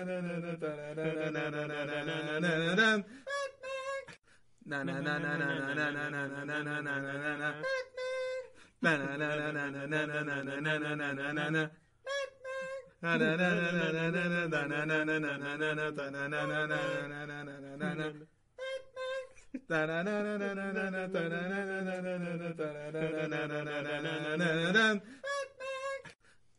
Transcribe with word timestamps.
Batman. 0.00 0.40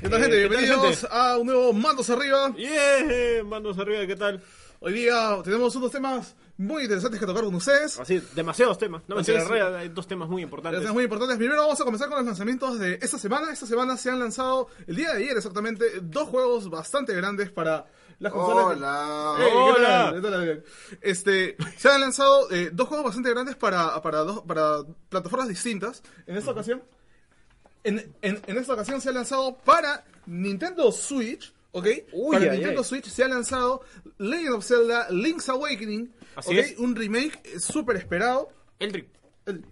¿Qué 0.00 0.08
tal, 0.08 0.20
gente? 0.20 0.36
Eh, 0.36 0.42
¿qué 0.42 0.48
tal, 0.48 0.58
Bienvenidos 0.58 1.00
gente? 1.00 1.06
a 1.10 1.38
un 1.38 1.46
nuevo 1.46 1.72
Mandos 1.72 2.10
Arriba. 2.10 2.54
Yeah, 2.56 3.44
manos 3.44 3.78
arriba, 3.78 4.06
¿qué 4.06 4.16
tal? 4.16 4.42
Hoy 4.80 4.92
día 4.92 5.38
tenemos 5.42 5.74
unos 5.76 5.90
temas 5.90 6.34
muy 6.58 6.82
interesantes 6.82 7.18
que 7.18 7.26
tocar 7.26 7.44
con 7.44 7.54
ustedes. 7.54 7.98
Así, 7.98 8.22
demasiados 8.34 8.76
temas. 8.78 9.02
No, 9.08 9.16
Así 9.18 9.32
mentira, 9.32 9.38
es. 9.38 9.44
en 9.44 9.50
realidad 9.50 9.76
hay 9.80 9.88
dos 9.88 10.06
temas 10.06 10.28
muy 10.28 10.42
importantes. 10.42 10.80
Temas 10.80 10.94
muy 10.94 11.04
importantes. 11.04 11.38
Primero 11.38 11.62
vamos 11.62 11.80
a 11.80 11.84
comenzar 11.84 12.08
con 12.08 12.18
los 12.18 12.26
lanzamientos 12.26 12.78
de 12.78 12.98
esta 13.00 13.18
semana. 13.18 13.50
Esta 13.52 13.66
semana 13.66 13.96
se 13.96 14.10
han 14.10 14.18
lanzado, 14.18 14.68
el 14.86 14.96
día 14.96 15.12
de 15.12 15.24
ayer 15.24 15.36
exactamente, 15.36 15.86
dos 16.02 16.28
juegos 16.28 16.68
bastante 16.68 17.14
grandes 17.14 17.50
para 17.50 17.86
las 18.18 18.32
consolas. 18.32 18.76
Hola. 18.76 19.34
Hey, 19.38 19.46
¿qué 19.48 19.56
Hola. 19.80 19.88
tal? 19.88 20.14
¿Qué 20.14 20.20
tal? 20.30 20.64
Este, 21.00 21.56
se 21.78 21.88
han 21.88 22.00
lanzado 22.02 22.50
eh, 22.50 22.68
dos 22.72 22.88
juegos 22.88 23.06
bastante 23.06 23.30
grandes 23.30 23.56
para, 23.56 24.00
para, 24.02 24.18
dos, 24.18 24.42
para 24.42 24.82
plataformas 25.08 25.48
distintas. 25.48 26.02
En 26.26 26.36
esta 26.36 26.50
ocasión, 26.50 26.82
en, 27.84 28.12
en, 28.22 28.40
en 28.46 28.56
esta 28.58 28.72
ocasión 28.74 29.00
se 29.00 29.10
ha 29.10 29.12
lanzado 29.12 29.56
para 29.64 30.04
Nintendo 30.26 30.90
Switch, 30.90 31.52
¿ok? 31.72 31.86
Uy, 32.12 32.32
para 32.36 32.44
ay, 32.52 32.58
Nintendo 32.58 32.80
ay. 32.80 32.84
Switch 32.88 33.06
se 33.08 33.24
ha 33.24 33.28
lanzado 33.28 33.82
Legend 34.18 34.54
of 34.54 34.64
Zelda 34.66 35.08
Link's 35.10 35.48
Awakening, 35.48 36.12
Así 36.36 36.50
¿ok? 36.50 36.56
es. 36.64 36.78
Un 36.78 36.96
remake 36.96 37.40
eh, 37.44 37.60
súper 37.60 37.96
esperado. 37.96 38.48
Eldrick, 38.78 39.06
El- 39.46 39.64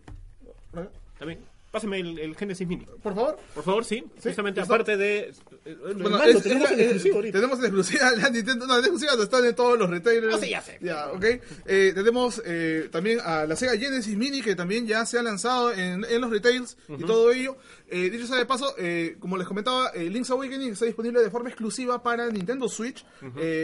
también. 1.19 1.41
Pásame 1.71 2.01
el, 2.01 2.19
el 2.19 2.37
Genesis 2.37 2.69
Mini. 2.69 2.85
por 3.03 3.15
favor. 3.15 3.39
Por 3.55 3.65
favor, 3.65 3.83
sí. 3.83 4.05
Justamente 4.23 4.61
¿listo? 4.61 4.75
aparte 4.75 4.99
de... 4.99 5.21
eh, 5.21 5.33
eh, 5.65 5.77
Bueno, 5.97 6.23
es- 6.23 6.43
tenemos 6.43 6.71
es 6.71 6.79
en 6.79 6.97
es- 7.09 7.15
ahorita. 7.15 7.39
tenemos 7.39 7.59
en 7.61 7.65
exclusiva 7.65 8.11
la 8.11 8.29
Nintendo, 8.29 8.67
no, 8.67 8.75
en 8.75 8.81
exclusiva 8.81 9.13
están 9.23 9.45
en 9.47 9.55
todos 9.55 9.79
los 9.79 9.89
retailers. 9.89 10.35
Ah, 10.35 10.39
sí, 10.39 10.51
ya 10.51 10.61
sé. 10.61 10.77
Ya, 10.83 11.11
ok. 11.11 11.25
Eh, 11.65 11.93
tenemos 11.95 12.43
eh, 12.45 12.91
también 12.93 13.21
a 13.25 13.47
la 13.47 13.57
Sega 13.57 13.75
Genesis 13.79 14.15
Mini 14.19 14.43
que 14.43 14.55
también 14.55 14.87
ya 14.87 15.07
se 15.07 15.19
ha 15.19 15.23
lanzado 15.23 15.73
en, 15.73 16.05
en 16.05 16.21
los 16.21 16.31
retails 16.31 16.77
y 16.91 17.05
todo 17.05 17.33
ello. 17.33 17.57
Eh, 17.93 18.09
dicho 18.11 18.27
sea 18.27 18.39
de 18.39 18.47
paso, 18.47 18.75
eh, 18.79 19.17
como 19.21 19.37
les 19.37 19.47
comentaba, 19.47 19.91
eh, 19.95 20.09
Link's 20.09 20.31
Awakening 20.31 20.73
está 20.73 20.87
disponible 20.87 21.21
de 21.21 21.31
forma 21.31 21.51
exclusiva 21.51 22.03
para 22.03 22.29
Nintendo 22.31 22.69
Switch, 22.69 23.05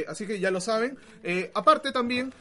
así 0.06 0.26
que 0.26 0.38
ya 0.38 0.50
lo 0.50 0.60
saben. 0.60 0.98
Aparte 1.54 1.92
también 1.92 2.32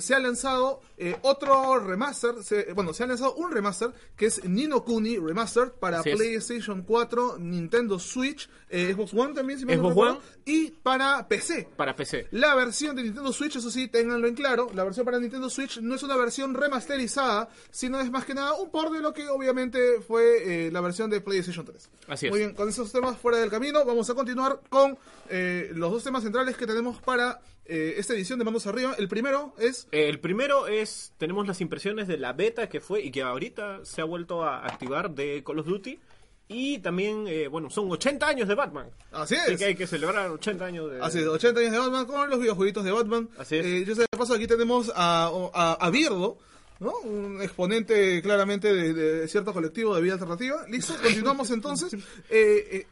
se 0.00 0.14
ha 0.14 0.18
lanzado 0.18 0.80
otro 1.22 1.78
remaster, 1.78 2.42
se- 2.42 2.72
bueno, 2.74 2.92
se 2.92 3.04
ha 3.04 3.06
lanzado 3.06 3.34
un 3.36 3.52
remaster 3.52 3.92
que 4.16 4.26
es 4.26 4.44
Nino 4.44 4.84
Kuni 4.84 5.16
Remastered 5.18 5.70
para. 5.72 6.02
PlayStation 6.16 6.82
4, 6.82 7.36
Nintendo 7.38 7.98
Switch, 7.98 8.48
eh, 8.70 8.92
Xbox 8.94 9.14
One 9.14 9.34
también, 9.34 9.58
si 9.58 9.64
no 9.64 9.72
Xbox 9.72 9.96
One. 9.96 10.18
y 10.44 10.70
para 10.70 11.26
PC. 11.26 11.68
Para 11.76 11.94
PC. 11.94 12.28
La 12.32 12.54
versión 12.54 12.96
de 12.96 13.02
Nintendo 13.02 13.32
Switch, 13.32 13.56
eso 13.56 13.70
sí, 13.70 13.88
ténganlo 13.88 14.26
en 14.26 14.34
claro, 14.34 14.68
la 14.74 14.84
versión 14.84 15.04
para 15.04 15.18
Nintendo 15.18 15.48
Switch 15.50 15.80
no 15.80 15.94
es 15.94 16.02
una 16.02 16.16
versión 16.16 16.54
remasterizada, 16.54 17.48
sino 17.70 18.00
es 18.00 18.10
más 18.10 18.24
que 18.24 18.34
nada 18.34 18.54
un 18.54 18.70
por 18.70 18.90
de 18.90 19.00
lo 19.00 19.12
que 19.12 19.28
obviamente 19.28 20.00
fue 20.06 20.66
eh, 20.66 20.70
la 20.70 20.80
versión 20.80 21.10
de 21.10 21.20
PlayStation 21.20 21.64
3. 21.64 21.90
Así 22.08 22.26
es. 22.26 22.30
Muy 22.30 22.40
bien, 22.40 22.54
con 22.54 22.68
esos 22.68 22.92
temas 22.92 23.18
fuera 23.18 23.38
del 23.38 23.50
camino, 23.50 23.84
vamos 23.84 24.08
a 24.10 24.14
continuar 24.14 24.60
con 24.68 24.98
eh, 25.28 25.70
los 25.74 25.90
dos 25.90 26.04
temas 26.04 26.22
centrales 26.22 26.56
que 26.56 26.66
tenemos 26.66 27.00
para 27.00 27.40
eh, 27.64 27.94
esta 27.98 28.14
edición 28.14 28.38
de 28.38 28.46
Mandos 28.46 28.66
Arriba. 28.66 28.94
El 28.98 29.08
primero 29.08 29.54
es... 29.58 29.88
El 29.92 30.20
primero 30.20 30.66
es, 30.66 31.12
tenemos 31.18 31.46
las 31.46 31.60
impresiones 31.60 32.08
de 32.08 32.16
la 32.16 32.32
beta 32.32 32.68
que 32.68 32.80
fue 32.80 33.02
y 33.02 33.10
que 33.10 33.22
ahorita 33.22 33.84
se 33.84 34.00
ha 34.00 34.04
vuelto 34.04 34.42
a 34.42 34.64
activar 34.64 35.10
de 35.10 35.42
Call 35.44 35.58
of 35.58 35.66
Duty. 35.66 35.98
Y 36.48 36.78
también, 36.78 37.26
eh, 37.28 37.46
bueno, 37.48 37.68
son 37.68 37.90
80 37.90 38.26
años 38.26 38.48
de 38.48 38.54
Batman. 38.54 38.88
Así 39.12 39.34
Así 39.36 39.52
es. 39.52 39.58
que 39.58 39.64
hay 39.66 39.74
que 39.74 39.86
celebrar 39.86 40.30
80 40.30 40.64
años 40.64 40.90
de... 40.90 41.00
Así 41.02 41.18
es, 41.18 41.26
80 41.26 41.60
años 41.60 41.72
de 41.72 41.78
Batman 41.78 42.06
con 42.06 42.30
los 42.30 42.40
videojueguitos 42.40 42.84
de 42.84 42.90
Batman. 42.92 43.28
Así 43.38 43.56
es. 43.56 43.66
Eh, 43.66 43.84
yo 43.86 43.94
sé 43.94 44.02
de 44.02 44.18
paso, 44.18 44.32
aquí 44.34 44.46
tenemos 44.46 44.90
a, 44.96 45.30
a, 45.52 45.72
a 45.74 45.90
Birdo, 45.90 46.38
¿no? 46.80 46.92
Un 47.04 47.42
exponente 47.42 48.22
claramente 48.22 48.72
de, 48.72 48.94
de 48.94 49.28
cierto 49.28 49.52
colectivo 49.52 49.94
de 49.94 50.00
vida 50.00 50.14
alternativa. 50.14 50.64
Listo, 50.68 50.94
continuamos 51.02 51.50
entonces. 51.50 51.92
Eh, 52.30 52.68
eh, 52.72 52.86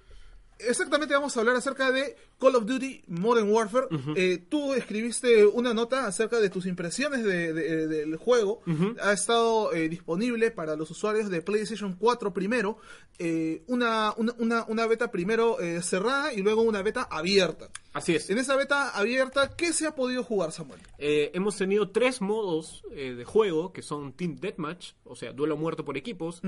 exactamente 0.58 1.14
vamos 1.14 1.36
a 1.36 1.40
hablar 1.40 1.56
acerca 1.56 1.90
de 1.92 2.16
Call 2.38 2.56
of 2.56 2.66
Duty 2.66 3.04
Modern 3.08 3.50
Warfare. 3.50 3.86
Eh, 4.16 4.38
tú 4.48 4.74
escribiste 4.74 5.46
una 5.46 5.72
nota 5.74 6.06
acerca 6.06 6.38
de 6.40 6.50
tus 6.50 6.66
impresiones 6.66 7.24
de- 7.24 7.52
de- 7.52 7.86
del 7.86 8.16
juego. 8.16 8.62
Ha 9.02 9.12
estado 9.12 9.72
eh, 9.72 9.88
disponible 9.88 10.50
para 10.50 10.76
los 10.76 10.90
usuarios 10.90 11.30
de 11.30 11.42
PlayStation 11.42 11.94
4 11.94 12.32
primero. 12.32 12.78
eh, 13.18 13.62
una, 13.66 14.12
una, 14.18 14.64
una, 14.68 14.86
beta 14.86 15.10
primero 15.10 15.56
cerrada 15.80 16.34
y 16.34 16.42
luego 16.42 16.60
una 16.60 16.82
beta 16.82 17.08
abierta. 17.10 17.70
Así 17.94 18.14
es. 18.14 18.28
En 18.28 18.36
esa 18.36 18.56
beta 18.56 18.90
abierta, 18.90 19.56
¿qué 19.56 19.72
se 19.72 19.86
ha 19.86 19.94
podido 19.94 20.22
jugar, 20.22 20.52
Samuel? 20.52 20.80
Hemos 20.98 21.56
tenido 21.56 21.88
tres 21.90 22.20
modos 22.20 22.82
de 22.90 23.24
juego 23.24 23.72
que 23.72 23.80
son 23.80 24.12
Team 24.12 24.36
Deathmatch, 24.36 24.92
o 25.04 25.16
sea, 25.16 25.32
duelo 25.32 25.56
muerto 25.56 25.82
por 25.82 25.96
equipos, 25.96 26.42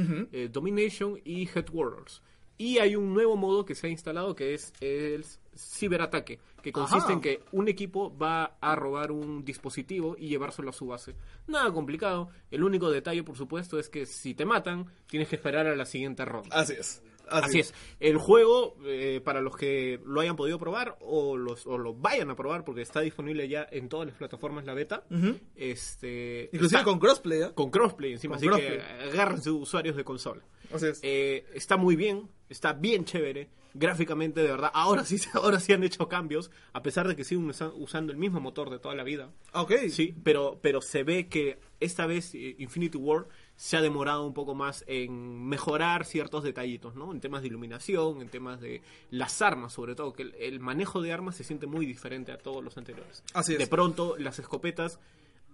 Domination 0.51 1.21
y 1.25 1.49
Head 1.49 1.67
Warriors. 1.73 2.23
Y 2.59 2.79
hay 2.79 2.97
un 2.97 3.15
nuevo 3.15 3.37
modo 3.37 3.65
que 3.65 3.75
se 3.77 3.87
ha 3.87 3.91
instalado 3.91 4.35
que 4.35 4.53
es 4.53 4.73
el 4.81 5.25
ciberataque, 5.57 6.41
que 6.63 6.73
consiste 6.73 7.05
Ajá. 7.05 7.13
en 7.13 7.21
que 7.21 7.41
un 7.53 7.69
equipo 7.69 8.17
va 8.17 8.57
a 8.61 8.75
robar 8.77 9.13
un 9.13 9.45
dispositivo 9.45 10.17
y 10.19 10.29
llevárselo 10.29 10.71
a 10.71 10.73
su 10.73 10.87
base. 10.87 11.15
Nada 11.47 11.73
complicado. 11.73 12.31
El 12.51 12.65
único 12.65 12.91
detalle, 12.91 13.23
por 13.23 13.37
supuesto, 13.37 13.79
es 13.79 13.89
que 13.89 14.07
si 14.07 14.35
te 14.35 14.45
matan, 14.45 14.87
tienes 15.07 15.29
que 15.29 15.37
esperar 15.37 15.67
a 15.67 15.77
la 15.77 15.85
siguiente 15.85 16.25
ronda. 16.25 16.55
Así 16.57 16.75
es. 16.75 17.03
Así 17.31 17.61
es. 17.61 17.75
El 18.01 18.17
juego, 18.17 18.77
eh, 18.87 19.21
para 19.23 19.43
los 19.43 19.55
que 19.55 20.01
lo 20.07 20.21
hayan 20.23 20.35
podido 20.35 20.59
probar 20.59 20.97
o, 21.01 21.37
los, 21.37 21.67
o 21.67 21.77
lo 21.77 21.93
vayan 21.95 22.31
a 22.31 22.35
probar, 22.37 22.65
porque 22.65 22.81
está 22.81 23.01
disponible 23.01 23.47
ya 23.49 23.69
en 23.71 23.89
todas 23.91 24.07
las 24.09 24.17
plataformas 24.17 24.65
la 24.65 24.73
beta, 24.73 25.05
este, 25.55 26.45
Inclusive 26.53 26.79
está 26.81 26.85
con 26.85 26.99
crossplay, 26.99 27.43
¿eh? 27.43 27.51
con 27.55 27.71
crossplay 27.71 28.13
encima, 28.13 28.37
Con 28.39 28.49
así 28.55 28.63
que 28.63 28.77
crossplay. 28.79 29.09
agárrense 29.11 29.51
usuarios 29.51 29.95
de 29.97 30.05
consola. 30.05 30.43
Así 30.73 30.87
es. 30.87 31.01
Eh, 31.03 31.47
está 31.55 31.77
muy 31.77 31.97
bien, 31.97 32.29
está 32.49 32.73
bien 32.73 33.05
chévere, 33.05 33.49
gráficamente 33.75 34.41
de 34.43 34.49
verdad. 34.49 34.71
Ahora 34.75 35.05
sí, 35.05 35.17
ahora 35.35 35.61
sí 35.61 35.73
han 35.73 35.83
hecho 35.85 36.09
cambios, 36.09 36.51
a 36.73 36.83
pesar 36.83 37.07
de 37.09 37.17
que 37.17 37.25
siguen 37.25 37.47
usa- 37.49 37.73
usando 37.75 38.13
el 38.13 38.19
mismo 38.19 38.41
motor 38.41 38.71
de 38.71 38.79
toda 38.79 38.95
la 38.95 39.05
vida. 39.05 39.31
Ah, 39.53 39.63
ok. 39.63 39.73
Sí, 39.91 40.15
pero, 40.23 40.59
pero 40.63 40.81
se 40.81 41.03
ve 41.05 41.29
que 41.29 41.59
esta 41.81 42.07
vez 42.07 42.35
eh, 42.35 42.57
Infinity 42.59 42.99
War 42.99 43.29
se 43.57 43.77
ha 43.77 43.81
demorado 43.83 44.25
un 44.25 44.35
poco 44.35 44.55
más 44.55 44.85
en 44.87 45.45
mejorar 45.49 46.05
ciertos 46.05 46.45
detallitos, 46.45 46.95
¿no? 46.95 47.13
En 47.13 47.21
temas 47.21 47.43
de 47.43 47.49
iluminación, 47.49 48.21
en 48.23 48.29
temas 48.29 48.61
de 48.61 48.83
las 49.11 49.43
armas, 49.43 49.73
sobre 49.73 49.95
todo, 49.97 50.13
que 50.13 50.23
el, 50.23 50.35
el 50.37 50.61
manejo 50.61 51.01
de 51.03 51.13
armas 51.13 51.35
se 51.37 51.45
siente 51.45 51.67
muy 51.67 51.85
diferente 51.85 52.31
a 52.31 52.39
todos 52.39 52.63
los 52.63 52.77
anteriores. 52.79 53.23
Así 53.35 53.55
es. 53.55 53.59
De 53.59 53.67
pronto, 53.67 54.17
las 54.17 54.39
escopetas, 54.39 55.01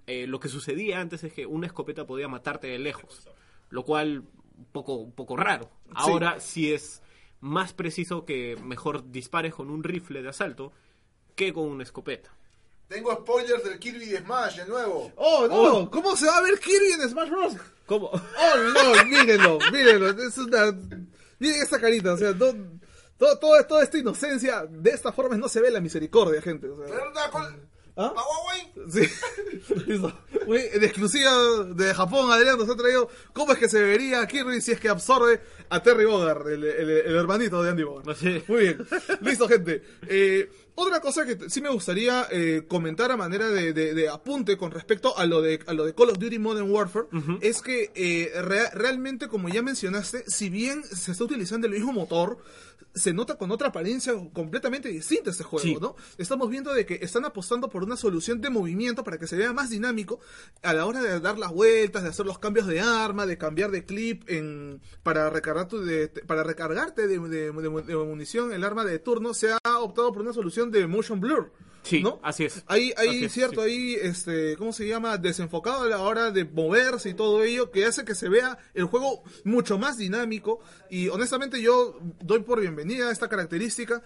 eh, 0.06 0.26
lo 0.26 0.38
que 0.38 0.49
sucedía 0.49 1.00
antes 1.00 1.25
es 1.25 1.32
que 1.32 1.46
una 1.46 1.67
escopeta 1.67 2.06
podía 2.06 2.28
matarte 2.28 2.67
de 2.67 2.78
lejos, 2.78 3.26
lo 3.70 3.84
cual 3.84 4.25
un 4.56 4.64
poco, 4.66 4.94
un 4.94 5.12
poco 5.12 5.36
raro. 5.36 5.70
Ahora 5.94 6.40
sí 6.40 6.72
es 6.72 7.02
más 7.40 7.72
preciso 7.72 8.24
que 8.24 8.56
mejor 8.62 9.10
dispares 9.10 9.54
con 9.54 9.70
un 9.70 9.84
rifle 9.84 10.22
de 10.22 10.28
asalto 10.30 10.72
que 11.36 11.52
con 11.52 11.64
una 11.64 11.82
escopeta. 11.82 12.30
Tengo 12.88 13.12
spoilers 13.14 13.64
del 13.64 13.78
Kirby 13.78 14.06
de 14.06 14.18
Smash, 14.20 14.56
de 14.56 14.66
nuevo. 14.66 15.10
Oh, 15.16 15.46
no. 15.48 15.90
¿Cómo 15.90 16.16
se 16.16 16.26
va 16.26 16.38
a 16.38 16.42
ver 16.42 16.58
Kirby 16.60 16.92
en 17.02 17.08
Smash 17.08 17.30
Bros? 17.30 17.54
¿Cómo? 17.86 18.08
Oh, 18.08 18.56
no, 18.72 19.04
mírenlo, 19.06 19.58
mírenlo. 19.72 20.10
Es 20.10 20.38
una... 20.38 20.66
Miren 21.38 21.62
esa 21.62 21.80
carita, 21.80 22.12
o 22.12 22.16
sea, 22.16 22.32
todo, 22.36 22.54
todo, 23.18 23.38
todo- 23.38 23.66
toda 23.66 23.82
esta 23.82 23.98
inocencia, 23.98 24.64
de 24.66 24.90
esta 24.90 25.12
forma 25.12 25.36
no 25.36 25.48
se 25.48 25.60
ve 25.60 25.70
la 25.70 25.80
misericordia, 25.80 26.40
gente. 26.40 26.68
O 26.68 26.76
sea. 26.76 26.86
¿Ah? 27.96 28.12
Sí. 28.91 29.02
En 30.46 30.85
exclusiva 30.85 31.32
de 31.75 31.94
Japón, 31.94 32.31
Adrián 32.31 32.58
nos 32.58 32.69
ha 32.69 32.76
traído 32.76 33.08
cómo 33.32 33.52
es 33.52 33.58
que 33.58 33.69
se 33.69 33.81
vería 33.81 34.26
Kirby 34.26 34.61
si 34.61 34.73
es 34.73 34.81
que 34.81 34.91
absorbe 34.91 35.41
a 35.70 35.82
Terry 35.82 36.05
Bogard, 36.05 36.46
el, 36.50 36.64
el- 36.64 36.91
el 36.91 37.17
hermanito 37.17 37.62
de 37.62 37.70
Andy 37.70 37.82
Bogard. 37.82 38.14
Sí. 38.14 38.43
Muy 38.46 38.58
bien. 38.61 38.87
Listo, 39.23 39.49
gente. 39.49 39.82
Eh, 40.06 40.50
otra 40.75 41.00
cosa 41.00 41.25
que 41.25 41.49
sí 41.49 41.62
me 41.62 41.70
gustaría 41.70 42.26
eh, 42.31 42.64
comentar 42.69 43.11
a 43.11 43.17
manera 43.17 43.49
de, 43.49 43.73
de- 43.73 43.94
de 43.94 44.08
apunte 44.11 44.58
con 44.58 44.70
respecto 44.70 45.17
a 45.17 45.25
lo 45.25 45.41
de, 45.41 45.61
a 45.67 45.73
lo 45.73 45.87
de 45.87 45.94
Call 45.94 46.11
of 46.11 46.19
Duty 46.19 46.38
Modern 46.38 46.70
Warfare 46.70 47.06
es 47.41 47.62
que 47.62 47.91
eh, 47.94 48.31
rea- 48.43 48.70
realmente, 48.75 49.29
como 49.29 49.49
ya 49.49 49.62
mencionaste, 49.62 50.25
si 50.26 50.50
bien 50.50 50.85
se 50.85 51.12
está 51.12 51.25
utilizando 51.25 51.67
el 51.69 51.73
mismo 51.73 51.93
motor, 51.94 52.37
se 52.94 53.12
nota 53.12 53.37
con 53.37 53.50
otra 53.50 53.69
apariencia 53.69 54.14
completamente 54.32 54.88
distinta 54.88 55.31
este 55.31 55.43
juego, 55.43 55.64
Sí. 55.64 55.76
¿no? 55.81 55.96
Estamos 56.17 56.49
viendo 56.49 56.73
de 56.73 56.87
que 56.87 57.00
están 57.02 57.25
apostando 57.25 57.69
por 57.69 57.82
una 57.82 57.96
solución 57.96 58.41
de 58.41 58.50
movimiento 58.50 59.02
para 59.02 59.19
que 59.19 59.26
se 59.26 59.37
vea 59.37 59.52
más 59.52 59.70
dinámico 59.70 60.20
a 60.62 60.73
la 60.73 60.87
hora 60.87 61.02
de 61.02 61.19
dar 61.20 61.37
las 61.38 61.50
vueltas, 61.52 62.05
de 62.05 62.11
hacer 62.11 62.25
los 62.25 62.38
cambios 62.38 62.67
de 62.69 62.81
arma, 62.81 63.26
de 63.26 63.37
cambiar 63.37 63.70
de 63.73 63.85
clip 63.85 64.23
en, 64.31 64.81
para 65.02 65.29
recargar 65.29 65.67
tu- 65.69 65.81
de- 65.82 66.06
para 66.08 66.44
recargarte 66.44 67.08
de, 67.08 67.19
de- 67.19 67.50
de- 67.50 67.82
de 67.82 67.96
munición 67.96 68.52
el 68.52 68.62
arma 68.64 68.85
de 68.85 68.99
turno 69.00 69.35
se 69.35 69.50
ha 69.52 69.79
optado 69.81 70.12
por 70.12 70.23
una 70.23 70.32
solución 70.32 70.70
de 70.70 70.87
motion 70.87 71.19
blur. 71.20 71.52
Sí, 71.84 72.02
¿no? 72.02 72.19
así 72.22 72.44
es. 72.44 72.64
Es, 72.69 73.32
cierto, 73.32 73.62
sí. 73.62 73.70
ahí, 73.70 73.94
este, 74.00 74.56
¿cómo 74.56 74.72
se 74.72 74.88
llama? 74.88 75.19
Desenfocado 75.19 75.82
a 75.82 75.88
la 75.88 76.00
hora 76.00 76.31
de 76.31 76.44
moverse 76.44 77.10
y 77.10 77.14
todo 77.14 77.44
ello, 77.44 77.70
que 77.70 77.84
hace 77.84 78.04
que 78.04 78.14
se 78.14 78.28
vea 78.28 78.58
el 78.72 78.86
juego 78.86 79.22
mucho 79.44 79.78
más 79.78 79.98
dinámico. 79.98 80.60
Y 80.88 81.08
honestamente 81.08 81.60
yo 81.60 81.98
doy 82.20 82.40
por 82.40 82.60
bienvenida 82.60 83.08
a 83.08 83.12
esta 83.12 83.28
característica. 83.28 84.02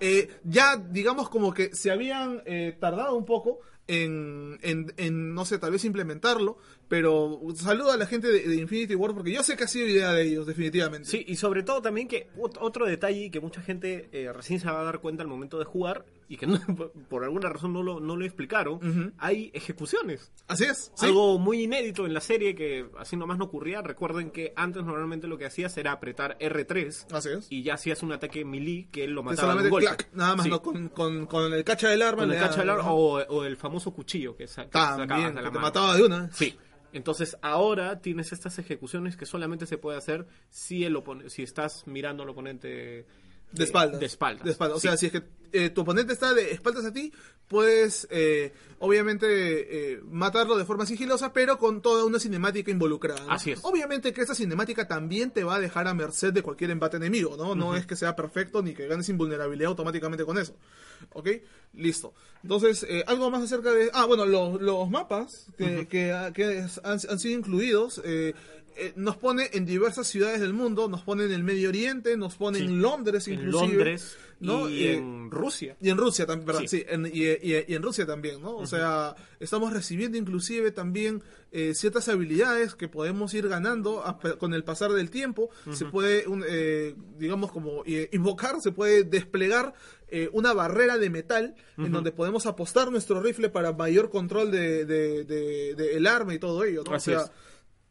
Eh, 0.00 0.30
ya, 0.44 0.76
digamos, 0.76 1.30
como 1.30 1.52
que 1.54 1.74
se 1.74 1.90
habían 1.90 2.42
eh, 2.44 2.76
tardado 2.78 3.16
un 3.16 3.24
poco 3.24 3.60
en, 3.86 4.58
en, 4.62 4.92
en, 4.96 5.34
no 5.34 5.44
sé, 5.44 5.58
tal 5.58 5.72
vez 5.72 5.84
implementarlo, 5.84 6.58
pero 6.88 7.40
saludo 7.56 7.92
a 7.92 7.96
la 7.96 8.06
gente 8.06 8.28
de, 8.28 8.40
de 8.46 8.56
Infinity 8.56 8.94
War 8.94 9.14
porque 9.14 9.32
yo 9.32 9.42
sé 9.42 9.56
que 9.56 9.64
ha 9.64 9.68
sido 9.68 9.86
idea 9.88 10.12
de 10.12 10.22
ellos, 10.22 10.46
definitivamente. 10.46 11.08
Sí, 11.08 11.24
y 11.26 11.36
sobre 11.36 11.62
todo 11.62 11.80
también 11.82 12.08
que 12.08 12.28
ot- 12.36 12.58
otro 12.60 12.86
detalle 12.86 13.30
que 13.30 13.40
mucha 13.40 13.60
gente 13.62 14.08
eh, 14.12 14.32
recién 14.32 14.60
se 14.60 14.66
va 14.70 14.80
a 14.80 14.84
dar 14.84 15.00
cuenta 15.00 15.22
al 15.22 15.28
momento 15.28 15.58
de 15.58 15.64
jugar 15.64 16.04
y 16.28 16.36
que 16.36 16.46
no- 16.46 16.58
por 17.08 17.24
alguna 17.24 17.48
razón 17.48 17.72
no 17.72 17.82
lo, 17.82 18.00
no 18.00 18.16
lo 18.16 18.24
explicaron, 18.24 18.74
Ujú. 18.74 19.12
hay 19.18 19.50
ejecuciones. 19.54 20.30
Así 20.48 20.64
es. 20.64 20.92
sí. 20.94 21.06
Algo 21.06 21.38
muy 21.38 21.62
inédito 21.62 22.06
en 22.06 22.14
la 22.14 22.20
serie 22.20 22.54
que 22.54 22.86
así 22.98 23.16
nomás 23.16 23.38
no 23.38 23.44
ocurría. 23.46 23.82
Recuerden 23.82 24.30
que 24.30 24.52
antes 24.56 24.84
normalmente 24.84 25.26
lo 25.26 25.36
que 25.38 25.46
hacías 25.46 25.76
era 25.78 25.92
apretar 25.92 26.36
R3 26.38 27.06
Así 27.12 27.28
es. 27.30 27.46
y 27.50 27.62
ya 27.62 27.74
hacías 27.74 28.02
un 28.02 28.12
ataque 28.12 28.44
melee 28.44 28.88
que 28.90 29.04
él 29.04 29.12
lo 29.12 29.22
mataba 29.22 29.54
de 29.56 29.64
un 29.64 29.70
golpe. 29.70 29.86
clac, 29.86 30.08
nada 30.12 30.36
más, 30.36 30.44
Sí, 30.44 30.50
¿no? 30.50 30.62
Con, 30.62 30.88
con, 30.88 31.26
con 31.26 31.52
el 31.52 31.64
cacha 31.64 31.88
del 31.88 32.02
arma. 32.02 32.22
con 32.22 32.32
el 32.32 32.38
cacha 32.38 32.60
del 32.60 32.70
arma 32.70 32.92
o, 32.92 33.18
o 33.22 33.44
el 33.44 33.56
famoso 33.56 33.92
cuchillo 33.92 34.36
que, 34.36 34.46
sa- 34.46 34.64
que 34.66 34.72
sacabas 34.78 35.06
También, 35.08 35.34
de 35.34 35.34
la 35.34 35.40
que 35.42 35.46
te 35.48 35.54
mano. 35.54 35.60
mataba 35.66 35.96
de 35.96 36.02
una. 36.04 36.30
Sí. 36.32 36.56
Entonces 36.94 37.36
ahora 37.42 38.00
tienes 38.00 38.32
estas 38.32 38.58
ejecuciones 38.60 39.16
que 39.16 39.26
solamente 39.26 39.66
se 39.66 39.78
puede 39.78 39.98
hacer 39.98 40.26
si 40.48 40.84
el 40.84 40.96
si 41.26 41.42
estás 41.42 41.88
mirando 41.88 42.22
al 42.22 42.28
oponente 42.28 43.04
De 43.54 43.64
espaldas. 43.64 44.00
De 44.00 44.06
espaldas. 44.06 44.44
De 44.44 44.50
espaldas. 44.50 44.76
O 44.78 44.80
Sí. 44.80 44.88
sea, 44.88 44.96
si 44.96 45.06
es 45.06 45.12
que 45.12 45.22
eh, 45.52 45.70
tu 45.70 45.82
oponente 45.82 46.12
está 46.12 46.34
de 46.34 46.50
espaldas 46.50 46.84
a 46.84 46.92
ti, 46.92 47.12
puedes, 47.46 48.08
eh, 48.10 48.52
obviamente, 48.80 49.92
eh, 49.92 50.00
matarlo 50.02 50.56
de 50.58 50.64
forma 50.64 50.84
sigilosa, 50.86 51.32
pero 51.32 51.58
con 51.58 51.80
toda 51.80 52.04
una 52.04 52.18
cinemática 52.18 52.72
involucrada. 52.72 53.20
¿no? 53.24 53.30
Así 53.32 53.52
es. 53.52 53.60
Obviamente 53.62 54.12
que 54.12 54.20
esta 54.22 54.34
cinemática 54.34 54.88
también 54.88 55.30
te 55.30 55.44
va 55.44 55.54
a 55.56 55.60
dejar 55.60 55.86
a 55.86 55.94
merced 55.94 56.32
de 56.32 56.42
cualquier 56.42 56.70
embate 56.70 56.96
enemigo, 56.96 57.36
¿no? 57.36 57.54
No 57.54 57.76
es 57.76 57.86
que 57.86 57.94
sea 57.94 58.16
perfecto 58.16 58.62
ni 58.62 58.74
que 58.74 58.88
ganes 58.88 59.08
invulnerabilidad 59.08 59.68
automáticamente 59.68 60.24
con 60.24 60.38
eso. 60.38 60.56
¿Ok? 61.12 61.28
Listo. 61.74 62.14
Entonces, 62.42 62.84
eh, 62.88 63.04
algo 63.06 63.30
más 63.30 63.42
acerca 63.44 63.70
de... 63.72 63.90
Ah, 63.92 64.06
bueno, 64.06 64.26
los, 64.26 64.60
los 64.60 64.90
mapas 64.90 65.46
que, 65.56 65.86
que, 65.86 66.32
que 66.34 66.66
han, 66.82 66.98
han 67.08 67.18
sido 67.20 67.38
incluidos... 67.38 68.02
eh, 68.76 68.92
nos 68.96 69.16
pone 69.16 69.50
en 69.52 69.64
diversas 69.66 70.06
ciudades 70.06 70.40
del 70.40 70.52
mundo, 70.52 70.88
nos 70.88 71.02
pone 71.02 71.24
en 71.24 71.32
el 71.32 71.42
Medio 71.44 71.68
Oriente, 71.68 72.16
nos 72.16 72.34
pone 72.36 72.58
Sí. 72.58 72.64
en 72.64 72.82
Londres 72.82 73.28
en 73.28 73.34
inclusive. 73.34 73.68
Londres 73.76 74.16
¿no? 74.40 74.68
y 74.68 74.82
Eh, 74.84 74.94
en 74.96 75.30
Rusia. 75.30 75.76
y 75.80 75.90
en 75.90 75.96
Rusia 75.96 76.26
también, 76.26 76.46
perdón, 76.46 76.62
Sí. 76.68 76.78
sí, 76.78 76.84
en- 76.88 77.06
y, 77.06 77.22
y- 77.22 77.64
y 77.68 77.74
en 77.74 77.82
Rusia 77.82 78.04
también, 78.04 78.42
¿no? 78.42 78.56
O 78.56 78.66
sea, 78.66 79.14
estamos 79.40 79.72
recibiendo 79.72 80.18
inclusive 80.18 80.70
también 80.70 81.22
eh, 81.56 81.72
ciertas 81.72 82.08
habilidades 82.08 82.74
que 82.74 82.88
podemos 82.88 83.32
ir 83.32 83.48
ganando 83.48 84.04
a- 84.04 84.18
con 84.38 84.54
el 84.54 84.64
pasar 84.64 84.90
del 84.92 85.08
tiempo. 85.08 85.50
Se 85.72 85.84
puede, 85.84 86.26
un, 86.26 86.44
eh, 86.48 86.96
digamos, 87.16 87.52
como 87.52 87.84
eh, 87.86 88.08
invocar, 88.12 88.60
se 88.60 88.72
puede 88.72 89.04
desplegar 89.04 89.72
eh, 90.08 90.28
una 90.32 90.52
barrera 90.52 90.98
de 90.98 91.10
metal 91.10 91.54
en 91.78 91.90
donde 91.92 92.10
podemos 92.12 92.46
apostar 92.46 92.90
nuestro 92.90 93.20
rifle 93.20 93.48
para 93.50 93.72
mayor 93.72 94.10
control 94.10 94.50
de, 94.50 94.84
de- 94.84 95.24
de- 95.24 95.74
de 95.76 95.96
el 95.96 96.06
arma 96.08 96.34
y 96.34 96.38
todo 96.38 96.62
ello, 96.64 96.82
¿no? 96.84 96.96
O 96.96 97.00
sea, 97.00 97.20
es. 97.22 97.30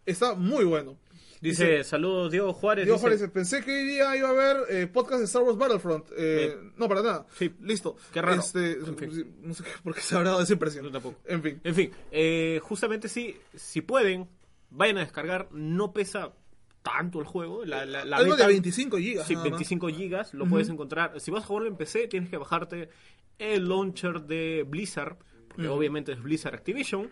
Está 0.06 0.36
muy 0.36 0.66
bueno. 0.66 0.98
Dice, 1.42 1.84
saludos 1.84 2.32
Diego 2.32 2.54
Juárez. 2.54 2.86
Diego 2.86 2.96
dice, 2.98 3.18
Juárez, 3.18 3.30
pensé 3.34 3.66
que 3.66 3.76
hoy 3.76 3.84
día 3.86 4.16
iba 4.16 4.30
a 4.30 4.32
haber 4.32 4.58
eh, 4.70 4.88
podcast 4.88 5.20
de 5.20 5.26
Star 5.26 5.42
Wars 5.44 5.58
Battlefront. 5.58 6.06
Eh, 6.18 6.56
Bien. 6.58 6.74
no, 6.78 6.88
para 6.88 7.02
nada. 7.02 7.26
Sí. 7.38 7.52
Listo. 7.62 7.98
Qué 8.14 8.22
raro. 8.22 8.40
Este, 8.40 8.74
En 8.74 8.98
fin. 8.98 9.36
No 9.42 9.54
sé 9.54 9.64
por 9.84 9.94
qué 9.94 10.00
se 10.00 10.16
habrá 10.16 10.30
dado 10.30 10.42
esa 10.44 10.54
impresión. 10.54 10.86
Yo 10.86 10.92
tampoco. 10.92 11.20
En 11.26 11.44
fin. 11.44 11.60
En 11.66 11.76
fin, 11.76 11.92
eh, 12.12 12.62
justamente 12.64 13.10
sí, 13.10 13.36
si 13.56 13.82
pueden, 13.82 14.30
vayan 14.70 15.00
a 15.00 15.02
descargar. 15.02 15.50
No 15.52 15.92
pesa 15.92 16.32
tanto 16.82 17.20
el 17.20 17.26
juego. 17.26 17.66
La, 17.66 17.86
la, 17.86 18.06
la 18.06 18.18
Algo 18.18 18.32
beta- 18.36 18.48
de 18.48 18.54
25 18.54 18.98
gigas. 19.00 19.28
Sí, 19.28 19.34
nada 19.34 19.44
más. 19.50 19.52
25 19.60 19.88
gigas, 19.90 20.34
lo 20.34 20.46
puedes 20.46 20.70
encontrar. 20.70 21.20
Si 21.20 21.30
vas 21.30 21.44
a 21.44 21.48
jugarlo 21.48 21.68
en 21.68 21.76
PC, 21.76 22.08
tienes 22.08 22.30
que 22.30 22.38
bajarte 22.38 22.88
el 23.38 23.68
launcher 23.68 24.22
de 24.22 24.64
Blizzard, 24.66 25.18
porque 25.50 25.68
obviamente 25.68 26.14
es 26.14 26.24
Blizzard 26.24 26.56
Activision. 26.56 27.10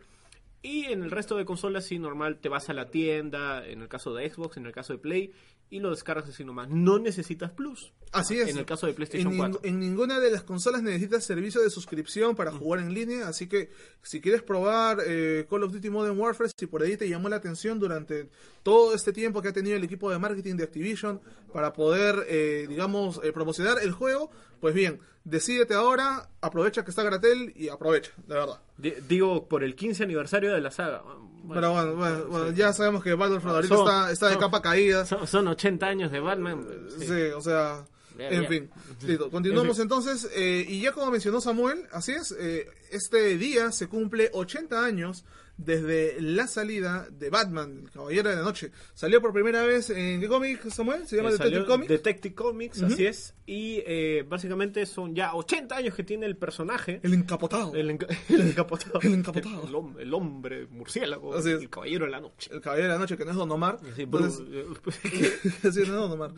Y 0.62 0.86
en 0.86 1.03
el 1.03 1.12
resto 1.12 1.38
de 1.38 1.46
consolas, 1.46 1.86
sí, 1.86 1.98
normal, 1.98 2.38
te 2.38 2.50
vas 2.50 2.70
a 2.70 2.74
la 2.74 2.89
tienda, 2.89 3.65
en 3.65 3.82
el 3.82 3.88
caso 3.88 4.13
de 4.13 4.30
Xbox, 4.30 4.58
en 4.58 4.68
el 4.68 4.72
caso 4.72 4.94
de 4.94 5.00
Play, 5.00 5.32
y 5.72 5.80
lo 5.80 5.90
descargas 5.90 6.30
así 6.30 6.44
nomás. 6.44 6.70
No 6.70 7.00
necesitas 7.00 7.50
Plus. 7.51 7.92
Así 8.12 8.38
es. 8.38 8.50
En 8.50 8.58
el 8.58 8.66
caso 8.66 8.86
de 8.88 8.94
PlayStation 8.94 9.32
en, 9.32 9.38
4. 9.40 9.62
en 9.63 9.80
ninguna 9.80 10.20
de 10.20 10.30
las 10.30 10.44
consolas 10.44 10.84
necesitas 10.84 11.24
servicio 11.24 11.62
de 11.62 11.70
suscripción 11.70 12.36
para 12.36 12.51
jugar 12.51 12.82
en 12.82 12.94
línea, 12.94 13.28
así 13.30 13.48
que 13.48 13.70
si 14.04 14.20
quieres 14.20 14.44
probar 14.44 14.98
eh, 15.08 15.48
Call 15.50 15.63
of 15.63 15.72
Duty 15.72 15.90
Modern 15.90 16.20
Warfare, 16.20 16.51
si 16.56 16.68
por 16.68 16.84
ahí 16.84 16.98
te 16.98 17.08
llamó 17.08 17.30
la 17.30 17.38
atención 17.38 17.80
durante 17.80 18.30
todo 18.63 18.94
este 18.94 19.13
tiempo 19.13 19.42
que 19.42 19.48
ha 19.48 19.54
tenido 19.54 19.78
el 19.78 19.84
equipo 19.86 20.12
de 20.12 20.20
marketing 20.20 20.58
de 20.58 20.66
Activision 20.66 21.22
para 21.54 21.72
poder, 21.72 22.25
eh, 22.28 22.66
digamos, 22.68 23.22
eh, 23.24 23.32
promocionar 23.32 23.78
el 23.82 23.94
juego, 23.94 24.30
pues 24.60 24.75
bien, 24.75 25.00
decídete 25.24 25.74
ahora, 25.74 26.30
aprovecha 26.42 26.84
que 26.84 26.90
está 26.92 27.01
Gratel 27.04 27.54
y 27.56 27.70
aprovecha, 27.70 28.12
de 28.28 28.34
verdad. 28.36 28.60
Di- 28.78 28.94
digo, 29.08 29.48
por 29.48 29.63
el 29.63 29.74
15 29.75 30.04
aniversario 30.04 30.54
de 30.54 30.60
la 30.60 30.70
saga. 30.72 31.01
Bueno, 31.44 31.54
Pero 31.62 31.72
bueno, 31.74 31.96
bueno, 31.96 32.26
bueno, 32.28 32.52
ya 32.52 32.72
sabemos 32.74 33.04
que 33.04 33.14
Battlefront 33.16 33.56
ahorita 33.56 33.76
Son- 33.76 33.88
está, 33.88 34.12
está 34.12 34.28
de 34.28 34.34
son- 34.34 34.42
capa 34.42 34.62
caída. 34.62 35.06
son, 35.06 35.26
son 35.28 35.48
80 35.48 35.88
años 35.88 36.12
de 36.12 36.20
Batman. 36.20 36.66
sí. 37.00 37.06
Sí, 37.08 37.22
o 37.36 37.42
sea, 37.42 37.86
En 38.20 38.48
fin, 38.48 38.70
listo. 39.08 39.30
Continuamos 39.32 39.78
En 39.78 39.84
entonces. 39.84 40.30
eh, 40.36 40.64
y 40.68 40.82
ya 40.82 40.92
como 40.92 41.10
mencionó 41.10 41.42
Samuel, 41.42 41.88
así 41.92 42.12
es, 42.12 42.36
eh, 42.40 42.68
este 42.92 43.38
día 43.38 43.72
se 43.72 43.88
cumple 43.88 44.30
80 44.34 44.84
años 44.86 45.26
desde 45.63 46.20
la 46.22 46.48
salida 46.48 47.08
de 47.12 47.30
Batman, 47.30 47.82
el 47.84 47.91
Caballero 47.91 48.30
de 48.30 48.36
la 48.36 48.41
Noche. 48.41 48.72
Salió 48.94 49.22
por 49.22 49.32
primera 49.34 49.63
vez 49.63 49.89
en 49.89 50.20
qué 50.20 50.27
cómic, 50.27 50.68
Samuel? 50.70 51.08
¿Se 51.08 51.18
llama 51.18 51.30
Eh, 51.30 51.34
Detective 51.34 51.65
Comics? 51.65 51.89
Detective 51.89 52.36
Comics, 52.36 52.84
así 52.84 53.06
es. 53.06 53.36
Y 53.46 53.84
eh, 53.86 54.25
básicamente 54.27 54.86
son 54.86 55.13
ya 55.13 55.34
80 55.36 55.75
años 55.75 55.94
que 55.96 56.03
tiene 56.03 56.25
el 56.25 56.38
personaje. 56.38 57.00
El 57.03 57.13
encapotado. 57.13 57.74
El, 57.75 57.89
enca- 57.91 58.08
el 58.30 58.41
encapotado. 58.41 59.00
El 59.01 59.13
encapotado. 59.13 59.63
El, 59.68 59.74
hom- 59.74 60.00
el 60.00 60.13
hombre 60.13 60.68
murciélago. 60.68 61.36
Así 61.36 61.51
es. 61.51 61.62
El 61.62 61.70
caballero 61.70 62.06
de 62.06 62.12
la 62.12 62.20
noche. 62.22 62.50
El 62.53 62.62
Caballero 62.62 62.88
de 62.88 62.94
la 62.94 63.00
Noche, 63.00 63.18
que 63.18 63.25
no 63.25 63.32
es 63.32 63.38
Don 63.38 63.51
Omar. 63.51 63.80
Sí, 63.96 64.03
Entonces- 64.03 64.41
Bru- 64.84 65.72
sí, 65.72 65.80
no 65.80 65.84
es 65.84 65.88
Don 65.88 66.12
Omar. 66.12 66.32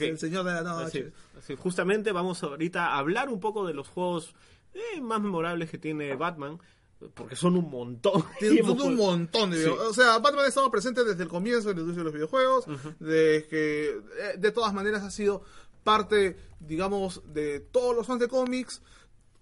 El 0.00 0.18
Señor 0.18 0.44
de 0.44 0.52
la 0.52 0.60
Así, 0.60 0.98
Noche. 1.00 1.12
así. 1.38 1.54
Justamente 1.56 2.12
vamos 2.12 2.42
ahorita 2.42 2.88
a 2.88 2.98
hablar 2.98 3.28
un 3.28 3.40
poco 3.40 3.66
de 3.66 3.74
los 3.74 3.88
juegos 3.88 4.34
eh, 4.74 5.00
más 5.00 5.20
memorables 5.22 5.70
que 5.70 5.78
tiene 5.78 6.14
Batman, 6.16 6.58
porque 7.14 7.36
son 7.36 7.56
un 7.56 7.70
montón. 7.70 8.24
Son 8.40 8.80
un 8.80 8.96
montón 8.96 9.50
de 9.50 9.62
Sí. 9.64 9.68
O 9.68 9.92
sea, 9.92 10.18
Batman 10.18 10.44
ha 10.46 10.48
estado 10.48 10.70
presente 10.70 11.04
desde 11.04 11.22
el 11.22 11.28
comienzo 11.28 11.68
de 11.68 11.74
la 11.74 11.80
industria 11.80 12.00
de 12.00 12.04
los 12.04 12.12
videojuegos, 12.14 12.64
de 12.98 13.46
que 13.50 13.88
eh, 13.90 14.36
de 14.38 14.50
todas 14.52 14.72
maneras 14.72 15.02
ha 15.02 15.10
sido 15.10 15.42
parte, 15.84 16.36
digamos, 16.60 17.22
de 17.32 17.60
todos 17.60 17.94
los 17.94 18.06
fans 18.06 18.20
de 18.20 18.28
cómics. 18.28 18.80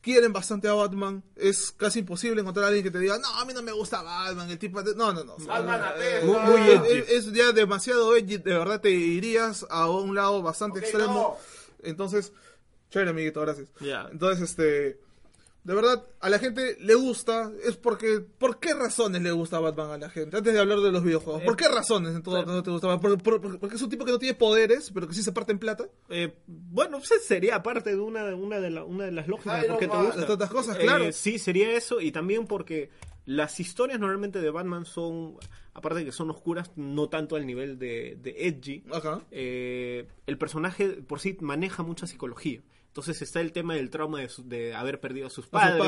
Quieren 0.03 0.35
bastante 0.35 0.69
a 0.69 0.75
Batman. 0.75 1.23
Es 1.35 1.73
casi 1.73 2.01
imposible 2.01 2.43
encontrar 2.43 2.65
a 2.65 2.69
alguien 2.69 2.85
que 2.85 2.91
te 2.91 2.99
diga, 2.99 3.17
no, 3.19 3.27
a 3.39 3.45
mí 3.47 3.55
no 3.55 3.63
me 3.63 3.73
gusta 3.73 4.03
Batman. 4.03 4.51
El 4.51 4.59
tipo 4.59 4.83
de... 4.83 4.95
No, 4.95 5.15
no, 5.15 5.25
no. 5.25 5.37
Batman 5.39 5.81
Eh, 5.81 6.19
apesta. 6.21 6.27
Muy- 6.27 6.61
muy 6.61 6.71
es- 6.71 7.09
es, 7.09 7.27
es 7.27 7.33
ya 7.33 7.53
demasiado 7.53 8.15
edgy. 8.15 8.37
De 8.37 8.53
verdad 8.59 8.83
te 8.83 8.91
irías 8.91 9.65
a 9.71 9.89
un 9.89 10.15
lado 10.15 10.43
bastante 10.43 10.81
extremo. 10.81 11.39
no. 11.41 11.89
Entonces, 11.89 12.33
chévere, 12.91 13.13
amiguito, 13.13 13.41
gracias. 13.41 13.69
Ya. 13.81 14.07
Entonces, 14.13 14.51
este. 14.51 15.01
De 15.65 15.75
verdad, 15.75 16.05
a 16.21 16.29
la 16.29 16.39
gente 16.39 16.77
le 16.79 16.95
gusta. 16.95 17.51
Es 17.65 17.77
porque. 17.77 18.21
¿Por 18.21 18.61
qué 18.61 18.75
razones 18.75 19.23
le 19.23 19.33
gusta 19.33 19.59
Batman 19.61 19.93
a 19.93 19.97
la 19.99 20.11
gente? 20.11 20.37
Antes 20.37 20.53
de 20.53 20.61
hablar 20.61 20.81
de 20.81 20.93
los 20.93 21.03
videojuegos. 21.03 21.43
¿Por 21.43 21.57
qué 21.57 21.69
razones 21.69 22.15
en 22.15 22.23
todo 22.23 22.45
caso 22.45 22.63
te 22.63 22.71
gusta 22.71 22.87
Batman? 22.89 23.19
¿Por- 23.19 23.41
por- 23.41 23.59
porque 23.59 23.77
es 23.77 23.81
un 23.83 23.89
tipo 23.89 24.05
que 24.05 24.13
no 24.13 24.19
tiene 24.19 24.35
poderes, 24.35 24.91
pero 24.93 25.09
que 25.09 25.15
sí 25.15 25.23
se 25.23 25.33
parte 25.33 25.53
en 25.53 25.59
plata. 25.59 25.89
Eh, 26.11 26.35
bueno, 26.47 26.99
pues 26.99 27.25
sería 27.27 27.63
parte 27.63 27.91
de 27.91 28.01
una, 28.01 28.35
una, 28.35 28.61
de, 28.61 28.71
la- 28.71 28.85
una 28.85 29.07
de 29.07 29.13
las 29.13 29.27
lógicas 29.27 29.63
de 29.63 29.69
por 29.69 29.79
qué 29.79 29.89
te 29.89 29.97
gusta. 29.97 30.21
De 30.21 30.27
tantas 30.27 30.51
cosas, 30.51 30.77
Eh, 30.77 30.83
claro. 30.83 31.11
sí, 31.13 31.39
sería 31.39 31.71
eso, 31.73 31.99
y 32.01 32.13
también 32.13 32.47
porque 32.47 32.91
las 33.25 33.59
historias 33.59 33.99
normalmente 33.99 34.43
de 34.43 34.51
Batman 34.51 34.85
son, 34.85 35.37
aparte 35.73 36.01
de 36.01 36.05
que 36.05 36.13
son 36.13 36.29
oscuras, 36.29 36.73
no 36.77 37.09
tanto 37.09 37.37
al 37.37 37.47
nivel 37.47 37.79
de, 37.79 38.19
de 38.21 38.49
edgy, 38.49 38.85
Ajá. 38.93 39.23
eh, 39.31 40.07
el 40.27 40.37
personaje 40.37 40.89
por 40.91 41.21
sí 41.21 41.39
maneja 41.41 41.83
mucha 41.83 42.07
psicología. 42.07 42.61
Entonces 42.95 43.21
está 43.23 43.41
el 43.41 43.51
tema 43.51 43.75
del 43.75 43.91
trauma 43.91 44.21
de, 44.21 44.29
su- 44.29 44.49
de 44.49 44.73
haber 44.73 45.01
perdido 45.01 45.27
a 45.27 45.31
sus 45.31 45.47
A 45.47 45.47
sus 45.47 45.51
padres. 45.51 45.83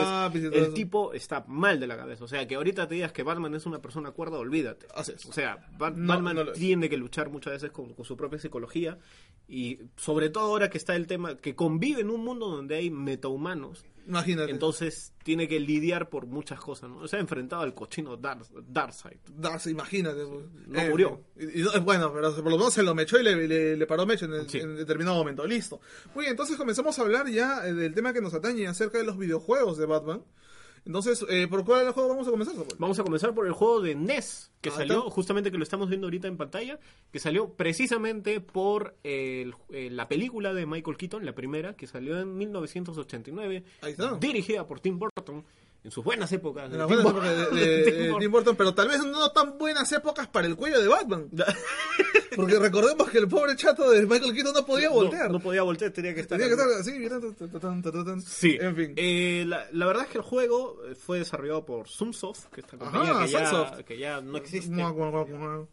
el 0.59 0.75
tipo 0.75 1.13
está 1.13 1.45
mal 1.47 1.79
de 1.79 1.87
la 1.87 1.97
cabeza. 1.97 2.25
O 2.25 2.27
sea, 2.27 2.49
que 2.49 2.57
ahorita 2.57 2.89
te 2.89 2.97
digas 2.97 3.13
que 3.13 3.23
Batman 3.23 3.55
es 3.55 3.65
una 3.65 3.81
persona 3.81 4.11
cuerda, 4.11 4.39
olvídate. 4.39 4.89
O 5.29 5.33
sea, 5.33 5.69
Ba- 5.79 5.91
No, 5.91 6.09
Batman 6.15 6.35
no 6.35 6.43
tiene 6.59 6.89
que 6.89 6.97
luchar 6.97 7.31
muchas 7.31 7.53
veces 7.53 7.71
con, 7.71 7.95
con 7.95 8.05
su 8.05 8.17
propia 8.17 8.41
psicología. 8.41 8.99
Y 9.47 9.79
sobre 9.97 10.31
todo 10.31 10.47
ahora 10.47 10.69
que 10.69 10.79
está 10.79 10.97
el 10.97 11.07
tema 11.07 11.37
que 11.37 11.55
convive 11.55 12.01
en 12.01 12.11
un 12.11 12.25
mundo 12.25 12.49
donde 12.49 12.75
hay 12.75 12.91
metahumanos. 12.91 13.85
Imagínate. 14.07 14.53
Entonces 14.53 15.13
tiene 15.25 15.49
que 15.49 15.59
lidiar 15.59 16.09
por 16.09 16.27
muchas 16.27 16.61
cosas, 16.61 16.89
¿no? 16.91 17.09
Se 17.09 17.17
ha 17.17 17.19
enfrentado 17.19 17.63
al 17.63 17.75
cochino 17.75 18.17
Dark, 18.17 18.47
Darkseid. 18.69 19.17
Das, 19.37 19.67
imagínate. 19.67 20.21
No 20.67 20.85
murió. 20.91 21.25
y- 21.37 21.61
y 21.61 21.63
no- 21.65 21.81
bueno, 21.83 22.13
pero 22.13 22.33
por 22.35 22.51
lo 22.51 22.57
menos 22.59 22.73
se 22.73 22.83
lo 22.85 22.95
mechó 22.95 23.19
y 23.19 23.25
le, 23.25 23.49
le- 23.49 23.77
le 23.77 23.87
paró 23.87 24.07
mecho 24.07 24.27
en, 24.27 24.35
el- 24.35 24.49
Sí. 24.49 24.59
en 24.59 24.77
determinado 24.77 25.17
momento. 25.17 25.45
Listo. 25.47 25.81
Muy 26.15 26.23
bien, 26.23 26.31
entonces 26.33 26.57
comenzamos 26.57 26.99
a 26.99 27.03
hablar 27.03 27.29
ya 27.29 27.67
eh, 27.67 27.75
del 27.75 27.95
tema 27.95 28.13
que 28.13 28.21
nos 28.21 28.33
atañe 28.35 28.67
acerca 28.69 28.99
de 28.99 29.05
los 29.05 29.19
videojuegos 29.19 29.77
de 29.79 29.87
Batman. 29.87 30.23
Entonces, 30.87 31.25
eh, 31.29 31.49
¿por 31.49 31.65
cuál 31.65 31.91
juego 31.93 32.09
vamos 32.11 32.29
a 32.29 32.31
comenzar? 32.31 32.55
Samuel? 32.55 32.77
Vamos 32.79 32.99
a 32.99 33.03
comenzar 33.03 33.35
por 33.35 33.47
el 33.47 33.53
juego 33.53 33.81
de 33.81 33.97
NES, 33.97 34.53
que 34.61 34.69
Ah, 34.69 34.73
salió, 34.73 34.99
está. 35.01 35.11
justamente 35.11 35.51
que 35.51 35.59
lo 35.59 35.65
estamos 35.65 35.89
viendo 35.89 36.07
ahorita 36.07 36.29
en 36.29 36.37
pantalla, 36.37 36.79
que 37.11 37.19
salió 37.19 37.51
precisamente 37.55 38.41
por 38.41 38.95
el- 39.03 39.55
eh, 39.71 39.91
la 39.91 40.07
película 40.09 40.55
de 40.55 40.65
Michael 40.65 40.97
Keaton, 40.97 41.25
la 41.27 41.35
primera, 41.35 41.75
que 41.75 41.87
salió 41.89 42.21
en 42.21 42.37
1989, 42.39 43.65
Ahí 43.83 43.93
está. 43.93 44.15
dirigida 44.19 44.67
por 44.67 44.79
Tim 44.81 44.99
Burton, 44.99 45.45
en 45.87 45.93
sus 45.93 46.03
buenas 46.03 46.31
épocas. 46.33 46.71
En 46.73 46.79
las 46.79 46.89
buenas 46.89 47.07
épocas 47.07 47.53
de, 47.53 47.61
de- 47.61 47.93
de. 47.93 48.15
Tim 48.19 48.31
Burton, 48.33 48.57
pero 48.57 48.75
tal 48.75 48.89
vez 48.89 48.99
no 49.05 49.31
tan 49.31 49.57
buenas 49.57 49.91
épocas 49.93 50.27
para 50.27 50.49
el 50.49 50.57
cuello 50.57 50.81
de 50.81 50.89
Batman. 50.89 51.29
Porque 52.37 52.59
recordemos 52.59 53.09
que 53.09 53.19
el 53.19 53.29
pobre 53.29 53.55
chato 53.57 53.89
de 53.91 54.05
Michael 54.05 54.35
Keaton 54.35 54.53
no 54.53 54.67
podía 54.67 54.91
voltear. 54.91 55.29
No, 55.29 55.35
no 55.35 55.41
podía 55.41 55.63
voltear, 55.63 55.91
tenía 55.93 56.13
que 56.13 56.21
estar. 56.21 56.39
Tenía 56.39 56.55
que 56.55 56.61
estar 56.61 56.81
así. 56.81 56.93
Sí, 58.27 58.59
En 58.61 58.77
fin. 58.77 58.93
Eh, 58.97 59.45
la, 59.47 59.67
la 59.73 59.87
verdad 59.87 60.03
es 60.05 60.11
que 60.11 60.19
el 60.19 60.25
juego 60.25 60.79
fue 60.99 61.19
desarrollado 61.21 61.65
por 61.65 61.89
Sunsoft, 61.89 62.47
que 62.53 62.61
esta 62.61 62.77
compañía 62.77 63.13
Ajá, 63.13 63.25
que, 63.25 63.31
ya, 63.31 63.85
que 63.87 63.99
ya 63.99 64.21
no 64.21 64.37
existe. 64.37 64.75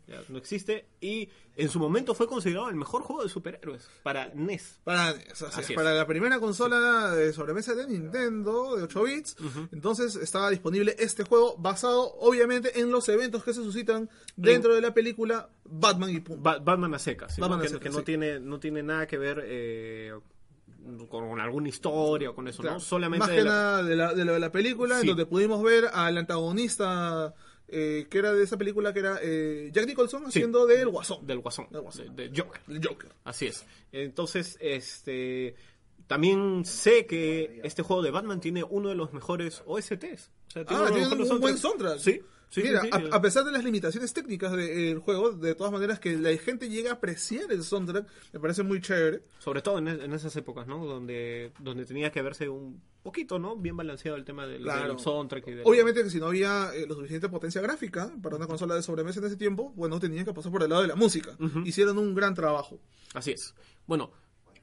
Ya 0.08 0.22
no 0.30 0.38
existe. 0.38 0.86
Y 1.02 1.28
en 1.56 1.70
su 1.70 1.78
momento 1.80 2.16
fue 2.16 2.26
considerado 2.28 2.70
el 2.70 2.76
mejor 2.76 3.04
juego 3.04 3.22
de 3.24 3.30
superhéroes 3.30 3.88
para 4.02 4.26
E 4.26 4.32
NES. 4.36 4.80
Para, 4.84 5.12
eso, 5.12 5.46
así 5.48 5.60
Así 5.60 5.60
es, 5.62 5.70
es. 5.72 5.76
para 5.76 5.94
la 5.94 6.08
primera 6.08 6.40
consola 6.40 7.12
de 7.12 7.32
sobremesa 7.32 7.76
de 7.76 7.88
Nintendo 7.88 8.76
de 8.76 8.84
8 8.84 9.04
bits, 9.04 9.36
entonces 9.72 10.16
estaba 10.16 10.50
disponible 10.50 10.96
este 10.98 11.24
juego 11.24 11.56
basado 11.58 12.14
obviamente 12.20 12.80
en 12.80 12.92
los 12.92 13.08
eventos 13.10 13.44
que 13.44 13.54
se 13.54 13.62
suscitan 13.64 14.10
dentro 14.36 14.74
de 14.74 14.82
la 14.82 14.94
película 14.94 15.50
Batman 15.66 16.10
y. 16.10 16.20
Ba- 16.38 16.58
Batman 16.60 16.96
a 16.96 17.00
secas, 17.00 17.36
¿sí? 17.36 17.42
Batman 17.42 17.60
a 17.60 17.62
que, 17.64 17.70
secas, 17.70 17.84
que 17.84 17.90
no, 17.90 18.04
tiene, 18.04 18.40
no 18.40 18.60
tiene 18.60 18.82
nada 18.82 19.06
que 19.06 19.18
ver 19.20 19.44
eh, 19.46 20.14
con 21.10 21.40
alguna 21.40 21.70
historia 21.70 22.32
o 22.32 22.36
con 22.36 22.48
eso, 22.48 22.62
Claro, 22.62 22.78
¿no? 22.78 22.80
Solamente 22.82 23.28
Más 23.28 23.30
de 23.36 23.44
la- 23.44 23.50
nada 23.50 23.84
de, 23.84 23.96
la, 23.96 24.14
de 24.14 24.26
lo 24.26 24.34
de 24.34 24.40
la 24.40 24.52
película, 24.52 25.00
en 25.00 25.08
donde 25.08 25.26
pudimos 25.26 25.62
ver 25.64 25.86
al 25.94 26.18
antagonista 26.18 27.34
eh, 27.74 28.08
que 28.10 28.18
era 28.20 28.32
de 28.34 28.44
esa 28.44 28.56
película, 28.58 28.94
que 28.94 29.00
era 29.00 29.20
eh, 29.22 29.70
Jack 29.74 29.88
Nicholson 29.88 30.26
haciendo 30.28 30.66
del 30.68 30.90
Guasón. 30.90 31.26
del 31.26 31.40
Guasón, 31.40 31.68
Del 31.72 31.82
Guasón. 31.82 32.16
de, 32.16 32.30
de 32.30 32.42
Joker. 32.42 32.62
El 32.68 32.86
Joker. 32.88 33.12
Así 33.24 33.48
es. 33.48 33.66
Entonces, 33.92 34.58
este 34.62 35.56
también 36.08 36.66
sé 36.66 37.06
que 37.06 37.62
este 37.64 37.82
juego 37.82 38.02
de 38.04 38.12
Batman 38.12 38.40
tiene 38.42 38.64
uno 38.64 38.90
de 38.90 38.96
los 38.96 39.14
mejores 39.14 39.64
OSTs. 39.66 40.30
O 40.48 40.52
sea, 40.52 40.66
Ah, 40.68 40.90
tiene 40.92 41.08
un 41.08 41.40
buen 41.40 41.58
soundtrack. 41.58 41.98
Sí, 41.98 42.22
sí, 42.50 42.62
Mira, 42.62 42.82
sí, 42.82 42.90
sí, 42.94 43.10
a, 43.12 43.22
pesar 43.22 43.44
de 43.46 43.52
las 43.52 43.64
limitaciones 43.64 44.14
técnicas 44.14 44.52
del 44.52 45.00
juego, 45.00 45.32
de 45.32 45.56
todas 45.56 45.72
maneras 45.72 46.00
que 46.00 46.18
la 46.18 46.36
gente 46.38 46.70
llega 46.70 46.92
a 46.92 46.96
apreciar 46.96 47.52
el 47.52 47.64
soundtrack, 47.64 48.06
me 48.34 48.40
parece 48.40 48.64
muy 48.64 48.82
chévere. 48.82 49.24
Sobre 49.40 49.62
todo 49.62 49.80
en 49.80 50.14
esas 50.14 50.36
épocas, 50.36 50.68
¿no? 50.68 50.86
Donde, 50.86 51.54
donde 51.60 51.86
tenía 51.86 52.12
que 52.12 52.22
verse 52.22 52.48
un 52.50 52.82
poquito, 53.04 53.38
¿no? 53.38 53.56
Bien 53.58 53.76
balanceado 53.78 54.18
el 54.18 54.24
tema 54.26 54.48
del, 54.48 54.64
Claro. 54.64 54.88
del 54.88 55.00
soundtrack. 55.00 55.48
Y 55.48 55.52
del- 55.52 55.64
Obviamente 55.66 56.02
que 56.04 56.10
si 56.10 56.20
no 56.20 56.28
había 56.28 56.72
eh, 56.74 56.86
lo 56.88 56.96
suficiente 56.96 57.30
potencia 57.30 57.62
gráfica 57.62 58.12
para 58.22 58.38
una 58.38 58.48
consola 58.48 58.74
de 58.76 58.82
sobremesa 58.82 59.20
en 59.20 59.26
ese 59.28 59.36
tiempo, 59.38 59.72
bueno, 59.76 60.00
tenían 60.00 60.26
que 60.26 60.34
pasar 60.34 60.52
por 60.52 60.64
el 60.64 60.70
lado 60.70 60.82
de 60.82 60.88
la 60.88 60.96
música. 60.96 61.38
Hicieron 61.66 61.98
un 61.98 62.16
gran 62.16 62.34
trabajo. 62.34 62.80
Así 63.14 63.32
es. 63.32 63.54
Bueno, 63.86 64.12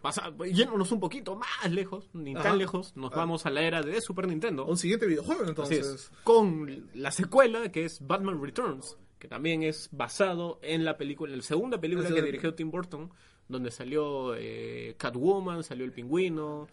pasa, 0.01 0.33
yéndonos 0.51 0.91
un 0.93 1.01
poquito 1.01 1.37
más 1.37 1.71
lejos, 1.71 2.09
ni 2.15 2.35
Ajá. 2.35 2.45
tan 2.45 2.59
lejos, 2.59 2.97
nos 2.97 3.13
Ah. 3.13 3.17
vamos 3.17 3.45
a 3.47 3.51
la 3.51 3.63
era 3.63 3.83
de 3.83 4.01
Super 4.01 4.27
Nintendo. 4.27 4.65
Un 4.65 4.79
siguiente 4.79 5.07
videojuego, 5.07 5.43
Así 5.43 5.51
entonces. 5.51 5.87
es. 5.87 6.11
Con 6.25 6.89
la 6.95 7.11
secuela 7.13 7.71
que 7.71 7.85
es 7.85 8.05
Batman 8.07 8.43
Returns, 8.43 8.97
que 9.19 9.29
también 9.29 9.63
es 9.63 9.91
basado 9.93 10.59
en 10.63 10.87
la 10.87 10.97
película, 10.97 11.33
en 11.33 11.41
la 11.41 11.45
segunda 11.45 11.79
película 11.79 12.09
La 12.09 12.15
que 12.15 12.23
dirigió 12.23 12.55
Tim 12.55 12.71
Burton, 12.71 13.11
donde 13.49 13.71
salió 13.71 14.35
eh, 14.37 14.95
Catwoman, 14.97 15.63
salió 15.63 15.85
el 15.85 15.93
pingüino. 15.93 16.69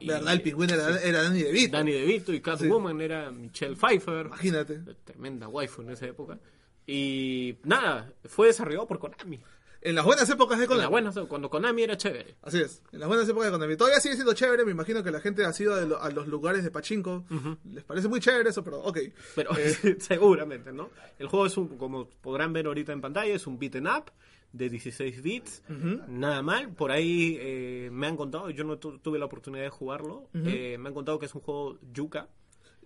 ¿Verdad? 0.00 0.32
El 0.32 0.42
pingüino 0.42 0.74
era, 0.74 1.00
era 1.00 1.22
Danny 1.22 1.42
DeVito. 1.42 1.76
Danny 1.76 1.92
DeVito 1.92 2.32
y 2.32 2.40
Catwoman 2.40 3.00
era 3.00 3.30
Michelle 3.30 3.76
Pfeiffer. 3.76 4.26
Imagínate. 4.26 4.80
Tremenda 5.04 5.48
waifu 5.48 5.82
en 5.82 5.90
esa 5.90 6.06
época. 6.06 6.38
Y 6.86 7.56
nada, 7.64 8.12
fue 8.24 8.48
desarrollado 8.48 8.86
por 8.86 8.98
Konami. 8.98 9.40
En 9.80 9.94
las 9.94 10.04
buenas 10.06 10.28
épocas 10.30 10.56
de 10.58 10.64
En 10.64 10.68
Konami. 10.68 10.82
la 10.84 10.88
buena, 10.88 11.12
cuando 11.28 11.50
Konami 11.50 11.82
era 11.82 11.96
chévere. 11.96 12.36
Así 12.42 12.58
es, 12.58 12.82
en 12.92 13.00
las 13.00 13.08
buenas 13.08 13.28
épocas 13.28 13.48
de 13.48 13.52
Konami. 13.52 13.76
Todavía 13.76 14.00
sigue 14.00 14.14
siendo 14.14 14.32
chévere, 14.32 14.64
me 14.64 14.70
imagino 14.70 15.02
que 15.02 15.10
la 15.10 15.20
gente 15.20 15.44
ha 15.44 15.52
ido 15.58 15.74
a, 15.74 15.80
lo- 15.82 16.00
a 16.02 16.10
los 16.10 16.26
lugares 16.26 16.64
de 16.64 16.70
Pachinko. 16.70 17.24
Les 17.70 17.84
parece 17.84 18.08
muy 18.08 18.18
chévere 18.20 18.48
eso, 18.50 18.64
pero 18.64 18.80
ok. 18.82 18.98
Pero 19.34 19.50
Eh, 19.58 19.96
seguramente, 20.00 20.72
¿no? 20.72 20.88
El 21.18 21.28
juego 21.28 21.44
es 21.46 21.56
un, 21.58 21.76
como 21.76 22.08
podrán 22.08 22.52
ver 22.54 22.64
ahorita 22.66 22.92
en 22.92 23.00
pantalla, 23.02 23.34
es 23.34 23.46
un 23.46 23.58
beaten 23.58 23.86
up 23.86 24.10
de 24.54 24.68
16 24.70 25.20
bits. 25.22 25.62
Nada 26.08 26.40
mal. 26.42 26.72
Por 26.74 26.90
ahí 26.92 27.36
eh, 27.40 27.88
me 27.92 28.06
han 28.06 28.16
contado, 28.16 28.48
yo 28.50 28.62
no 28.64 28.78
tu- 28.78 28.98
tuve 29.00 29.18
la 29.18 29.24
oportunidad 29.26 29.64
de 29.64 29.70
jugarlo, 29.70 30.28
eh, 30.32 30.76
me 30.78 30.88
han 30.88 30.94
contado 30.94 31.18
que 31.18 31.26
es 31.26 31.34
un 31.34 31.40
juego 31.40 31.78
yuca. 31.92 32.28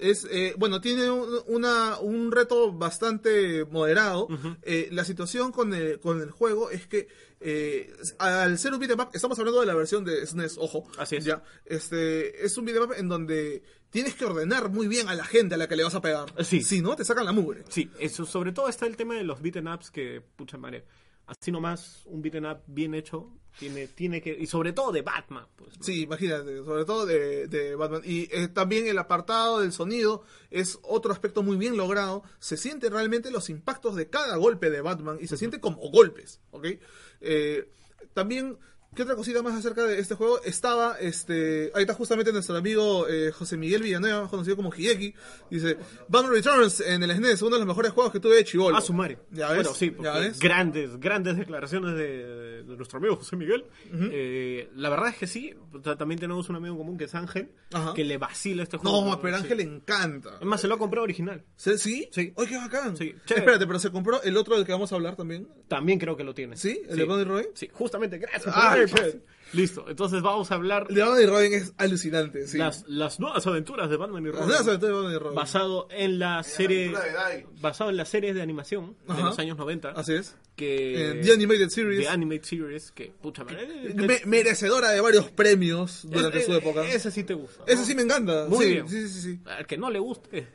Es, 0.00 0.28
eh, 0.30 0.54
bueno, 0.56 0.80
tiene 0.80 1.10
un, 1.10 1.28
una, 1.48 1.98
un 1.98 2.30
reto 2.30 2.72
bastante 2.72 3.64
moderado. 3.64 4.28
Eh, 4.62 4.88
la 4.92 5.04
situación 5.04 5.50
con 5.50 5.74
el, 5.74 5.98
con 5.98 6.20
el 6.22 6.30
juego 6.30 6.70
es 6.70 6.86
que 6.86 7.08
eh, 7.40 7.92
al 8.20 8.58
ser 8.58 8.72
un 8.74 8.78
beatmap, 8.78 9.12
estamos 9.14 9.36
hablando 9.40 9.58
de 9.60 9.66
la 9.66 9.74
versión 9.74 10.04
de 10.04 10.24
SNES, 10.24 10.56
ojo. 10.58 10.86
Así 10.98 11.16
es. 11.16 11.24
Ya, 11.24 11.42
este, 11.66 12.44
es 12.44 12.56
un 12.56 12.64
beatmap 12.64 12.92
en 12.96 13.08
donde 13.08 13.64
tienes 13.90 14.14
que 14.14 14.24
ordenar 14.24 14.70
muy 14.70 14.86
bien 14.86 15.08
a 15.08 15.14
la 15.16 15.24
gente 15.24 15.56
a 15.56 15.58
la 15.58 15.66
que 15.66 15.74
le 15.74 15.82
vas 15.82 15.96
a 15.96 16.00
pegar. 16.00 16.32
Sí. 16.44 16.62
Si 16.62 16.80
no, 16.80 16.94
te 16.94 17.04
sacan 17.04 17.24
la 17.26 17.32
mugre. 17.32 17.64
Sí, 17.68 17.90
eso, 17.98 18.24
sobre 18.24 18.52
todo 18.52 18.68
está 18.68 18.86
el 18.86 18.96
tema 18.96 19.16
de 19.16 19.24
los 19.24 19.42
beaten 19.42 19.66
ups 19.66 19.90
que, 19.90 20.22
pucha 20.36 20.58
madre, 20.58 20.84
así 21.28 21.52
nomás, 21.52 22.02
un 22.06 22.22
beat'em 22.22 22.44
up 22.44 22.62
bien 22.66 22.94
hecho, 22.94 23.30
tiene, 23.58 23.88
tiene 23.88 24.22
que, 24.22 24.30
y 24.30 24.46
sobre 24.46 24.72
todo 24.72 24.92
de 24.92 25.02
Batman, 25.02 25.46
pues. 25.56 25.74
Sí, 25.80 26.02
imagínate, 26.02 26.58
sobre 26.64 26.84
todo 26.84 27.06
de, 27.06 27.48
de 27.48 27.74
Batman. 27.74 28.02
Y 28.04 28.28
eh, 28.32 28.48
también 28.48 28.86
el 28.86 28.98
apartado 28.98 29.60
del 29.60 29.72
sonido 29.72 30.22
es 30.50 30.78
otro 30.82 31.12
aspecto 31.12 31.42
muy 31.42 31.56
bien 31.56 31.76
logrado. 31.76 32.22
Se 32.38 32.56
siente 32.56 32.88
realmente 32.88 33.30
los 33.30 33.50
impactos 33.50 33.96
de 33.96 34.08
cada 34.08 34.36
golpe 34.36 34.70
de 34.70 34.80
Batman 34.80 35.18
y 35.20 35.26
se 35.26 35.36
siente 35.36 35.60
como 35.60 35.90
golpes, 35.90 36.40
¿ok? 36.52 36.66
Eh, 37.20 37.68
también, 38.14 38.58
¿qué 38.94 39.02
otra 39.02 39.14
cosita 39.16 39.42
más 39.42 39.54
acerca 39.54 39.84
de 39.84 39.98
este 40.00 40.14
juego? 40.14 40.40
Estaba, 40.42 40.96
este, 40.98 41.70
ahí 41.74 41.82
está 41.82 41.94
justamente 41.94 42.32
nuestro 42.32 42.56
amigo 42.56 43.06
eh, 43.08 43.30
José 43.32 43.56
Miguel 43.56 43.82
Villanueva, 43.82 44.28
conocido 44.28 44.56
como 44.56 44.72
Hideki. 44.74 45.14
Dice, 45.50 45.76
Batman 46.08 46.32
Returns 46.32 46.80
en 46.80 47.02
el 47.02 47.14
SNES, 47.14 47.42
uno 47.42 47.52
de 47.56 47.58
los 47.60 47.68
mejores 47.68 47.92
juegos 47.92 48.12
que 48.12 48.20
tuve 48.20 48.36
de 48.36 48.44
chivolo. 48.44 48.76
A 48.76 48.80
su 48.80 48.92
madre. 48.92 49.18
Ya 49.30 49.48
ves, 49.48 49.56
Bueno, 49.58 49.74
sí, 49.74 49.94
ya 50.02 50.18
ves. 50.18 50.38
grandes, 50.38 50.98
grandes 50.98 51.36
declaraciones 51.36 51.94
de, 51.94 52.62
de 52.64 52.76
nuestro 52.76 52.98
amigo 52.98 53.16
José 53.16 53.36
Miguel. 53.36 53.64
Eh, 53.92 54.70
la 54.76 54.90
verdad 54.90 55.08
es 55.10 55.16
que 55.16 55.26
sí, 55.26 55.54
también 55.98 56.18
tenemos 56.18 56.48
un 56.48 56.56
amigo 56.56 56.72
en 56.74 56.78
común 56.78 56.98
que 56.98 57.04
es 57.04 57.14
Ángel, 57.14 57.50
Ajá. 57.72 57.94
que 57.94 58.04
le 58.04 58.18
vacila 58.18 58.62
este 58.64 58.76
juego. 58.78 59.04
No, 59.04 59.20
pero 59.20 59.36
Sí. 59.38 59.42
Ángel 59.44 59.58
le 59.58 59.64
encanta. 59.64 60.38
Es 60.40 60.46
más, 60.46 60.60
se 60.60 60.66
lo 60.68 60.74
ha 60.74 60.78
comprado 60.78 61.04
original. 61.04 61.44
¿Sí? 61.56 61.78
¿Sí? 61.78 62.08
Sí. 62.10 62.32
¡Ay, 62.36 62.46
qué 62.46 62.56
bacán! 62.56 62.96
Sí. 62.96 63.14
Espérate, 63.28 63.66
pero 63.66 63.78
se 63.78 63.90
compró 63.90 64.22
el 64.22 64.36
otro 64.36 64.56
del 64.56 64.64
que 64.64 64.72
vamos 64.72 64.90
a 64.92 64.94
hablar 64.96 65.14
también. 65.16 65.48
También 65.68 65.98
creo 65.98 66.16
que 66.16 66.24
lo 66.24 66.34
tiene. 66.34 66.56
¿Sí? 66.56 66.82
¿El 66.88 66.96
de 66.96 67.04
Batman 67.04 67.20
y 67.20 67.28
Robin? 67.30 67.46
Sí, 67.54 67.68
justamente, 67.72 68.18
gracias. 68.18 68.52
Ah, 68.56 68.76
darme 68.86 68.88
chévere. 68.88 69.20
Listo, 69.54 69.86
entonces 69.88 70.20
vamos 70.22 70.50
a 70.50 70.54
hablar 70.56 70.88
de 70.88 71.00
Batman 71.00 71.22
y 71.22 71.26
Robin 71.26 71.52
es 71.54 71.72
alucinante, 71.78 72.46
sí. 72.46 72.58
las, 72.58 72.84
las 72.86 73.18
nuevas 73.18 73.46
aventuras 73.46 73.88
de 73.88 73.96
Batman 73.96 74.22
y 74.22 74.26
Las 74.26 74.34
Robin. 74.34 74.48
nuevas 74.48 74.66
aventuras 74.68 74.90
de 74.90 74.94
Batman 75.00 75.12
y 75.14 75.18
Robin. 75.18 75.34
basado 75.36 75.88
en 75.90 76.18
la 76.18 76.42
serie 76.42 76.88
de 76.90 77.46
basado 77.60 77.88
en 77.90 77.96
las 77.96 78.08
series 78.10 78.34
de 78.34 78.42
animación 78.42 78.94
de 79.06 79.12
Ajá. 79.14 79.22
los 79.22 79.38
años 79.38 79.56
90 79.56 79.90
Así 79.90 80.12
es. 80.14 80.36
que 80.54 81.12
En 81.12 81.22
The 81.22 81.32
Animated 81.32 81.68
Series. 81.70 82.00
The 82.02 82.08
Animated 82.08 82.44
Series 82.44 82.90
que 82.92 83.10
pucha 83.22 83.44
madre, 83.44 83.94
Me- 83.94 84.20
merecedora 84.26 84.90
de 84.90 85.00
varios 85.00 85.30
premios 85.30 86.02
durante 86.04 86.38
es- 86.40 86.46
su 86.46 86.52
época. 86.54 86.84
ese 86.86 87.10
sí 87.10 87.24
te 87.24 87.32
gusta 87.34 87.60
¿no? 87.66 87.72
Ese 87.72 87.84
sí 87.86 87.94
me 87.94 88.02
encanta. 88.02 88.46
Muy 88.48 88.64
sí, 88.66 88.70
bien. 88.72 88.88
sí, 88.88 89.08
sí, 89.08 89.20
sí. 89.22 89.40
al 89.46 89.66
que 89.66 89.78
no 89.78 89.88
le 89.90 89.98
guste 89.98 90.46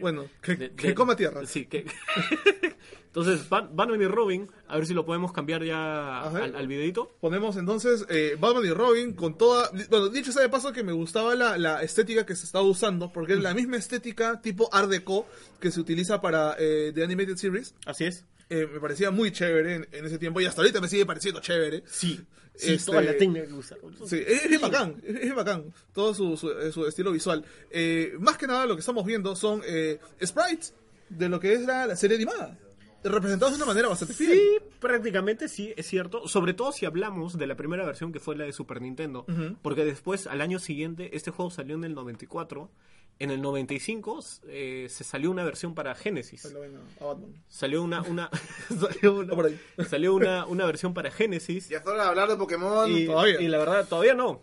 Bueno, 0.00 0.24
que, 0.42 0.56
de- 0.56 0.70
que 0.72 0.88
de- 0.88 0.94
coma 0.94 1.14
tierra. 1.14 1.46
sí 1.46 1.66
que 1.66 1.86
entonces 3.06 3.48
Bat- 3.48 3.70
Batman 3.72 4.00
y 4.02 4.06
Robin 4.06 4.48
a 4.68 4.76
ver 4.76 4.86
si 4.86 4.94
lo 4.94 5.04
podemos 5.04 5.32
cambiar 5.32 5.64
ya 5.64 6.22
al, 6.22 6.54
al 6.54 6.66
videito 6.68 7.16
Ponemos 7.20 7.56
entonces 7.56 8.06
eh, 8.08 8.36
Batman 8.40 8.64
y 8.64 8.70
Robin 8.70 9.12
con 9.12 9.36
toda... 9.36 9.70
Bueno, 9.90 10.08
dicho 10.08 10.32
sea 10.32 10.42
de 10.42 10.48
paso 10.48 10.72
que 10.72 10.82
me 10.82 10.92
gustaba 10.92 11.34
la, 11.34 11.58
la 11.58 11.82
estética 11.82 12.24
que 12.26 12.34
se 12.34 12.46
estaba 12.46 12.64
usando, 12.64 13.12
porque 13.12 13.34
es 13.34 13.40
la 13.40 13.54
misma 13.54 13.76
estética 13.76 14.40
tipo 14.40 14.68
Art 14.72 14.88
Deco 14.90 15.26
que 15.60 15.70
se 15.70 15.78
utiliza 15.80 16.20
para 16.20 16.56
eh, 16.58 16.92
The 16.94 17.04
Animated 17.04 17.36
Series. 17.36 17.74
así 17.86 18.04
es 18.04 18.24
Eh, 18.48 18.66
me 18.72 18.80
parecía 18.80 19.10
muy 19.12 19.30
chévere 19.30 19.74
en, 19.76 19.88
en 19.92 20.04
ese 20.06 20.18
tiempo 20.18 20.40
y 20.40 20.46
hasta 20.46 20.60
ahorita 20.62 20.80
me 20.80 20.88
sigue 20.88 21.06
pareciendo 21.06 21.40
chévere. 21.40 21.84
sí 21.86 22.20
sí 22.56 22.72
Este- 22.74 22.86
toda 22.90 23.00
la 23.02 23.16
técnica 23.16 23.46
que 23.46 23.52
usaron 23.52 23.94
Sí, 24.08 24.20
es, 24.26 24.60
bacán, 24.60 24.96
es, 25.04 25.32
bacán, 25.34 25.72
todo 25.94 26.12
su, 26.14 26.36
su, 26.36 26.50
eh, 26.50 26.72
su 26.72 26.84
estilo 26.86 27.12
visual. 27.12 27.44
Eh, 27.70 28.14
más 28.18 28.36
que 28.38 28.46
nada 28.48 28.66
lo 28.66 28.74
que 28.74 28.80
estamos 28.80 29.06
viendo 29.06 29.36
son 29.36 29.62
eh, 29.64 29.98
sprites 30.24 30.74
de 31.08 31.28
lo 31.28 31.38
que 31.38 31.52
es 31.54 31.60
la, 31.62 31.86
la 31.86 31.94
serie 31.96 32.16
animada, 32.16 32.58
representados 33.04 33.52
de 33.52 33.56
una 33.62 33.66
manera 33.66 33.88
bastante 33.88 34.14
fiel. 34.14 34.32
Sí, 34.32 34.58
prácticamente 34.78 35.48
sí, 35.48 35.72
es 35.76 35.86
cierto. 35.86 36.28
Sobre 36.28 36.54
todo 36.54 36.72
si 36.72 36.86
hablamos 36.86 37.38
de 37.38 37.46
la 37.46 37.56
primera 37.56 37.84
versión 37.84 38.12
que 38.12 38.20
fue 38.20 38.36
la 38.36 38.44
de 38.44 38.52
Super 38.52 38.80
Nintendo. 38.82 39.24
Porque 39.62 39.84
después, 39.84 40.26
al 40.26 40.40
año 40.40 40.58
siguiente, 40.58 41.16
este 41.16 41.30
juego 41.30 41.50
salió 41.50 41.74
en 41.76 41.84
el 41.84 41.94
94. 41.94 42.70
En 43.18 43.30
el 43.30 43.42
95 43.42 44.24
eh, 44.48 44.86
se 44.88 45.04
salió 45.04 45.30
una 45.30 45.44
versión 45.44 45.74
para 45.74 45.94
Genesis. 45.94 46.40
Salió 46.40 47.82
una, 47.82 48.00
una, 48.02 48.30
salió 48.80 49.14
una, 49.14 49.34
ahí. 49.44 49.60
salió 49.86 50.14
una, 50.14 50.46
una 50.46 50.64
versión 50.64 50.94
para 50.94 51.10
Genesis. 51.10 51.68
Ya 51.68 51.80
de 51.80 52.00
hablar 52.00 52.28
de 52.30 52.36
Pokémon. 52.36 52.90
Y, 52.90 53.04
todavía. 53.06 53.40
y 53.40 53.48
la 53.48 53.58
verdad, 53.58 53.86
todavía 53.86 54.14
no. 54.14 54.40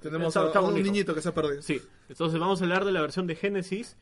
Tenemos 0.00 0.28
Está- 0.28 0.40
a, 0.42 0.46
está 0.46 0.58
a 0.60 0.62
un 0.62 0.70
bonito. 0.70 0.86
niñito 0.86 1.14
que 1.14 1.20
se 1.20 1.28
ha 1.28 1.34
perdido. 1.34 1.60
Sí, 1.60 1.82
entonces 2.08 2.40
vamos 2.40 2.60
a 2.60 2.64
hablar 2.64 2.86
de 2.86 2.92
la 2.92 3.02
versión 3.02 3.26
de 3.26 3.36
Genesis. 3.36 3.96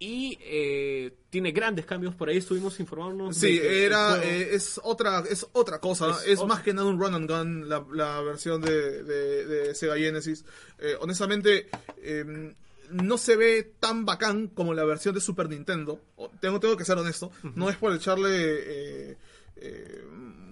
Y 0.00 0.38
eh, 0.42 1.12
tiene 1.28 1.50
grandes 1.50 1.84
cambios. 1.84 2.14
Por 2.14 2.28
ahí 2.28 2.36
estuvimos 2.36 2.78
informándonos. 2.78 3.36
Sí, 3.36 3.58
era, 3.60 4.22
eh, 4.22 4.50
es 4.54 4.80
otra, 4.84 5.24
es 5.28 5.44
otra 5.52 5.80
cosa, 5.80 6.10
Es 6.10 6.26
es, 6.28 6.38
otra- 6.38 6.54
más 6.54 6.62
que 6.62 6.72
nada 6.72 6.86
un 6.86 7.00
run 7.00 7.14
and 7.14 7.28
gun 7.30 7.68
la, 7.68 7.84
la 7.92 8.20
versión 8.20 8.60
de, 8.60 9.02
de, 9.02 9.44
de 9.46 9.74
Sega 9.74 9.96
Genesis. 9.96 10.44
Eh, 10.78 10.94
honestamente, 11.00 11.66
eh, 12.00 12.54
no 12.90 13.18
se 13.18 13.34
ve 13.36 13.72
tan 13.80 14.04
bacán 14.06 14.46
como 14.48 14.72
la 14.72 14.84
versión 14.84 15.14
de 15.16 15.20
Super 15.20 15.48
Nintendo. 15.48 16.00
Tengo, 16.40 16.60
tengo 16.60 16.76
que 16.76 16.84
ser 16.84 16.96
honesto, 16.96 17.32
no 17.56 17.68
es 17.68 17.76
por 17.76 17.92
echarle 17.92 18.30
eh, 19.10 19.16
eh, 19.56 20.04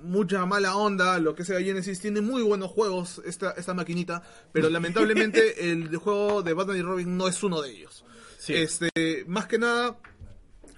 mucha 0.03 0.45
mala 0.45 0.77
onda 0.77 1.15
a 1.15 1.19
lo 1.21 1.37
que 1.37 1.43
es 1.43 1.49
Sega 1.49 1.61
Genesis. 1.61 2.01
Tiene 2.01 2.21
muy 2.21 2.43
buenos 2.43 2.71
juegos 2.73 3.23
esta, 3.25 3.53
esta 3.53 3.75
maquinita, 3.75 4.23
pero 4.51 4.69
lamentablemente 4.71 5.71
el 5.71 5.95
juego 5.99 6.43
de 6.43 6.53
Batman 6.53 6.79
y 6.79 6.83
Robin 6.83 7.17
no 7.17 7.29
es 7.29 7.41
uno 7.45 7.63
de 7.63 7.71
ellos. 7.71 8.05
Sí. 8.47 8.55
Este, 8.55 9.25
más 9.27 9.47
que 9.47 9.59
nada, 9.59 9.99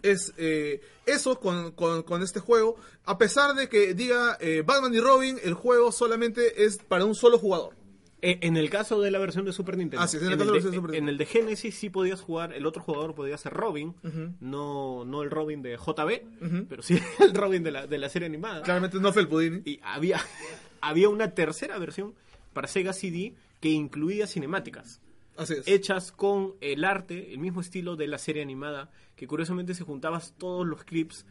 es 0.03 0.33
eh, 0.39 0.81
eso 1.07 1.39
con, 1.41 1.73
con- 1.73 2.03
con 2.03 2.23
este 2.23 2.41
juego. 2.41 2.77
A 3.05 3.19
pesar 3.19 3.55
de 3.55 3.69
que 3.69 3.95
diga 3.95 4.37
eh, 4.41 4.63
Batman 4.65 4.95
y 4.95 5.01
Robin, 5.01 5.39
el 5.43 5.55
juego 5.55 5.93
solamente 5.93 6.65
es 6.65 6.79
para 6.79 7.05
un 7.05 7.15
solo 7.15 7.39
jugador. 7.39 7.75
Eh, 8.21 8.39
En 8.43 8.57
el 8.57 8.69
caso 8.69 9.01
de 9.01 9.11
la 9.13 9.19
versión 9.21 9.45
de 9.45 9.53
Super 9.53 9.77
Nintendo, 9.77 10.03
Ah, 10.03 10.09
sí, 10.09 10.17
en 10.17 10.25
el 10.25 10.33
en, 10.33 10.39
caso 10.39 10.43
el 10.43 10.47
de 10.47 10.47
la 10.47 10.51
de, 10.51 10.53
versión 10.55 10.71
de 10.73 10.77
Super 10.79 10.95
en 10.97 11.09
el 11.09 11.19
de 11.19 11.27
Genesis 11.27 11.75
sí 11.77 11.89
podías 11.89 12.21
jugar, 12.21 12.53
el 12.53 12.67
otro 12.67 12.83
jugador 12.83 13.15
podía 13.15 13.39
ser 13.39 13.53
Robin, 13.53 13.95
no, 14.41 15.05
no 15.05 15.23
el 15.23 15.31
Robin 15.31 15.63
de 15.63 15.77
JB, 15.77 16.67
pero 16.69 16.83
sí 16.83 16.99
el 17.21 17.35
Robin 17.35 17.63
de 17.63 17.71
la, 17.71 17.87
de 17.87 17.99
la 17.99 18.09
serie 18.09 18.27
animada. 18.27 18.63
Claramente 18.63 18.99
no 18.99 19.13
fue 19.13 19.23
el 19.23 19.29
Pudini. 19.29 19.63
Y 19.65 19.79
había, 19.85 20.21
había 20.81 21.09
una 21.09 21.33
tercera 21.35 21.79
versión 21.79 22.15
para 22.53 22.67
Sega 22.67 22.93
CD 22.93 23.35
que 23.61 23.69
incluía 23.69 24.27
cinemáticas. 24.27 25.01
Hechas 25.67 26.13
con 26.13 26.55
el 26.61 26.85
arte, 26.85 27.33
el 27.33 27.39
mismo 27.39 27.61
estilo 27.61 27.97
de 27.97 28.07
la 28.09 28.19
serie 28.19 28.43
animada, 28.43 28.91
que 29.17 29.27
curiosamente 29.27 29.75
si 29.75 29.85
juntabas 29.85 30.35
todos 30.39 30.67
los 30.67 30.85
clips, 30.85 31.27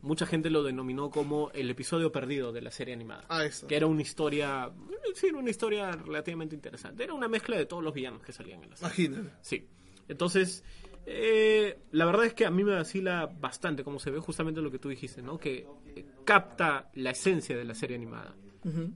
mucha 0.00 0.26
gente 0.26 0.50
lo 0.50 0.62
denominó 0.64 1.10
como 1.10 1.50
el 1.52 1.70
episodio 1.70 2.10
perdido 2.10 2.52
de 2.52 2.60
la 2.60 2.70
serie 2.72 2.92
animada 2.94 3.24
Ah, 3.28 3.44
eso. 3.44 3.66
que 3.68 3.76
era 3.76 3.86
una 3.86 4.02
historia, 4.02 4.72
sí, 5.14 5.28
era 5.28 5.38
una 5.38 5.50
historia 5.50 5.92
relativamente 5.92 6.54
interesante. 6.56 7.04
Era 7.04 7.14
una 7.14 7.28
mezcla 7.28 7.56
de 7.56 7.66
todos 7.66 7.84
los 7.84 7.94
villanos 7.94 8.22
que 8.22 8.32
salían 8.32 8.62
en 8.64 8.70
la 8.70 8.76
serie. 8.76 9.04
Imagínate. 9.06 9.36
Sí. 9.42 9.68
Entonces, 10.08 10.64
eh, 11.06 11.78
la 11.92 12.04
verdad 12.04 12.26
es 12.26 12.34
que 12.34 12.44
a 12.46 12.50
mí 12.50 12.64
me 12.64 12.74
vacila 12.74 13.26
bastante 13.26 13.84
como 13.84 13.98
se 14.00 14.10
ve 14.10 14.18
justamente 14.18 14.60
lo 14.60 14.70
que 14.70 14.78
tú 14.80 14.88
dijiste, 14.88 15.22
¿no? 15.22 15.38
Que 15.38 15.66
eh, 15.94 16.04
capta 16.24 16.90
la 16.94 17.10
esencia 17.10 17.56
de 17.56 17.64
la 17.64 17.74
serie 17.74 17.96
animada. 17.96 18.34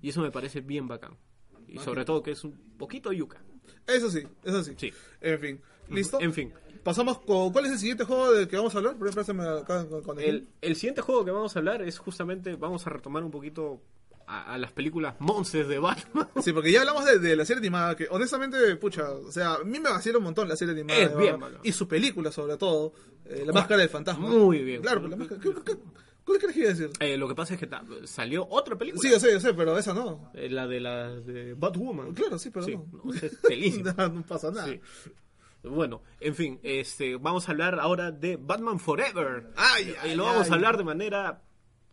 Y 0.01 0.09
eso 0.11 0.21
me 0.23 0.31
parece 0.31 0.61
bien 0.61 0.87
bacán. 0.87 1.17
Y 1.67 1.79
sobre 1.79 2.05
todo 2.05 2.23
que 2.23 2.31
es 2.33 2.45
un 2.45 2.53
poquito 2.79 3.13
yuca. 3.13 3.43
Eso 3.87 4.11
sí, 4.11 4.23
eso 4.45 4.63
sí. 4.65 4.75
Sí. 4.77 4.93
En 5.21 5.39
fin. 5.39 5.61
¿Listo? 5.89 6.21
En 6.21 6.33
fin. 6.33 6.53
Pasamos 6.83 7.21
con. 7.21 7.53
¿Cuál 7.53 7.67
es 7.67 7.73
el 7.73 7.79
siguiente 7.79 8.05
juego 8.05 8.33
del 8.33 8.47
que 8.49 8.57
vamos 8.57 8.75
a 8.75 8.79
hablar? 8.79 8.97
Con, 8.97 10.03
con 10.03 10.21
El, 10.21 10.49
el 10.61 10.77
siguiente 10.77 11.01
juego 11.03 11.25
que 11.25 11.31
vamos 11.31 11.55
a 11.57 11.59
hablar 11.59 11.83
es 11.83 11.99
justamente, 11.99 12.55
vamos 12.57 12.87
a 12.87 12.91
retomar 12.91 13.25
un 13.25 13.31
poquito 13.31 13.81
a, 14.27 14.55
a 14.55 14.59
las 14.59 14.73
películas 14.73 15.17
monces 15.19 15.67
de 15.67 15.79
Batman. 15.79 16.29
Sí, 16.43 16.53
porque 16.53 16.71
ya 16.71 16.81
hablamos 16.81 17.05
de, 17.05 17.19
de 17.19 17.35
la 17.37 17.45
serie 17.45 17.59
animada, 17.59 17.97
que 17.97 18.07
honestamente, 18.11 18.77
pucha, 18.77 19.11
o 19.11 19.33
sea, 19.33 19.55
a 19.55 19.65
mí 19.65 19.81
me 19.81 19.91
vacila 19.91 20.19
un 20.19 20.25
montón 20.25 20.49
la 20.49 20.57
serie 20.57 20.75
animada. 20.75 21.01
Es 21.01 21.11
de 21.11 21.17
bien 21.17 21.41
Batman. 21.41 21.61
Y 21.65 21.73
su 21.73 21.89
película, 21.89 22.31
sobre 22.31 22.57
todo, 22.57 22.93
eh, 23.25 23.43
La 23.45 23.53
Máscara 23.53 23.81
del 23.81 23.89
Fantasma. 23.89 24.29
Muy 24.29 24.63
bien. 24.63 24.83
Claro, 24.83 25.07
la 25.09 25.17
máscara. 25.17 25.41
¿Qué, 25.41 25.51
qué, 25.65 25.77
¿Cuál 26.27 26.39
crees 26.41 26.55
que 26.55 26.61
iba 26.61 26.71
a 26.71 26.75
decir? 26.75 26.91
Eh, 26.99 27.17
lo 27.17 27.29
que 27.29 27.37
pasa 27.37 27.55
es 27.55 27.61
que 27.61 27.69
salió 28.05 28.47
otra 28.51 28.77
película. 28.77 29.01
Sí, 29.01 29.09
yo 29.11 29.21
sé, 29.21 29.31
yo 29.33 29.39
sé, 29.39 29.55
pero 29.55 29.79
esa 29.79 29.95
no. 29.95 30.33
Eh, 30.35 30.51
la 30.51 30.67
de 30.67 30.81
la 30.81 31.09
de 31.15 31.55
Batwoman. 31.55 32.13
Claro, 32.15 32.37
sí, 32.37 32.51
pero 32.51 32.67
Sí, 32.67 32.77
no. 32.77 32.85
no, 33.05 33.15
es 33.15 33.85
no, 33.97 34.09
no 34.09 34.23
pasa 34.27 34.51
nada. 34.51 34.67
Sí. 34.67 34.81
Bueno, 35.63 36.03
en 36.19 36.35
fin, 36.35 36.59
este, 36.65 37.15
vamos 37.17 37.49
a 37.49 37.53
hablar 37.53 37.79
ahora 37.79 38.11
de 38.11 38.37
Batman 38.37 38.81
Forever. 38.81 39.53
Ay, 39.57 39.91
y 39.91 40.09
ay, 40.09 40.17
lo 40.17 40.25
vamos 40.25 40.51
a 40.51 40.55
hablar 40.55 40.77
de 40.77 40.85
manera 40.85 41.43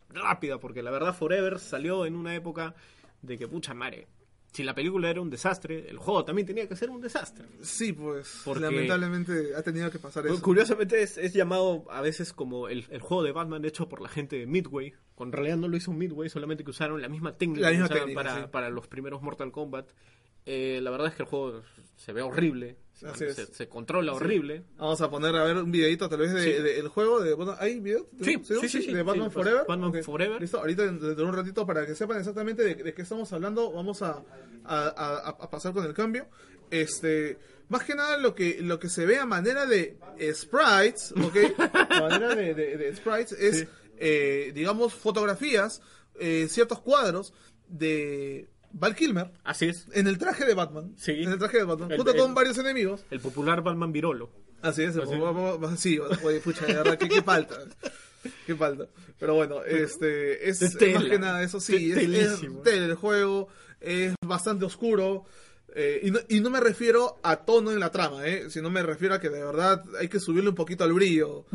rápida, 0.10 0.60
porque 0.60 0.82
la 0.82 0.90
verdad 0.90 1.14
Forever 1.16 1.60
salió 1.60 2.06
en 2.08 2.16
una 2.16 2.36
época 2.36 2.74
de 3.22 3.38
que, 3.38 3.48
pucha 3.48 3.74
madre, 3.76 4.08
si 4.54 4.64
la 4.64 4.74
película 4.76 5.10
era 5.10 5.20
un 5.20 5.30
desastre, 5.30 5.90
el 5.90 5.98
juego 5.98 6.24
también 6.24 6.46
tenía 6.46 6.68
que 6.70 6.76
ser 6.76 6.90
un 6.92 7.02
desastre. 7.02 7.46
Sí, 7.62 7.92
pues, 7.92 8.42
Porque- 8.46 8.62
lamentablemente 8.62 9.56
ha 9.56 9.64
tenido 9.64 9.90
que 9.92 10.00
pasar 10.00 10.26
eso. 10.28 10.42
Curiosamente 10.42 11.02
es, 11.02 11.18
es 11.18 11.34
llamado 11.34 11.86
a 11.90 12.02
veces 12.02 12.34
como 12.34 12.70
el, 12.70 12.86
el 12.92 13.02
juego 13.02 13.24
de 13.24 13.32
Batman 13.32 13.66
hecho 13.66 13.90
por 13.90 14.00
la 14.02 14.10
gente 14.10 14.38
de 14.38 14.46
Midway. 14.46 14.94
Con 15.16 15.30
en 15.30 15.34
realidad 15.34 15.58
no 15.58 15.68
lo 15.68 15.76
hizo 15.78 15.92
Midway, 15.92 16.30
solamente 16.30 16.64
que 16.64 16.70
usaron 16.70 17.02
la 17.02 17.10
misma 17.10 17.36
técnica, 17.36 17.62
La 17.62 17.72
misma 17.72 17.88
que 17.88 17.94
usaban 17.96 18.10
técnica, 18.10 18.30
para, 18.30 18.42
sí. 18.46 18.50
para 18.52 18.70
los 18.70 18.88
primeros 18.88 19.22
Mortal 19.22 19.52
Kombat. 19.52 19.90
Eh, 20.46 20.80
la 20.82 20.92
verdad 20.92 21.08
es 21.08 21.16
que 21.16 21.24
el 21.24 21.30
juego 21.30 21.62
se 21.96 22.14
ve 22.14 22.22
horrible, 22.22 22.78
se, 22.94 23.68
controla 23.68 24.14
horrible. 24.14 24.64
Vamos 24.78 25.02
a 25.02 25.10
poner 25.10 25.36
a 25.36 25.44
ver 25.44 25.58
un 25.58 25.72
videito 25.72 26.08
tal 26.08 26.20
vez 26.20 26.34
del 26.34 26.64
de, 26.64 26.82
Sí. 26.82 26.88
juego 26.88 27.20
de 27.22 27.34
bueno, 27.34 27.56
¿Hay 27.60 27.80
video? 27.80 28.08
Sí, 28.22 28.40
sí, 28.44 28.56
sí, 28.70 28.82
sí. 28.84 28.94
De 28.94 29.04
Batman 29.04 29.26
pues, 29.32 29.34
Forever. 29.46 29.66
Batman. 29.68 30.04
Forever. 30.04 30.42
Listo, 30.42 30.60
ahorita 30.60 30.84
dentro 30.84 31.16
de 31.16 31.24
un 31.24 31.34
ratito 31.34 31.66
para 31.66 31.86
que 31.86 31.96
sepan 31.96 32.20
exactamente 32.20 32.64
de, 32.64 32.94
qué 32.94 33.02
estamos 33.02 33.32
hablando, 33.34 33.72
vamos 33.72 34.02
a, 34.02 34.24
a- 34.64 34.88
a- 34.88 35.30
a 35.30 35.50
pasar 35.50 35.74
con 35.74 35.86
el 35.86 35.94
cambio. 35.94 36.28
Este, 36.72 37.38
más 37.70 37.84
que 37.84 37.94
nada 37.96 38.18
lo 38.18 38.34
que 38.36 38.62
lo 38.62 38.80
que 38.80 38.90
se 38.90 39.06
ve 39.06 39.18
a 39.20 39.26
manera 39.26 39.66
de 39.66 39.98
sprites, 40.34 41.12
¿ok? 41.12 41.36
a 41.90 42.02
manera 42.02 42.36
de, 42.36 42.94
sprites 42.96 43.32
es, 43.34 43.68
eh, 43.98 44.52
digamos, 44.56 44.94
fotografías 44.94 45.82
eh, 46.20 46.48
ciertos 46.50 46.80
cuadros 46.80 47.34
de 47.68 48.48
Val 48.74 48.96
Kilmer 48.96 49.32
Así 49.44 49.68
es. 49.68 49.88
en 49.94 50.08
el 50.08 50.18
traje 50.18 50.46
de 50.46 50.54
Batman. 50.54 50.94
Sí. 50.98 51.12
En 51.24 51.32
el 51.32 51.38
traje 51.40 51.58
de 51.58 51.64
Batman. 51.64 51.92
El- 51.92 51.98
junto 51.98 52.12
el- 52.12 52.18
con 52.18 52.34
varios 52.34 52.58
enemigos. 52.58 53.06
El 53.12 53.20
popular 53.20 53.62
Batman 53.62 53.92
Virolo. 53.92 54.30
Así 54.62 54.84
es, 54.84 54.96
Así. 54.98 55.12
sí, 55.78 56.00
oye, 56.24 56.40
pucha, 56.40 56.66
de 56.66 56.74
verdad, 56.74 56.98
¿qué, 56.98 57.10
qué 57.10 57.22
falta? 57.22 57.56
¿Qué 58.48 58.56
falta? 58.56 58.88
Pero 59.20 59.36
bueno, 59.36 59.64
este, 59.64 60.50
es, 60.50 60.62
Es 60.62 60.76
más 60.94 61.04
que 61.04 61.20
nada 61.20 61.44
eso, 61.44 61.60
sí, 61.60 61.92
es, 61.92 61.98
es 61.98 62.42
el 62.66 62.96
juego, 62.96 63.50
es 63.82 64.16
bastante 64.26 64.64
oscuro, 64.64 65.26
eh, 65.76 66.02
y, 66.04 66.12
no, 66.12 66.20
y 66.30 66.40
no 66.40 66.50
me 66.50 66.60
refiero 66.60 67.20
a 67.24 67.38
tono 67.38 67.72
en 67.72 67.80
la 67.80 67.90
trama, 67.92 68.26
eh, 68.28 68.50
sino 68.50 68.70
me 68.70 68.84
refiero 68.84 69.16
a 69.16 69.20
que 69.20 69.30
de 69.30 69.44
verdad 69.44 69.84
hay 70.00 70.08
que 70.08 70.20
subirle 70.20 70.50
un 70.50 70.56
poquito 70.56 70.84
al 70.84 70.94
brillo 70.94 71.46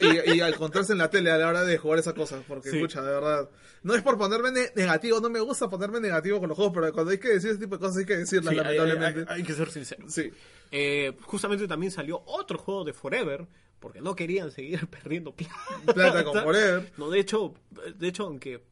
y, 0.00 0.06
y- 0.06 0.36
y 0.36 0.40
al 0.40 0.52
encontrarse 0.54 0.92
en 0.92 0.98
la 0.98 1.08
tele 1.10 1.30
a 1.30 1.38
la 1.38 1.48
hora 1.48 1.64
de 1.64 1.78
jugar 1.78 1.98
esas 1.98 2.14
cosas, 2.14 2.42
porque, 2.46 2.70
Sí. 2.70 2.76
escucha, 2.76 3.02
de 3.02 3.10
verdad, 3.10 3.48
no 3.82 3.94
es 3.94 4.02
por 4.02 4.18
ponerme 4.18 4.50
ne- 4.52 4.70
negativo, 4.76 5.20
no 5.20 5.30
me 5.30 5.40
gusta 5.40 5.68
ponerme 5.68 6.00
negativo 6.00 6.40
con 6.40 6.48
los 6.48 6.56
juegos, 6.56 6.74
pero 6.74 6.92
cuando 6.92 7.10
hay 7.12 7.18
que 7.18 7.28
decir 7.28 7.50
ese 7.50 7.60
tipo 7.60 7.76
de 7.76 7.80
cosas 7.80 7.96
hay 7.98 8.04
que 8.04 8.16
decirlas, 8.18 8.52
Sí, 8.54 8.60
hay, 8.60 8.66
hay- 8.66 8.76
lamentablemente. 8.76 9.32
hay- 9.32 9.38
hay 9.40 9.46
que 9.46 9.52
ser 9.54 9.70
sincero. 9.70 10.04
Sí. 10.08 10.30
Eh, 10.70 11.16
justamente 11.22 11.66
también 11.66 11.90
salió 11.90 12.22
otro 12.26 12.58
juego 12.58 12.84
de 12.84 12.92
Forever, 12.92 13.46
porque 13.80 14.00
no 14.02 14.14
querían 14.14 14.50
seguir 14.50 14.80
perdiendo 14.90 15.34
plata. 15.34 15.54
Plata 15.94 16.24
con 16.24 16.42
Forever. 16.42 16.92
No, 16.98 17.08
de 17.08 17.20
hecho, 17.20 17.54
de 17.96 18.08
hecho, 18.08 18.24
aunque 18.24 18.62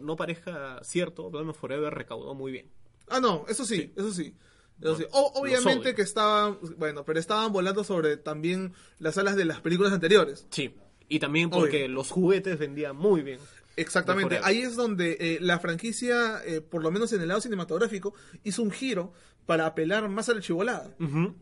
no 0.00 0.14
parezca 0.14 0.78
cierto, 0.84 1.30
Batman 1.30 1.54
Forever 1.54 1.92
recaudó 1.92 2.34
muy 2.34 2.52
bien. 2.52 2.70
Ah, 3.10 3.20
no, 3.20 3.44
eso 3.48 3.64
sí, 3.64 3.92
eso 3.96 4.12
sí. 4.12 4.34
Eso 4.80 4.96
sí. 4.96 5.02
Bueno, 5.10 5.18
O- 5.18 5.40
obviamente 5.42 5.94
que 5.94 6.02
estaban, 6.02 6.58
bueno, 6.78 7.04
pero 7.04 7.18
estaban 7.20 7.52
volando 7.52 7.84
sobre 7.84 8.16
también 8.16 8.72
las 8.98 9.18
alas 9.18 9.36
de 9.36 9.44
las 9.44 9.60
películas 9.60 9.92
anteriores. 9.92 10.46
Sí. 10.50 10.74
Y 11.08 11.18
también 11.18 11.50
porque 11.50 11.84
Obvio. 11.84 11.88
los 11.88 12.10
juguetes 12.10 12.58
vendían 12.58 12.96
muy 12.96 13.20
bien. 13.22 13.40
Exactamente. 13.76 14.40
Ahí 14.42 14.58
es 14.62 14.76
donde 14.76 15.16
eh, 15.20 15.38
la 15.40 15.58
franquicia, 15.58 16.40
eh, 16.46 16.60
por 16.60 16.82
lo 16.82 16.90
menos 16.90 17.12
en 17.12 17.20
el 17.20 17.28
lado 17.28 17.40
cinematográfico, 17.40 18.14
hizo 18.44 18.62
un 18.62 18.70
giro 18.70 19.12
para 19.46 19.66
apelar 19.66 20.08
más 20.08 20.28
a 20.28 20.34
la 20.34 20.40
chivolada. 20.40 20.94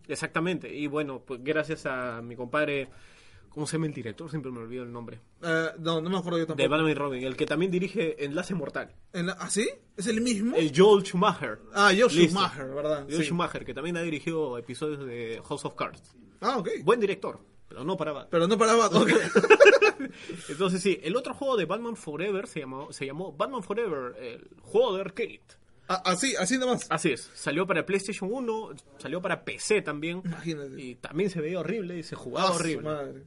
Exactamente. 0.09 0.74
Y 0.74 0.87
bueno, 0.87 1.22
pues 1.26 1.40
gracias 1.42 1.85
a 1.87 2.20
mi 2.22 2.35
compadre, 2.37 2.88
¿cómo 3.59 3.66
se 3.66 3.73
llama 3.77 3.87
el 3.87 3.92
director? 3.92 4.31
Siempre 4.31 4.53
me 4.53 4.61
olvido 4.61 4.85
el 4.85 4.92
nombre. 4.92 5.18
Eh, 5.42 5.66
no, 5.81 6.01
no 6.01 6.09
me 6.09 6.16
acuerdo 6.16 6.38
yo 6.38 6.47
tampoco. 6.47 6.62
De 6.62 6.68
Batman 6.68 6.90
y 6.90 6.94
Robin, 6.94 7.25
el 7.25 7.37
que 7.37 7.44
también 7.44 7.71
dirige 7.73 8.25
Enlace 8.25 8.55
Mortal. 8.55 8.94
En 9.12 9.29
¿Ah, 9.31 9.51
sí? 9.51 9.68
¿Es 9.97 10.07
el 10.07 10.21
mismo? 10.21 10.55
El 10.57 10.73
Joel 10.75 11.05
Schumacher. 11.05 11.59
Ah, 11.75 11.88
Joe 11.90 12.09
Listo. 12.09 12.38
Schumacher, 12.38 12.66
¿verdad? 12.68 13.05
Joel 13.09 13.16
Sí. 13.23 13.25
Schumacher, 13.25 13.64
que 13.64 13.75
también 13.75 13.97
ha 13.97 14.03
dirigido 14.03 14.57
episodios 14.59 15.05
de 15.05 15.42
House 15.47 15.64
of 15.64 15.75
Cards. 15.75 16.14
Ah, 16.40 16.57
ok. 16.59 16.68
Buen 16.85 17.01
director, 17.01 17.40
pero 17.68 17.83
no 17.85 17.97
para 17.97 18.12
Batman. 18.12 18.29
Pero 18.31 18.47
no 18.47 18.57
paraba. 18.57 18.87
ok. 18.87 19.11
Entonces 20.49 20.81
sí, 20.83 21.01
el 21.03 21.16
otro 21.16 21.35
juego 21.35 21.57
de 21.57 21.64
Batman 21.64 21.97
Forever 21.97 22.47
se 22.47 22.61
llamó, 22.61 22.92
se 22.92 23.07
llamó 23.07 23.33
Batman 23.33 23.62
Forever, 23.62 24.14
el 24.23 24.49
juego 24.62 24.94
de 24.94 25.01
arcade. 25.03 25.40
Ah, 25.88 26.03
así, 26.05 26.37
así 26.37 26.59
nomás. 26.59 26.87
Así 26.90 27.11
es, 27.12 27.31
salió 27.35 27.66
para 27.66 27.87
PlayStation 27.87 28.29
1, 28.33 28.71
salió 28.99 29.23
para 29.23 29.42
PC 29.44 29.81
también. 29.83 30.21
Imagínate. 30.25 30.81
Y 30.81 30.94
también 30.97 31.31
se 31.31 31.40
veía 31.40 31.61
horrible 31.61 31.99
y 31.99 32.03
se 32.03 32.14
jugaba 32.14 32.49
su 32.49 32.55
horrible. 32.57 32.83
madre. 32.83 33.23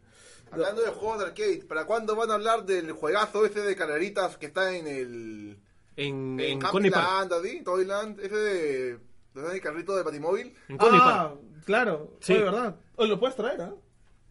Hablando 0.51 0.81
de 0.81 0.89
juegos 0.89 1.19
de 1.19 1.25
arcade, 1.25 1.63
¿para 1.67 1.85
cuándo 1.85 2.15
van 2.15 2.29
a 2.31 2.33
hablar 2.35 2.65
del 2.65 2.91
juegazo 2.91 3.45
ese 3.45 3.61
de 3.61 3.75
carreritas 3.75 4.37
que 4.37 4.47
está 4.47 4.75
en 4.75 4.87
el... 4.87 5.59
En, 5.95 6.39
En 6.39 6.39
en 6.39 6.59
Coney 6.61 6.89
Park. 6.91 7.29
Toyland, 7.63 8.19
ese 8.19 8.35
de... 8.35 8.99
¿Dónde 9.33 9.55
el 9.55 9.61
carrito 9.61 9.95
de 9.95 10.03
Batimóvil? 10.03 10.53
En 10.67 10.77
Coney 10.77 10.99
Ah, 11.01 11.29
Park. 11.29 11.63
claro. 11.65 12.17
Sí. 12.19 12.33
De 12.33 12.43
verdad. 12.43 12.75
O 12.97 13.05
lo 13.05 13.19
puedes 13.19 13.35
traer, 13.35 13.61
¿ah? 13.61 13.73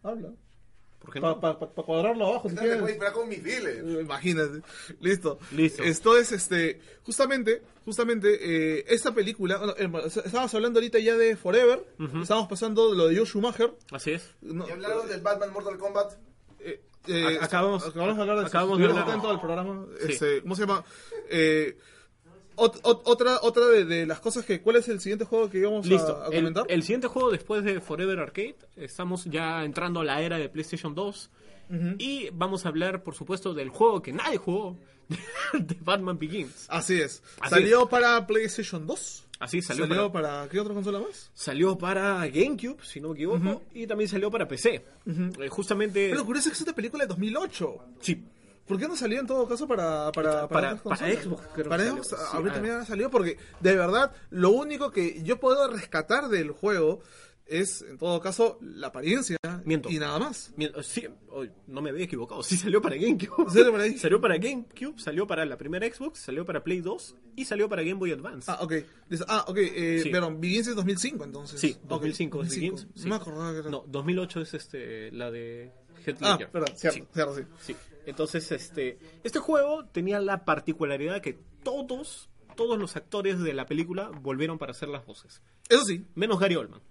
Habla. 0.03 0.29
¿Por 1.01 1.11
qué 1.13 1.19
Para 1.19 1.33
no? 1.33 1.59
cuadrarlo 1.83 2.27
abajo, 2.27 2.47
si 2.49 2.55
quieres. 2.55 2.85
disparar 2.85 3.13
con 3.13 3.27
misiles. 3.27 3.77
Eh, 3.83 3.97
Imagínate. 4.01 4.61
Listo. 4.99 5.39
Listo. 5.51 5.81
Esto 5.83 6.15
es, 6.17 6.31
este, 6.31 6.79
justamente, 7.03 7.63
justamente, 7.83 8.37
eh, 8.79 8.85
esta 8.87 9.11
película, 9.13 9.57
bueno, 9.57 9.73
eh, 9.77 9.89
estábamos 10.23 10.53
hablando 10.53 10.79
ahorita 10.79 10.99
ya 10.99 11.17
de 11.17 11.35
Forever, 11.35 11.83
estábamos 12.21 12.47
pasando 12.49 12.93
lo 12.93 13.07
de 13.07 13.17
Joe 13.17 13.25
Schumacher. 13.25 13.73
Así 13.91 14.11
es. 14.11 14.29
No, 14.41 14.67
¿Y 14.67 14.71
hablaron 14.71 15.07
del 15.07 15.21
Batman 15.21 15.51
Mortal 15.51 15.77
Kombat? 15.79 16.13
eh, 16.59 16.79
eh, 17.07 17.39
Ac- 17.39 17.43
acabamos- 17.45 17.83
acabamos 17.87 18.15
de 18.17 18.21
hablar 18.21 18.39
de 18.41 18.45
acabamos 18.45 18.77
de 18.77 18.85
hablar. 18.85 19.09
al 19.09 19.39
programa. 19.41 19.85
Sí. 20.05 20.11
Este, 20.11 20.41
¿Cómo 20.43 20.55
se 20.55 20.61
llama? 20.61 20.83
Eh, 21.31 21.77
ot- 22.55 22.81
ot- 22.81 23.01
otra 23.05 23.39
otra 23.41 23.65
de, 23.67 23.85
de 23.85 24.05
las 24.05 24.19
cosas 24.19 24.45
que... 24.45 24.61
¿Cuál 24.61 24.77
es 24.77 24.87
el 24.89 24.99
siguiente 24.99 25.25
juego 25.25 25.49
que 25.49 25.59
íbamos 25.59 25.85
a- 25.85 25.89
Listo. 25.89 26.21
a, 26.21 26.27
El, 26.27 26.35
comentar? 26.41 26.65
el 26.69 26.83
siguiente 26.83 27.07
juego 27.07 27.31
después 27.31 27.63
de 27.63 27.79
Forever 27.81 28.19
Arcade, 28.19 28.55
estamos 28.77 29.25
ya 29.25 29.63
entrando 29.63 29.99
a 30.01 30.03
la 30.03 30.21
era 30.21 30.37
de 30.37 30.49
PlayStation 30.49 30.93
2. 30.95 31.29
Y 31.99 32.29
vamos 32.33 32.65
a 32.65 32.69
hablar, 32.69 33.01
por 33.01 33.15
supuesto, 33.15 33.53
del 33.53 33.69
juego 33.69 34.01
que 34.01 34.11
nadie 34.11 34.35
jugó, 34.37 34.77
de 35.53 35.77
Batman 35.79 36.19
Begins. 36.19 36.65
Así 36.67 36.99
es. 36.99 37.23
Así 37.39 37.49
Salió 37.55 37.87
para 37.87 38.27
PlayStation 38.27 38.85
2. 38.85 39.23
Así 39.39 39.61
salió, 39.61 39.87
Salió, 39.87 40.11
para, 40.11 40.39
para... 40.41 40.49
¿Qué 40.49 40.59
otra 40.59 40.73
consola 40.73 40.99
más? 40.99 41.31
salió 41.33 41.77
para 41.77 42.27
GameCube, 42.27 42.77
si 42.83 42.99
no 42.99 43.07
me 43.09 43.15
equivoco, 43.15 43.63
y 43.73 43.87
también 43.87 44.07
salió 44.09 44.29
para 44.29 44.47
PC. 44.49 44.83
Eh, 45.39 45.47
justamente... 45.49 46.09
Pero 46.09 46.19
lo 46.19 46.25
curioso 46.25 46.49
es 46.49 46.53
que 46.57 46.61
es 46.61 46.67
una 46.67 46.75
película 46.75 47.05
de 47.05 47.07
2008. 47.07 47.75
sí, 48.01 48.21
¿Por 48.71 48.79
qué 48.79 48.87
no 48.87 48.95
salió 48.95 49.19
en 49.19 49.27
todo 49.27 49.47
caso 49.47 49.67
para 49.67 50.11
para 50.11 50.47
Para- 50.47 50.47
para 50.47 50.77
consolas? 50.77 51.23
Xbox, 51.23 51.43
creo 51.53 51.69
Para 51.69 51.83
salió. 51.85 52.03
Xbox, 52.03 52.21
Sí, 52.21 52.37
ahorita 52.37 52.55
ah. 52.57 52.61
mira, 52.61 52.85
salió 52.85 53.09
porque 53.11 53.37
de 53.59 53.75
verdad 53.75 54.11
lo 54.29 54.51
único 54.51 54.91
que 54.91 55.21
yo 55.23 55.39
puedo 55.39 55.67
rescatar 55.69 56.29
del 56.29 56.51
juego 56.51 57.01
es 57.47 57.81
en 57.81 57.97
todo 57.97 58.21
caso 58.21 58.57
la 58.61 58.87
apariencia 58.87 59.35
Miento. 59.65 59.89
y 59.89 59.99
nada 59.99 60.17
más. 60.19 60.53
Mira, 60.55 60.81
sí, 60.83 61.05
oh, 61.29 61.43
no 61.67 61.81
me 61.81 61.89
había 61.89 62.05
equivocado, 62.05 62.41
sí 62.43 62.55
salió 62.55 62.81
para 62.81 62.95
GameCube. 62.95 63.49
¿Salió 63.51 63.71
para? 63.73 63.97
Salió 63.97 64.21
para 64.21 64.37
GameCube, 64.37 64.93
salió 64.97 65.27
para 65.27 65.45
la 65.45 65.57
primera 65.57 65.85
Xbox, 65.85 66.19
salió 66.19 66.45
para 66.45 66.63
Play 66.63 66.79
2 66.79 67.15
y 67.35 67.43
salió 67.43 67.67
para 67.67 67.81
Game 67.81 67.95
Boy 67.95 68.11
Advance. 68.13 68.49
Ah, 68.49 68.59
ok. 68.61 68.73
Ah, 69.27 69.43
ok. 69.49 69.57
Eh, 69.57 69.99
Sí. 70.03 70.09
Pero 70.11 70.33
Begins 70.37 70.67
es 70.67 70.75
2005 70.75 71.25
entonces. 71.25 71.59
Sí, 71.59 71.75
Ok, 71.83 71.89
2005 71.89 72.43
es 72.43 72.49
Begins. 72.55 72.85
No 72.87 72.91
sí. 72.95 73.09
me 73.09 73.15
acordaba 73.15 73.51
que 73.51 73.59
era. 73.59 73.69
No, 73.69 73.83
2008 73.85 74.41
es 74.41 74.53
este, 74.53 75.11
la 75.11 75.29
de 75.29 75.71
Ah, 76.21 76.39
verdad, 76.51 76.73
cierto, 76.75 76.97
Sí. 76.99 77.05
cierto, 77.13 77.35
sí. 77.59 77.75
Entonces, 78.05 78.51
este, 78.51 78.99
este 79.23 79.39
juego 79.39 79.85
tenía 79.85 80.19
la 80.19 80.45
particularidad 80.45 81.21
que 81.21 81.37
todos, 81.63 82.29
todos 82.55 82.79
los 82.79 82.95
actores 82.95 83.39
de 83.39 83.53
la 83.53 83.65
película 83.65 84.09
volvieron 84.21 84.57
para 84.57 84.71
hacer 84.71 84.89
las 84.89 85.05
voces. 85.05 85.41
Eso 85.69 85.85
sí. 85.85 86.05
Menos 86.15 86.39
Gary 86.39 86.55
Oldman. 86.55 86.81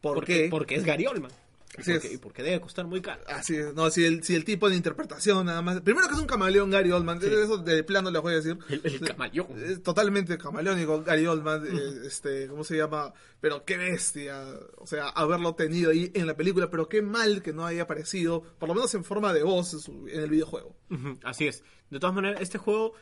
¿Por 0.00 0.14
porque, 0.14 0.44
qué? 0.44 0.48
Porque 0.48 0.76
es 0.76 0.84
Gary 0.84 1.06
Oldman. 1.06 1.32
Y 1.76 1.80
Así 1.82 1.92
porque, 1.92 2.08
es. 2.14 2.18
porque 2.18 2.42
debe 2.42 2.60
costar 2.62 2.86
muy 2.86 3.02
caro. 3.02 3.22
Así 3.28 3.54
es, 3.56 3.74
no, 3.74 3.90
si 3.90 4.02
el, 4.04 4.24
si 4.24 4.34
el 4.34 4.44
tipo 4.44 4.70
de 4.70 4.76
interpretación 4.76 5.44
nada 5.46 5.60
más. 5.60 5.80
Primero 5.82 6.08
que 6.08 6.14
es 6.14 6.20
un 6.20 6.26
camaleón 6.26 6.70
Gary 6.70 6.90
Oldman, 6.90 7.20
eso 7.22 7.58
de 7.58 7.84
plano 7.84 8.10
le 8.10 8.18
voy 8.20 8.32
a 8.32 8.36
decir. 8.36 8.58
El, 8.70 8.80
el 8.84 9.00
camaleón. 9.00 9.82
Totalmente 9.82 10.38
camaleónico 10.38 11.02
Gary 11.04 11.26
Oldman, 11.26 11.66
eh, 11.66 12.06
este, 12.06 12.48
¿cómo 12.48 12.64
se 12.64 12.76
llama? 12.78 13.12
Pero 13.40 13.64
qué 13.66 13.76
bestia, 13.76 14.44
o 14.78 14.86
sea, 14.86 15.08
haberlo 15.10 15.54
tenido 15.54 15.90
ahí 15.90 16.10
en 16.14 16.26
la 16.26 16.36
película, 16.36 16.70
pero 16.70 16.88
qué 16.88 17.02
mal 17.02 17.42
que 17.42 17.52
no 17.52 17.66
haya 17.66 17.82
aparecido, 17.82 18.42
por 18.58 18.68
lo 18.68 18.74
menos 18.74 18.94
en 18.94 19.04
forma 19.04 19.32
de 19.34 19.42
voz 19.42 19.74
en, 19.74 19.80
su- 19.80 20.08
en 20.08 20.20
el 20.20 20.30
videojuego. 20.30 20.74
Así 21.22 21.46
es. 21.46 21.62
De 21.90 22.00
todas 22.00 22.14
maneras, 22.14 22.40
este 22.40 22.56
juego 22.58 22.94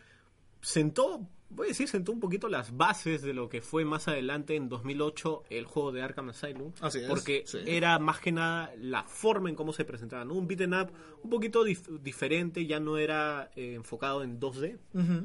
sentó, 0.60 1.28
voy 1.50 1.66
a 1.66 1.68
decir, 1.68 1.88
sentó 1.88 2.12
un 2.12 2.20
poquito 2.20 2.48
las 2.48 2.76
bases 2.76 3.22
de 3.22 3.32
lo 3.32 3.48
que 3.48 3.60
fue 3.62 3.84
más 3.84 4.08
adelante 4.08 4.56
en 4.56 4.68
2008 4.68 5.44
el 5.50 5.64
juego 5.64 5.92
de 5.92 6.02
Arkham 6.02 6.28
Asylum. 6.30 6.72
Así 6.80 6.98
es, 6.98 7.06
Porque 7.08 7.44
sí. 7.46 7.58
era 7.66 7.98
más 7.98 8.20
que 8.20 8.32
nada 8.32 8.72
la 8.78 9.04
forma 9.04 9.48
en 9.48 9.54
cómo 9.56 9.72
se 9.72 9.84
presentaba, 9.84 10.24
¿no? 10.24 10.34
Un 10.34 10.46
beat'em 10.46 10.72
up 10.72 10.90
un 11.22 11.30
poquito 11.30 11.64
dif- 11.64 11.98
diferente, 12.00 12.66
ya 12.66 12.80
no 12.80 12.98
era 12.98 13.50
eh, 13.56 13.74
enfocado 13.74 14.22
en 14.22 14.38
2D, 14.40 14.76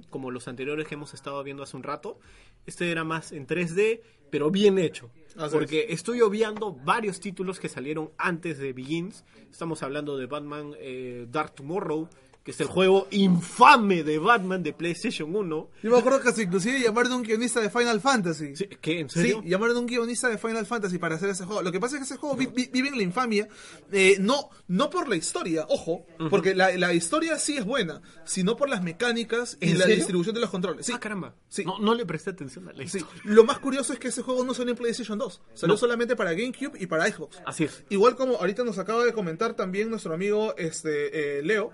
como 0.10 0.32
los 0.32 0.48
anteriores 0.48 0.88
que 0.88 0.96
hemos 0.96 1.14
estado 1.14 1.44
viendo 1.44 1.64
hace 1.64 1.76
un 1.78 1.84
rato. 1.84 2.20
Este 2.66 2.92
era 2.92 3.04
más 3.04 3.32
en 3.32 3.48
3D, 3.48 4.02
pero 4.30 4.52
bien 4.52 4.78
hecho. 4.78 5.10
Así 5.36 5.52
porque 5.54 5.88
estoy 5.90 6.22
obviando 6.22 6.74
varios 6.74 7.20
títulos 7.20 7.60
que 7.60 7.70
salieron 7.70 8.12
antes 8.18 8.58
de 8.60 8.74
Begins. 8.74 9.24
Estamos 9.50 9.82
hablando 9.82 10.18
de 10.18 10.28
Batman 10.28 10.74
eh, 10.78 11.26
Dark 11.30 11.56
Tomorrow, 11.56 12.08
que 12.44 12.52
es 12.52 12.60
el 12.60 12.68
juego 12.68 13.08
infame 13.12 14.04
de 14.04 14.18
Batman 14.18 14.64
de 14.64 14.74
PlayStation 14.74 15.36
1. 15.36 15.70
Yo 15.84 15.92
me 15.92 15.98
acuerdo 15.98 16.22
que 16.22 16.42
inclusive 16.42 16.80
llamaron 16.80 17.12
a 17.12 17.16
un 17.18 17.22
guionista 17.24 17.60
de 17.60 17.70
Final 17.70 18.02
Fantasy. 18.02 18.56
Sí, 18.56 18.66
¿Qué? 18.82 19.00
¿En 19.02 19.10
Sí, 19.10 19.20
serio? 19.20 19.44
llamaron 19.46 19.78
a 19.78 19.80
un 19.80 19.86
guionista 19.86 20.28
de 20.28 20.38
Final 20.40 20.66
Fantasy 20.66 20.98
para 20.98 21.16
hacer 21.16 21.30
ese 21.30 21.46
juego. 21.46 21.62
Lo 21.62 21.72
que 21.72 21.80
pasa 21.80 21.96
es 21.96 22.00
que 22.00 22.06
ese 22.06 22.18
juego 22.18 22.36
vi- 22.36 22.48
vi- 22.48 22.70
vive 22.74 22.88
en 22.88 22.98
la 22.98 23.04
infamia, 23.04 23.48
eh, 23.92 24.18
no, 24.20 24.50
no 24.68 24.90
por 24.90 25.08
la 25.08 25.16
historia, 25.18 25.66
ojo, 25.70 26.06
porque 26.32 26.56
la, 26.56 26.76
la 26.78 26.94
historia 26.96 27.38
sí 27.38 27.58
es 27.58 27.66
buena, 27.66 28.02
sino 28.26 28.56
por 28.58 28.70
las 28.70 28.82
mecánicas 28.82 29.58
y 29.62 29.70
¿En 29.70 29.74
la 29.78 29.82
serio? 29.86 29.98
distribución 29.98 30.34
de 30.34 30.42
los 30.42 30.50
controles. 30.50 30.86
Sí. 30.88 30.94
Ah, 30.96 31.00
caramba. 31.00 31.36
Sí. 31.48 31.64
No, 31.64 31.78
no 31.78 31.94
le 31.94 32.06
presté 32.08 32.32
atención 32.32 32.68
a 32.70 32.74
la 32.74 32.78
Sí. 32.88 32.98
historia. 32.98 33.08
Lo 33.24 33.44
más 33.44 33.60
curioso 33.60 33.94
es 33.94 34.00
que 34.00 34.08
ese 34.08 34.24
juego 34.24 34.44
no 34.44 34.56
salió 34.56 34.72
en 34.72 34.78
PlayStation 34.78 35.20
2, 35.20 35.42
salió 35.54 35.76
No. 35.76 35.78
solamente 35.80 36.16
para 36.16 36.32
GameCube 36.34 36.72
y 36.80 36.88
para 36.88 37.06
Xbox. 37.12 37.40
Así 37.46 37.66
es. 37.66 37.84
Igual 37.90 38.16
como 38.16 38.38
ahorita 38.38 38.64
nos 38.64 38.80
acaba 38.80 39.06
de 39.06 39.14
comentar 39.14 39.54
también 39.54 39.92
nuestro 39.92 40.14
amigo 40.16 40.56
este 40.58 41.38
eh, 41.40 41.44
Leo. 41.44 41.72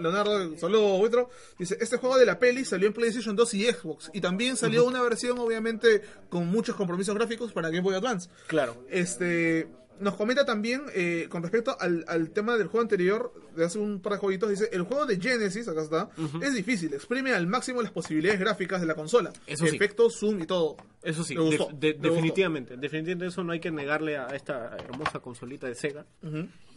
Leonardo, 0.00 0.56
saludos 0.58 0.98
Buitro, 0.98 1.30
dice, 1.58 1.76
este 1.80 1.96
juego 1.96 2.18
de 2.18 2.26
la 2.26 2.38
peli 2.38 2.64
salió 2.64 2.86
en 2.88 2.92
PlayStation 2.92 3.34
2 3.36 3.54
y 3.54 3.64
Xbox, 3.66 4.10
y 4.12 4.20
también 4.20 4.56
salió 4.56 4.84
una 4.84 5.02
versión 5.02 5.38
obviamente 5.38 6.02
con 6.28 6.46
muchos 6.46 6.76
compromisos 6.76 7.14
gráficos 7.14 7.52
para 7.52 7.68
Game 7.68 7.80
Boy 7.82 7.94
Advance. 7.94 8.28
Claro. 8.46 8.76
Este, 8.88 9.68
nos 10.00 10.14
comenta 10.16 10.46
también 10.46 10.82
eh, 10.94 11.26
con 11.28 11.42
respecto 11.42 11.76
al, 11.78 12.04
al 12.08 12.30
tema 12.30 12.56
del 12.56 12.68
juego 12.68 12.80
anterior, 12.82 13.34
de 13.54 13.64
hace 13.66 13.78
un 13.78 14.00
par 14.00 14.14
de 14.14 14.18
jueguitos, 14.20 14.48
dice, 14.48 14.70
el 14.72 14.82
juego 14.82 15.04
de 15.04 15.20
Genesis, 15.20 15.68
acá 15.68 15.82
está, 15.82 16.08
es 16.40 16.54
difícil, 16.54 16.94
exprime 16.94 17.32
al 17.34 17.46
máximo 17.46 17.82
las 17.82 17.90
posibilidades 17.90 18.40
gráficas 18.40 18.80
de 18.80 18.86
la 18.86 18.94
consola. 18.94 19.30
Eso 19.46 19.66
sí. 19.66 19.76
Efectos, 19.76 20.16
zoom 20.18 20.40
y 20.40 20.46
todo. 20.46 20.76
Eso 21.02 21.22
sí, 21.24 21.34
gustó, 21.34 21.68
de- 21.74 21.92
de- 21.94 21.98
definitivamente, 22.08 22.76
definitivamente 22.78 23.26
eso 23.26 23.44
no 23.44 23.52
hay 23.52 23.60
que 23.60 23.70
negarle 23.70 24.16
a 24.16 24.28
esta 24.28 24.74
hermosa 24.78 25.18
consolita 25.20 25.66
de 25.66 25.74
Sega. 25.74 26.06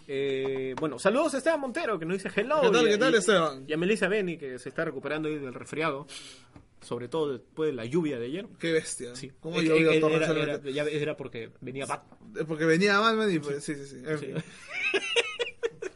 Eh, 0.08 0.76
bueno, 0.80 1.00
saludos 1.00 1.34
a 1.34 1.38
Esteban 1.38 1.60
Montero 1.62 1.98
que 2.00 2.06
nos 2.06 2.22
dice 2.22 2.30
hello. 2.40 2.62
¿Qué 2.62 2.70
tal, 2.70 2.88
y 2.88 2.90
qué 2.92 2.98
tal, 2.98 3.16
Esteban? 3.16 3.66
Y 3.68 3.74
a 3.74 3.78
Melissa 3.78 4.08
Beni 4.08 4.38
que 4.38 4.60
se 4.60 4.70
está 4.70 4.84
recuperando 4.86 5.30
ahí 5.30 5.38
del 5.38 5.54
resfriado, 5.54 6.08
sobre 6.82 7.08
todo 7.08 7.34
después 7.38 7.70
de 7.70 7.74
la 7.76 7.86
lluvia 7.86 8.20
de 8.20 8.26
ayer. 8.26 8.48
Qué 8.60 8.72
bestia. 8.74 9.16
Sí, 9.16 9.32
¿Cómo 9.40 9.62
llovió 9.62 9.92
eh, 9.92 9.98
era, 10.16 10.28
era- 10.32 10.60
ya 10.70 10.84
era 10.84 11.16
porque 11.16 11.52
venía 11.62 11.86
Batman. 11.86 12.46
Porque 12.48 12.66
venía 12.66 13.00
Batman 13.00 13.34
y 13.34 13.40
pues, 13.40 13.64
sí, 13.64 13.76
sí, 13.76 13.86
sí. 13.86 13.98
Sí. 14.20 14.28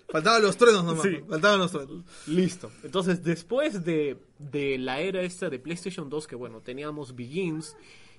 Faltaban 0.09 0.41
los 0.41 0.55
truenos 0.55 0.85
nomás. 0.85 1.03
Sí. 1.03 1.19
Faltaban 1.27 1.59
los 1.59 1.71
truenos. 1.71 2.03
Listo. 2.27 2.71
Entonces, 2.83 3.23
después 3.23 3.83
de, 3.83 4.17
de 4.39 4.77
la 4.77 5.01
era 5.01 5.21
esta 5.21 5.49
de 5.49 5.59
PlayStation 5.59 6.09
2, 6.09 6.27
que 6.27 6.35
bueno, 6.35 6.61
teníamos 6.61 7.13
Begins, 7.15 7.75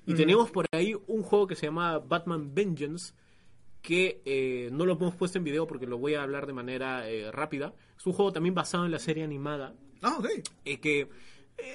y 0.06 0.14
teníamos 0.14 0.50
por 0.50 0.64
ahí 0.72 0.94
un 1.06 1.22
juego 1.22 1.46
que 1.46 1.54
se 1.54 1.66
llamaba 1.66 1.98
Batman 1.98 2.54
Vengeance, 2.54 3.12
que 3.82 4.20
eh, 4.24 4.68
no 4.72 4.84
lo 4.86 4.92
hemos 4.94 5.14
puesto 5.14 5.38
en 5.38 5.44
video 5.44 5.66
porque 5.66 5.86
lo 5.86 5.98
voy 5.98 6.14
a 6.14 6.22
hablar 6.22 6.46
de 6.46 6.52
manera 6.52 7.08
eh, 7.08 7.30
rápida. 7.32 7.74
Es 7.96 8.06
un 8.06 8.12
juego 8.12 8.32
también 8.32 8.54
basado 8.54 8.84
en 8.84 8.90
la 8.92 8.98
serie 8.98 9.24
animada, 9.24 9.74
Ah, 10.02 10.16
ok. 10.18 10.26
eh, 10.64 10.78
que... 10.80 11.00
eh, 11.00 11.08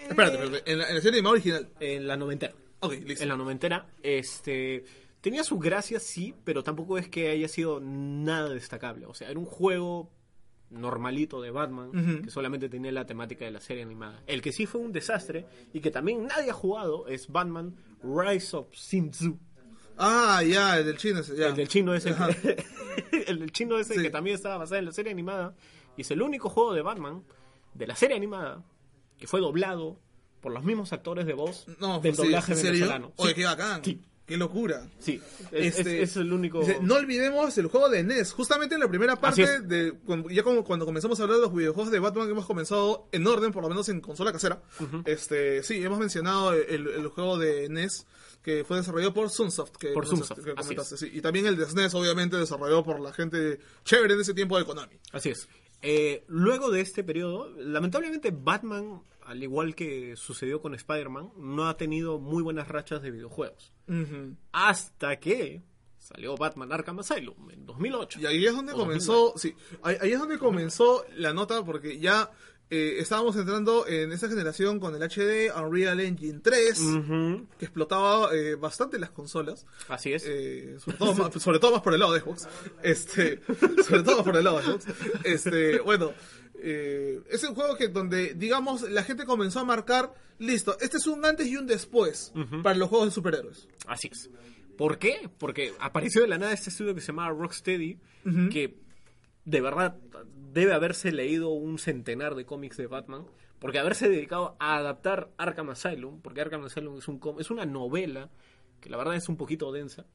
Espérate, 0.10 0.36
espérate. 0.44 0.72
En 0.72 0.78
la, 0.80 0.88
en 0.90 0.96
la 0.96 1.02
serie 1.02 1.20
animada 1.20 1.34
original. 1.34 1.70
En 1.80 2.08
la 2.08 2.18
noventera. 2.18 2.54
Ok, 2.82 2.94
listo. 3.06 3.24
En 3.24 3.30
la 3.30 3.38
noventera, 3.38 3.88
este... 4.02 4.84
Tenía 5.22 5.46
su 5.46 5.58
gracia, 5.58 6.02
sí, 6.02 6.34
pero 6.44 6.64
tampoco 6.64 6.98
es 6.98 7.08
que 7.08 7.30
haya 7.30 7.48
sido 7.48 7.80
nada 7.82 8.50
destacable. 8.50 9.06
O 9.06 9.14
sea, 9.14 9.30
era 9.30 9.40
un 9.40 9.46
juego 9.46 10.12
normalito 10.70 11.42
de 11.42 11.50
Batman, 11.52 12.22
que 12.24 12.30
solamente 12.30 12.68
tenía 12.68 12.92
la 12.92 13.06
temática 13.06 13.46
de 13.46 13.52
la 13.52 13.62
serie 13.62 13.84
animada. 13.84 14.22
El 14.28 14.42
que 14.42 14.52
sí 14.52 14.66
fue 14.66 14.82
un 14.82 14.92
desastre 14.92 15.46
y 15.72 15.80
que 15.80 15.92
también 15.92 16.26
nadie 16.26 16.50
ha 16.50 16.54
jugado 16.54 17.08
es 17.08 17.30
Batman 17.30 17.74
Rise 18.04 18.58
of 18.58 18.68
Sin 18.76 19.12
Tzu. 19.12 19.38
Ah, 19.98 20.42
ya, 20.44 20.78
el 20.78 20.86
del 20.86 20.98
chino 20.98 21.20
ese, 21.20 21.36
ya. 21.36 21.48
El 21.48 21.56
del 21.56 21.68
chino 21.68 21.94
ese, 21.94 22.14
que- 22.42 22.64
el 23.28 23.40
del 23.40 23.52
chino 23.52 23.78
ese 23.78 23.96
Sí. 23.96 24.02
que 24.02 24.10
también 24.10 24.36
estaba 24.36 24.58
basado 24.58 24.80
en 24.80 24.86
la 24.86 24.92
serie 24.92 25.12
animada. 25.12 25.54
Y 25.98 26.02
es 26.02 26.12
el 26.12 26.22
único 26.22 26.50
juego 26.50 26.74
de 26.74 26.82
Batman 26.82 27.24
de 27.74 27.88
la 27.88 27.96
serie 27.96 28.16
animada 28.18 28.64
que 29.18 29.28
fue 29.28 29.40
doblado 29.40 30.00
por 30.42 30.52
los 30.52 30.64
mismos 30.64 30.92
actores 30.94 31.26
de 31.26 31.34
voz 31.34 31.66
No, 31.80 32.00
del 32.00 32.16
doblaje 32.16 32.52
¿en 32.54 32.58
serio? 32.58 32.72
venezolano. 32.74 33.14
Oye, 33.18 33.30
Sí. 33.30 33.36
qué 33.36 33.46
bacán. 33.46 33.84
Sí. 33.86 34.02
Qué 34.34 34.38
locura. 34.38 34.90
Sí, 34.98 35.22
es, 35.52 35.78
Este, 35.78 36.02
es- 36.02 36.10
es 36.10 36.18
el 36.18 36.34
único. 36.34 36.62
Dice, 36.62 36.80
no 36.82 36.96
olvidemos 36.96 37.56
el 37.60 37.68
juego 37.68 37.88
de 37.88 38.04
NES. 38.04 38.34
Justamente 38.34 38.74
en 38.74 38.82
la 38.82 38.88
primera 38.88 39.16
parte, 39.16 39.62
de 39.62 39.94
ya 40.32 40.42
como 40.42 40.64
cuando 40.64 40.86
comenzamos 40.86 41.20
a 41.20 41.24
hablar 41.24 41.38
de 41.38 41.44
los 41.44 41.54
videojuegos 41.54 41.92
de 41.92 42.00
Batman 42.00 42.28
hemos 42.32 42.48
comenzado 42.48 43.08
en 43.12 43.28
orden, 43.28 43.52
por 43.52 43.62
lo 43.62 43.70
menos 43.70 43.88
en 43.90 44.02
consola 44.02 44.32
casera. 44.32 44.60
este 45.06 45.62
Sí, 45.62 45.84
hemos 45.84 46.00
mencionado 46.00 46.54
el, 46.54 46.88
el 46.88 47.08
juego 47.10 47.38
de 47.38 47.70
NES 47.70 48.08
que 48.42 48.64
fue 48.64 48.78
desarrollado 48.78 49.14
por 49.14 49.30
Sunsoft. 49.30 49.78
Que 49.78 49.90
Por 49.90 50.08
Sunsoft, 50.08 50.44
que 50.44 50.56
comentaste, 50.56 50.98
sí. 50.98 51.12
Y 51.14 51.22
también 51.22 51.46
el 51.46 51.56
de 51.58 51.66
SNES, 51.66 51.94
obviamente, 51.94 52.36
desarrollado 52.38 52.84
por 52.84 53.00
la 53.00 53.14
gente 53.14 53.60
chévere 53.86 54.16
en 54.16 54.22
ese 54.22 54.34
tiempo 54.34 54.58
de 54.58 54.66
Konami. 54.66 54.96
Así 55.12 55.30
es. 55.30 55.48
Eh, 55.84 56.24
luego 56.28 56.72
de 56.72 56.82
este 56.82 57.04
periodo, 57.04 57.50
lamentablemente 57.58 58.32
Batman, 58.32 59.02
al 59.26 59.44
igual 59.44 59.76
que 59.76 60.16
sucedió 60.16 60.62
con 60.62 60.76
Spider-Man, 60.76 61.32
no 61.38 61.68
ha 61.68 61.78
tenido 61.78 62.20
muy 62.20 62.44
buenas 62.44 62.68
rachas 62.68 63.02
de 63.02 63.12
videojuegos. 63.12 63.74
Hasta 64.52 65.20
que 65.20 65.64
salió 65.98 66.36
Batman 66.36 66.72
Arkham 66.72 67.00
Asylum 67.00 67.50
en 67.52 67.66
2008. 67.66 68.20
Y 68.20 68.26
ahí 68.26 68.46
es 68.46 68.54
donde 68.54 68.74
comenzó, 68.74 69.34
sí, 69.38 69.56
ahí, 69.82 69.96
ahí 70.02 70.12
es 70.12 70.20
donde 70.20 70.38
comenzó 70.38 71.06
la 71.16 71.34
nota 71.34 71.64
porque 71.64 71.98
ya 72.00 72.30
eh, 72.76 73.00
estábamos 73.00 73.36
entrando 73.36 73.88
en 73.88 74.12
esa 74.12 74.28
generación 74.28 74.80
con 74.80 74.96
el 74.96 75.04
HD, 75.04 75.56
Unreal 75.56 76.00
Engine 76.00 76.40
3, 76.40 76.80
Ujú, 76.80 77.46
que 77.60 77.66
explotaba 77.66 78.34
eh, 78.34 78.56
bastante 78.56 78.98
las 78.98 79.12
consolas. 79.12 79.68
Así 79.90 80.12
es. 80.12 80.26
Eh, 80.26 80.78
sobre, 80.84 80.98
todo 80.98 81.14
más, 81.14 81.44
sobre 81.44 81.60
todo 81.60 81.74
más 81.74 81.84
por 81.84 81.94
el 81.94 82.00
lado 82.00 82.14
de 82.14 82.22
Xbox. 82.22 82.48
Este, 82.82 83.42
sobre 83.88 84.02
todo 84.02 84.16
más 84.16 84.26
por 84.26 84.38
el 84.38 84.44
lado 84.44 84.58
de 84.58 84.64
Xbox. 84.64 84.86
Este, 85.24 85.80
bueno, 85.82 86.14
es 86.56 87.44
un 87.44 87.54
juego 87.54 87.78
que 87.78 87.90
donde, 87.90 88.34
digamos, 88.34 88.90
la 88.90 89.04
gente 89.04 89.26
comenzó 89.26 89.60
a 89.60 89.66
marcar, 89.66 90.12
listo, 90.40 90.76
este 90.82 90.98
es 90.98 91.06
un 91.06 91.24
antes 91.24 91.46
y 91.46 91.58
un 91.58 91.68
después 91.68 92.34
para 92.64 92.76
los 92.76 92.90
juegos 92.90 93.10
de 93.10 93.12
superhéroes. 93.14 93.68
Así 93.86 94.10
es. 94.12 94.32
¿Por 94.78 94.98
qué? 94.98 95.30
Porque 95.38 95.74
apareció 95.80 96.24
de 96.24 96.28
la 96.28 96.40
nada 96.40 96.54
este 96.54 96.72
estudio 96.72 96.96
que 96.96 97.02
se 97.02 97.08
llamaba 97.08 97.30
Rocksteady, 97.38 98.00
que 98.52 98.83
de 99.46 99.62
verdad 99.62 99.98
debe 100.54 100.74
haberse 100.74 101.12
leído 101.12 101.50
un 101.50 101.80
centenar 101.80 102.36
de 102.36 102.46
cómics 102.46 102.78
de 102.78 102.88
Batman, 102.88 103.26
porque 103.60 103.80
haberse 103.80 104.10
dedicado 104.10 104.56
a 104.60 104.76
adaptar 104.78 105.30
Arkham 105.38 105.70
Asylum, 105.70 106.22
porque 106.22 106.42
Arkham 106.42 106.64
Asylum 106.66 106.98
es, 106.98 107.08
un 107.08 107.18
com- 107.20 107.40
es 107.40 107.50
una 107.50 107.66
novela 107.66 108.30
que 108.80 108.90
la 108.90 108.98
verdad 108.98 109.16
es 109.16 109.30
un 109.30 109.38
poquito 109.38 109.72
densa, 109.72 110.06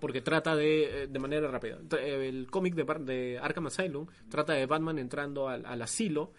porque 0.00 0.22
trata 0.22 0.56
de, 0.56 1.02
eh, 1.02 1.06
de 1.06 1.18
manera 1.18 1.50
rápida. 1.50 1.78
Eh, 1.98 2.28
El 2.28 2.50
cómic 2.50 2.74
de, 2.74 2.84
de 3.04 3.38
Arkham 3.38 3.66
Asylum 3.66 4.06
trata 4.30 4.54
de 4.54 4.64
Batman 4.66 4.98
entrando 4.98 5.48
al, 5.48 5.66
al 5.66 5.82
asilo 5.82 6.32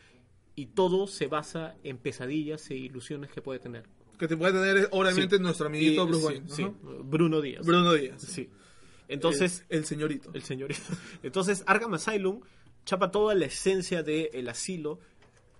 y 0.55 0.65
todo 0.67 1.05
se 1.05 1.27
basa 1.27 1.75
en 1.83 1.99
pesadillas 1.99 2.69
e 2.71 2.75
ilusiones 2.75 3.29
que 3.29 3.43
puede 3.43 3.59
tener. 3.59 3.83
Que 4.17 4.27
te 4.27 4.35
puede 4.35 4.53
tener, 4.53 4.89
obviamente, 4.91 5.37
Sí. 5.37 5.41
nuestro 5.43 5.67
amiguito 5.67 6.03
Y- 6.03 6.07
Bruce 6.07 6.19
sí, 6.21 6.25
Wayne. 6.25 6.49
sí, 6.49 6.63
Ajá. 6.63 6.73
Bruno 7.03 7.41
Díaz. 7.41 7.63
Bruno 7.63 7.93
Díaz. 7.93 8.19
Sí. 8.23 8.49
Entonces, 9.07 9.65
el, 9.69 9.79
el 9.79 9.85
señorito. 9.85 10.31
el 10.33 10.43
señorito. 10.43 10.81
Entonces, 11.23 11.63
Arkham 11.67 11.93
Asylum 11.93 12.41
chapa 12.85 13.11
toda 13.11 13.35
la 13.35 13.45
esencia 13.45 14.03
del 14.03 14.47
asilo 14.49 14.99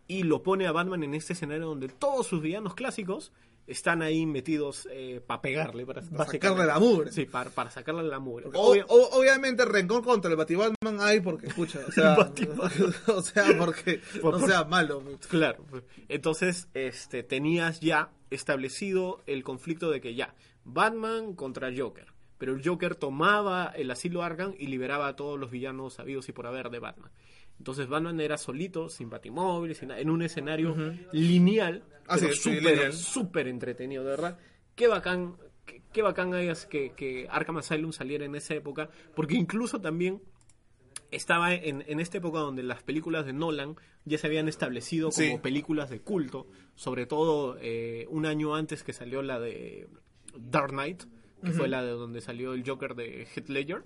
y 0.07 0.23
lo 0.23 0.43
pone 0.43 0.67
a 0.67 0.71
Batman 0.71 1.03
en 1.03 1.13
este 1.15 1.33
escenario 1.33 1.65
donde 1.65 1.89
todos 1.89 2.27
sus 2.27 2.41
villanos 2.41 2.73
clásicos 2.75 3.33
están 3.67 4.01
ahí 4.01 4.25
metidos 4.25 4.87
para 5.27 5.41
pegarle, 5.41 5.85
para, 5.85 6.01
sacarle 6.01 6.65
la 6.65 6.79
mugre. 6.79 7.11
Sí, 7.11 7.25
para, 7.25 7.49
para 7.49 7.69
sacarle 7.69 8.03
la 8.03 8.17
mugre. 8.17 8.45
O- 8.53 9.09
obviamente 9.11 9.65
rencor 9.65 10.05
contra 10.05 10.31
el 10.31 10.37
Batman 10.37 10.99
hay 11.01 11.19
porque 11.19 11.47
escucha, 11.47 11.81
o 11.85 11.91
sea, 11.91 12.15
o 13.07 13.21
sea, 13.21 13.57
porque 13.57 13.99
Por- 14.21 14.39
no 14.39 14.47
sea 14.47 14.63
malo. 14.63 15.03
Claro. 15.29 15.65
Entonces, 16.07 16.69
este, 16.73 17.23
tenías 17.23 17.81
ya 17.81 18.09
establecido 18.29 19.21
el 19.25 19.43
conflicto 19.43 19.91
de 19.91 19.99
que 19.99 20.15
ya, 20.15 20.33
Batman 20.63 21.33
contra 21.33 21.69
Joker. 21.77 22.07
Pero 22.37 22.53
el 22.53 22.63
Joker 22.67 22.95
tomaba 22.95 23.67
el 23.75 23.89
asilo 23.91 24.21
Arkham 24.21 24.53
y 24.57 24.67
liberaba 24.67 25.07
a 25.07 25.15
todos 25.15 25.39
los 25.39 25.49
villanos 25.51 25.95
sabidos 25.95 26.29
y 26.29 26.31
por 26.33 26.45
haber 26.47 26.69
de 26.69 26.79
Batman. 26.79 27.11
Entonces 27.57 27.87
Batman 27.87 28.19
era 28.19 28.37
solito, 28.37 28.89
sin 28.89 29.09
batimóvil, 29.09 29.73
sin 29.75 29.89
en 29.91 30.09
un 30.11 30.21
escenario 30.21 30.75
es, 32.29 32.37
sí, 32.37 32.49
súper, 32.51 32.63
lineal. 32.63 32.93
súper 32.93 33.47
entretenido, 33.47 34.03
de 34.03 34.09
verdad. 34.11 34.37
Qué 34.75 34.87
bacán, 34.87 35.35
qué, 35.65 35.81
qué 35.91 36.01
bacán 36.03 36.33
hayas 36.35 36.67
que, 36.67 36.91
que 36.95 37.27
Arkham 37.31 37.57
Asylum 37.57 37.91
saliera 37.91 38.25
en 38.25 38.35
esa 38.35 38.53
época, 38.53 38.89
porque 39.15 39.33
incluso 39.33 39.81
también 39.81 40.21
estaba 41.09 41.53
en, 41.53 41.83
en 41.87 41.99
esta 41.99 42.17
época 42.19 42.39
donde 42.39 42.63
las 42.63 42.83
películas 42.83 43.25
de 43.25 43.33
Nolan 43.33 43.75
ya 44.05 44.17
se 44.17 44.27
habían 44.27 44.47
establecido 44.47 45.09
como 45.09 45.15
Sí. 45.27 45.37
películas 45.41 45.89
de 45.89 46.01
culto, 46.01 46.47
sobre 46.75 47.05
todo 47.07 47.57
eh, 47.61 48.05
un 48.09 48.25
año 48.25 48.55
antes 48.55 48.83
que 48.83 48.93
salió 48.93 49.21
la 49.21 49.39
de 49.39 49.87
Dark 50.37 50.69
Knight, 50.71 51.03
que 51.43 51.51
fue 51.51 51.67
la 51.67 51.83
de 51.83 51.91
donde 51.91 52.21
salió 52.21 52.53
el 52.53 52.67
Joker 52.67 52.95
de 52.95 53.27
Heath 53.35 53.49
Ledger. 53.49 53.83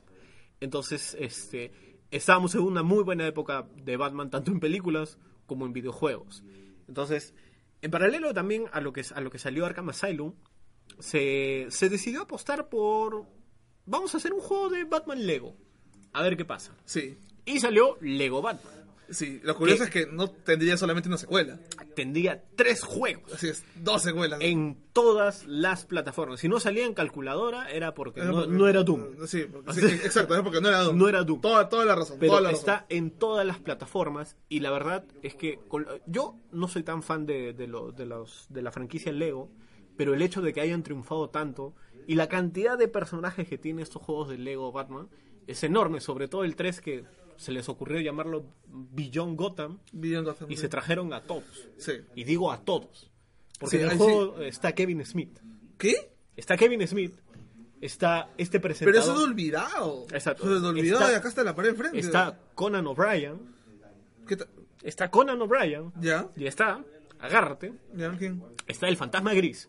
Entonces, 0.60 1.16
este, 1.20 1.72
estábamos 2.12 2.56
en 2.56 2.62
una 2.62 2.84
muy 2.84 3.04
buena 3.04 3.28
época 3.28 3.68
de 3.76 3.98
Batman, 3.98 4.30
tanto 4.30 4.52
en 4.52 4.60
películas 4.60 5.18
como 5.46 5.66
en 5.66 5.74
videojuegos. 5.74 6.44
Entonces, 6.88 7.34
en 7.82 7.92
paralelo 7.92 8.34
también 8.34 8.66
a 8.72 8.82
lo 8.82 8.94
que, 8.94 9.04
a 9.14 9.22
lo 9.22 9.30
que 9.32 9.40
salió 9.40 9.66
Arkham 9.66 9.90
Asylum, 9.90 10.34
se, 11.00 11.68
se 11.70 11.90
decidió 11.90 12.22
apostar 12.22 12.70
por... 12.70 13.26
Vamos 13.86 14.14
a 14.14 14.18
hacer 14.18 14.34
un 14.34 14.40
juego 14.40 14.70
de 14.70 14.84
Batman 14.84 15.26
Lego. 15.26 15.56
A 16.14 16.22
ver 16.22 16.38
qué 16.38 16.46
pasa. 16.46 16.76
Sí, 16.86 17.18
Y 17.46 17.60
salió 17.60 17.98
Lego 18.02 18.42
Batman. 18.42 18.81
Sí. 19.10 19.40
Lo 19.44 19.56
curioso 19.56 19.84
es 19.84 19.90
que 19.90 20.06
no 20.08 20.30
tendría 20.30 20.78
solamente 20.78 21.10
una 21.10 21.18
secuela. 21.18 21.60
Tendría 21.96 22.44
tres 22.56 22.84
juegos 22.84 23.34
Así 23.34 23.50
es, 23.50 23.64
dos 23.76 24.02
secuelas. 24.04 24.40
en 24.42 24.78
todas 24.94 25.46
las 25.48 25.86
plataformas. 25.86 26.40
Si 26.40 26.48
no 26.48 26.60
salía 26.60 26.86
en 26.86 26.94
calculadora 26.94 27.70
era 27.72 27.94
porque 27.94 28.22
Era 28.22 28.30
no, 28.30 28.36
porque- 28.42 28.52
no 28.58 28.68
era 28.68 28.84
Doom. 28.84 29.28
Sí, 29.28 29.46
porque- 29.52 29.74
sí, 29.74 29.86
exacto, 29.86 30.42
porque 30.44 30.62
no 30.62 30.70
era 30.70 30.80
Doom. 30.80 30.98
No 30.98 31.08
era 31.10 31.24
Doom. 31.24 31.42
Toda, 31.42 31.68
toda 31.70 31.86
la 31.86 31.96
razón. 31.96 32.18
Pero 32.20 32.32
toda 32.32 32.42
la 32.42 32.50
razón. 32.52 32.60
está 32.70 32.86
en 32.90 33.12
todas 33.12 33.46
las 33.46 33.60
plataformas 33.60 34.36
y 34.50 34.60
la 34.62 34.72
verdad 34.72 35.06
es 35.22 35.36
que 35.36 35.60
con- 35.68 35.88
yo 36.06 36.36
no 36.52 36.68
soy 36.68 36.84
tan 36.84 37.04
fan 37.04 37.26
de, 37.26 37.54
de, 37.54 37.68
lo- 37.68 37.92
de 37.92 38.06
los, 38.06 38.46
de 38.50 38.62
la 38.62 38.72
franquicia 38.72 39.12
Lego, 39.12 39.50
pero 39.98 40.14
el 40.14 40.22
hecho 40.22 40.42
de 40.42 40.54
que 40.54 40.62
hayan 40.62 40.84
triunfado 40.84 41.30
tanto 41.30 41.74
y 42.08 42.16
la 42.16 42.28
cantidad 42.28 42.78
de 42.78 42.88
personajes 42.88 43.48
que 43.48 43.58
tiene 43.58 43.82
estos 43.82 44.02
juegos 44.02 44.30
de 44.30 44.38
Lego 44.38 44.72
Batman 44.72 45.08
es 45.48 45.64
enorme, 45.64 46.00
sobre 46.00 46.28
todo 46.28 46.44
el 46.44 46.56
3 46.56 46.82
que 46.82 47.04
se 47.42 47.52
les 47.52 47.68
ocurrió 47.70 48.00
llamarlo 48.00 48.46
Beyond 48.68 49.38
Gotham 49.38 49.80
Beyond 49.92 50.28
Gotham, 50.28 50.52
y 50.52 50.56
sí. 50.56 50.62
se 50.62 50.70
trajeron 50.70 51.12
a 51.14 51.24
todos. 51.24 51.44
Sí. 51.78 51.94
Y 52.16 52.24
digo 52.24 52.52
a 52.52 52.62
todos. 52.64 53.10
Porque 53.60 53.78
Sí, 53.78 53.84
en 53.84 53.92
el 53.92 53.98
juego 53.98 54.40
está 54.42 54.74
Kevin 54.74 55.04
Smith. 55.06 55.40
¿Qué? 55.78 56.12
Está 56.36 56.56
Kevin 56.58 56.88
Smith 56.88 57.16
está 57.82 58.30
este 58.38 58.60
Pero 58.60 58.70
presentador. 58.70 59.02
eso 59.02 59.14
es 59.16 59.24
olvidado. 59.28 60.06
Exacto. 60.12 60.44
Eso 60.44 60.58
es 60.58 60.64
olvidado 60.64 61.02
Está- 61.02 61.12
y 61.14 61.16
acá 61.16 61.28
está 61.30 61.44
la 61.44 61.56
pared 61.56 61.70
enfrente. 61.72 61.98
Está 62.00 62.40
Conan 62.54 62.86
O'Brien. 62.88 63.40
¿Qué 64.28 64.38
ta- 64.38 64.48
Está 64.84 65.10
Conan 65.10 65.42
O'Brien. 65.42 65.92
¿Ya? 66.00 66.30
Y 66.36 66.46
está, 66.46 66.84
agárrate, 67.20 67.74
¿Ya? 67.96 68.16
¿Quién? 68.18 68.44
está 68.68 68.88
el 68.88 68.98
fantasma 68.98 69.34
gris. 69.34 69.68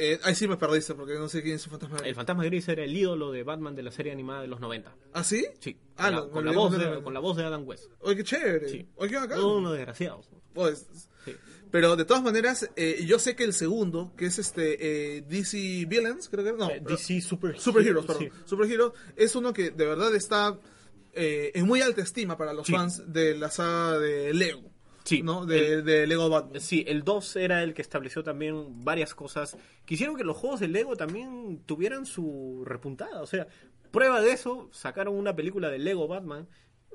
Eh, 0.00 0.20
ahí 0.22 0.34
sí 0.34 0.46
me 0.46 0.56
perdiste 0.56 0.94
porque 0.94 1.14
no 1.14 1.28
sé 1.28 1.42
quién 1.42 1.56
es 1.56 1.64
el 1.64 1.70
fantasma. 1.70 1.98
El 2.04 2.14
fantasma 2.14 2.44
gris 2.44 2.68
era 2.68 2.84
el 2.84 2.96
ídolo 2.96 3.32
de 3.32 3.42
Batman 3.42 3.74
de 3.74 3.82
la 3.82 3.90
serie 3.90 4.12
animada 4.12 4.42
de 4.42 4.46
los 4.48 4.60
90. 4.60 4.94
¿Ah, 5.12 5.24
sí? 5.24 5.44
Sí. 5.60 5.76
Ah, 5.96 6.04
con, 6.06 6.12
la, 6.12 6.20
no, 6.20 6.30
con 6.30 6.44
me 6.44 6.50
la 6.52 6.56
voz 6.56 6.78
de, 6.78 7.02
con 7.02 7.14
la 7.14 7.20
voz 7.20 7.36
de 7.36 7.44
Adam 7.44 7.66
West. 7.66 7.90
Oye, 8.00 8.16
qué 8.16 8.24
chévere. 8.24 8.68
Sí. 8.68 8.88
Oye, 8.96 9.10
qué 9.10 9.16
bacán. 9.16 9.38
Todos 9.38 9.58
unos 9.58 9.72
desgraciados. 9.72 10.28
Pues, 10.54 10.86
Sí. 11.24 11.34
pero 11.70 11.96
de 11.96 12.04
todas 12.04 12.22
maneras, 12.22 12.70
eh, 12.76 13.04
yo 13.06 13.18
sé 13.18 13.34
que 13.36 13.44
el 13.44 13.52
segundo, 13.52 14.12
que 14.16 14.26
es 14.26 14.38
este 14.38 15.16
eh, 15.16 15.22
DC 15.22 15.84
Villains, 15.86 16.28
creo 16.28 16.44
que 16.44 16.52
no, 16.52 16.70
Eh, 16.70 16.80
DC 16.86 17.20
Super 17.20 17.58
Superheroes, 17.58 18.06
perdón. 18.06 18.22
sí. 18.22 18.30
Superheroes 18.46 18.92
es 19.16 19.34
uno 19.34 19.52
que 19.52 19.70
de 19.70 19.84
verdad 19.86 20.14
está 20.14 20.58
eh, 21.12 21.50
en 21.54 21.66
muy 21.66 21.80
alta 21.82 22.00
estima 22.02 22.38
para 22.38 22.52
los 22.52 22.66
Sí. 22.66 22.72
fans 22.72 23.02
de 23.12 23.36
la 23.36 23.50
saga 23.50 23.98
de 23.98 24.32
Lego. 24.32 24.70
Sí. 25.08 25.22
¿no? 25.22 25.46
De, 25.46 25.80
de 25.80 26.06
Lego 26.06 26.28
Batman. 26.28 26.60
Sí, 26.60 26.84
el 26.86 27.02
2 27.02 27.36
era 27.36 27.62
el 27.62 27.72
que 27.72 27.80
estableció 27.80 28.22
también 28.22 28.84
varias 28.84 29.14
cosas. 29.14 29.56
Quisieron 29.86 30.16
que 30.16 30.24
los 30.24 30.36
juegos 30.36 30.60
de 30.60 30.68
Lego 30.68 30.96
también 30.96 31.62
tuvieran 31.64 32.04
su 32.04 32.62
repuntada. 32.66 33.22
O 33.22 33.26
sea, 33.26 33.48
prueba 33.90 34.20
de 34.20 34.32
eso, 34.32 34.68
sacaron 34.70 35.14
una 35.14 35.34
película 35.34 35.70
de 35.70 35.78
Lego 35.78 36.08
Batman. 36.08 36.46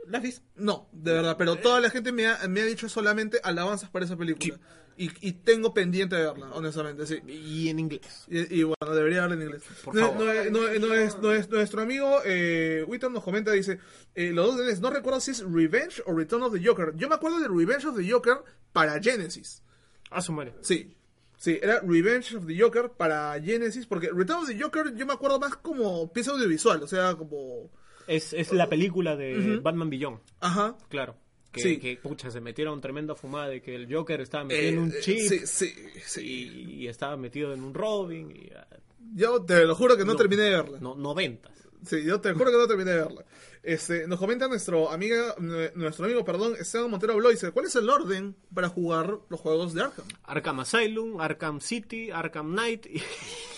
¿La 0.07 0.17
has 0.19 0.23
visto? 0.23 0.41
No, 0.55 0.89
de 0.91 1.13
verdad, 1.13 1.35
pero 1.37 1.55
toda 1.57 1.79
la 1.79 1.89
gente 1.89 2.11
me 2.11 2.27
ha, 2.27 2.47
me 2.47 2.61
ha 2.61 2.65
dicho 2.65 2.87
solamente 2.89 3.39
alabanzas 3.43 3.89
para 3.89 4.05
esa 4.05 4.15
película. 4.17 4.59
Y, 4.95 5.09
y 5.27 5.31
tengo 5.31 5.73
pendiente 5.73 6.15
de 6.15 6.25
verla, 6.27 6.51
honestamente, 6.51 7.07
sí. 7.07 7.19
Y 7.27 7.69
en 7.69 7.79
inglés. 7.79 8.25
Y, 8.29 8.59
y 8.59 8.63
bueno, 8.63 8.93
debería 8.95 9.23
hablar 9.23 9.39
en 9.39 9.45
inglés. 9.45 9.63
Por 9.83 9.95
No- 9.95 10.01
favor. 10.11 10.25
no 10.51 10.59
no 10.69 10.87
no 10.87 10.93
es- 10.93 11.17
no 11.17 11.31
es- 11.33 11.49
nuestro 11.49 11.81
amigo 11.81 12.19
eh, 12.25 12.85
Witton 12.87 13.11
nos 13.11 13.23
comenta, 13.23 13.51
dice, 13.51 13.79
eh, 14.13 14.31
los 14.31 14.45
dos 14.47 14.57
tenés, 14.57 14.81
no 14.81 14.91
recuerdo 14.91 15.19
si 15.19 15.31
es 15.31 15.39
Revenge 15.43 16.03
o 16.05 16.13
Return 16.15 16.43
of 16.43 16.53
the 16.53 16.63
Joker. 16.63 16.93
Yo 16.95 17.09
me 17.09 17.15
acuerdo 17.15 17.39
de 17.39 17.47
Revenge 17.47 17.87
of 17.87 17.97
the 17.97 18.07
Joker 18.07 18.37
para 18.71 19.01
Genesis. 19.01 19.63
A 20.11 20.21
su 20.21 20.31
madre. 20.31 20.53
Sí. 20.61 20.95
Sí, 21.37 21.59
era 21.61 21.79
Revenge 21.81 22.35
of 22.37 22.45
the 22.45 22.57
Joker 22.57 22.91
para 22.91 23.41
Genesis, 23.41 23.87
porque 23.87 24.09
Return 24.13 24.43
of 24.43 24.47
the 24.47 24.61
Joker 24.61 24.93
yo 24.95 25.07
me 25.07 25.13
acuerdo 25.13 25.39
más 25.39 25.55
como 25.57 26.13
pieza 26.13 26.31
audiovisual, 26.31 26.83
o 26.83 26.87
sea, 26.87 27.15
como... 27.15 27.71
Es, 28.07 28.33
es 28.33 28.51
la 28.51 28.67
película 28.69 29.15
de. 29.15 29.59
Batman 29.61 29.89
Beyond, 29.89 30.19
Ajá. 30.41 30.77
claro. 30.89 31.15
Que, 31.51 31.61
Sí. 31.61 31.77
que, 31.77 31.97
pucha, 31.97 32.31
se 32.31 32.41
metieron 32.41 32.81
tremenda 32.81 33.13
fumada 33.13 33.47
de 33.47 33.61
que 33.61 33.75
el 33.75 33.93
Joker 33.93 34.19
estaba 34.21 34.43
metido 34.43 34.63
Eh, 34.63 34.69
en 34.69 34.79
un 34.79 34.89
eh, 34.89 34.95
chip 35.01 35.17
sí, 35.19 35.39
sí, 35.45 35.71
sí. 36.03 36.21
y, 36.25 36.83
y 36.83 36.87
estaba 36.87 37.15
metido 37.15 37.53
en 37.53 37.63
un 37.63 37.73
Robin. 37.75 38.31
Y, 38.31 38.49
ah, 38.55 38.65
Yo 39.13 39.43
te 39.45 39.63
lo 39.65 39.75
juro 39.75 39.95
que 39.95 40.03
no, 40.03 40.13
No. 40.13 40.17
terminé 40.17 40.41
de 40.43 40.49
verla. 40.49 40.79
no, 40.81 40.95
noventas. 40.95 41.51
Sí, 41.85 42.03
yo 42.03 42.19
te 42.21 42.33
juro 42.33 42.51
que 42.51 42.57
no 42.57 42.67
terminé 42.67 42.91
de 42.91 42.97
verla. 42.97 43.25
Este, 43.61 44.07
nos 44.07 44.19
comenta 44.19 44.47
nuestro 44.47 44.89
amiga, 44.91 45.35
nue- 45.37 45.71
nuestro 45.75 46.05
amigo, 46.05 46.25
perdón, 46.25 46.55
Esteban 46.59 46.89
Montero 46.91 47.15
Bloise, 47.15 47.51
¿cuál 47.51 47.65
es 47.65 47.75
el 47.77 47.89
orden 47.89 48.35
para 48.53 48.67
jugar 48.69 49.19
los 49.29 49.39
juegos 49.39 49.73
de 49.73 49.83
Arkham? 49.83 50.05
Arkham 50.23 50.59
Asylum, 50.59 51.19
Arkham 51.21 51.61
City, 51.61 52.11
Arkham 52.11 52.51
Knight 52.51 52.85
y, 52.87 53.01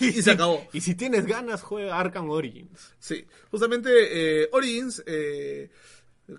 Y 0.00 0.22
se 0.22 0.30
acabó. 0.32 0.64
Y 0.72 0.80
si 0.80 0.94
tienes 0.94 1.26
ganas, 1.26 1.62
juega 1.62 1.98
Arkham 1.98 2.30
Origins. 2.30 2.94
Sí, 3.00 3.26
justamente 3.50 3.90
eh, 4.44 4.48
Origins, 4.52 5.02
eh, 5.06 5.70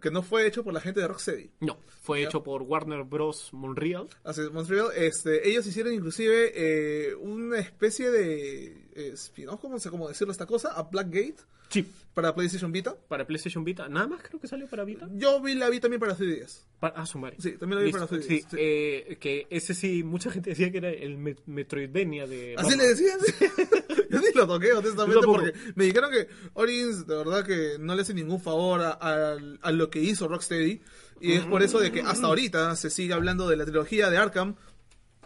que 0.02 0.12
no 0.12 0.22
fue 0.24 0.48
hecho 0.48 0.64
por 0.64 0.74
la 0.74 0.80
gente 0.82 1.02
de 1.02 1.08
Rocksteady. 1.08 1.52
No, 1.62 1.78
fue 2.02 2.24
hecho 2.24 2.44
por 2.44 2.62
Warner 2.62 3.04
Bros. 3.04 3.50
Montreal. 3.54 4.08
Así 4.24 4.42
es, 4.42 4.52
Montreal, 4.52 4.88
este, 4.96 5.48
ellos 5.50 5.66
hicieron 5.68 5.94
inclusive 5.94 6.52
eh, 6.56 7.16
una 7.16 7.60
especie 7.60 8.12
de 8.12 9.12
spin-off, 9.14 9.60
¿cómo, 9.60 9.78
cómo 9.90 10.08
decirlo 10.08 10.32
esta 10.32 10.46
cosa? 10.46 10.70
A 10.74 10.84
Blackgate 10.84 11.36
Sí. 11.70 11.86
para 12.14 12.34
PlayStation 12.34 12.72
Vita. 12.72 12.96
Para 13.08 13.26
PlayStation 13.28 13.64
Vita. 13.64 13.88
Nada 13.90 14.08
más 14.08 14.22
creo 14.24 14.40
que 14.40 14.48
salió 14.48 14.68
para 14.68 14.84
Vita. 14.84 15.08
Yo 15.14 15.40
vi 15.42 15.54
la 15.56 15.70
vi 15.70 15.80
también 15.80 16.00
para 16.00 16.16
3DS. 16.16 16.64
Pa- 16.80 16.94
ah, 16.96 17.06
su. 17.06 17.20
Sí, 17.40 17.52
también 17.54 17.80
lo 17.80 17.86
vi 17.86 17.92
Listo. 17.92 18.08
para 18.08 18.22
3DS. 18.22 18.28
Sí, 18.28 18.42
sí. 18.50 18.56
eh, 18.60 19.18
que 19.20 19.48
ese 19.50 19.74
sí, 19.74 20.04
mucha 20.04 20.32
gente 20.32 20.50
decía 20.52 20.72
que 20.72 20.78
era 20.80 20.90
el 20.90 21.18
Me- 21.18 21.36
Metroidvania 21.46 22.26
de. 22.28 22.56
Así 22.58 22.70
Batman. 22.70 22.78
le 22.80 22.88
decían. 22.88 23.20
Yo 24.10 24.20
ni 24.22 24.32
lo 24.34 24.48
toqué, 24.48 24.72
honestamente, 24.74 25.22
porque 25.26 25.54
me 25.76 25.84
dijeron 25.86 26.10
que 26.12 26.28
Origins, 26.54 27.06
de 27.06 27.16
verdad, 27.18 27.46
que 27.46 27.76
no 27.80 27.94
le 27.94 28.02
hace 28.04 28.14
ningún 28.14 28.40
favor 28.40 28.82
a, 28.82 28.92
a- 29.00 29.38
a 29.62 29.72
lo 29.72 29.90
que 29.90 30.00
hizo 30.00 30.28
Rocksteady. 30.28 30.82
Y 31.20 31.34
es 31.34 31.46
por 31.46 31.62
eso 31.64 31.80
de 31.80 31.92
que 31.92 32.02
hasta 32.02 32.28
ahorita 32.28 32.76
se 32.76 32.90
sigue 32.90 33.14
hablando 33.14 33.48
de 33.50 33.58
la 33.58 33.66
trilogía 33.66 34.10
de 34.10 34.18
Arkham 34.18 34.56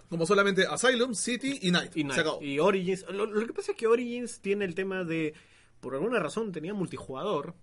como 0.10 0.26
solamente 0.26 0.66
Asylum, 0.66 1.14
City 1.16 1.60
y 1.62 1.72
Night. 1.72 1.92
Y, 1.96 2.04
Knight. 2.04 2.16
Se 2.16 2.22
acabó. 2.22 2.42
Y 2.42 2.60
Origins. 2.60 3.06
Lo, 3.12 3.26
lo 3.26 3.46
que 3.48 3.54
pasa 3.54 3.72
es 3.72 3.78
que 3.78 3.88
Origins 3.88 4.40
tiene 4.42 4.66
el 4.66 4.74
tema 4.76 5.04
de. 5.04 5.34
Por 5.82 5.96
alguna 5.96 6.20
razón 6.20 6.52
tenía 6.54 6.74
multijugador, 6.74 7.54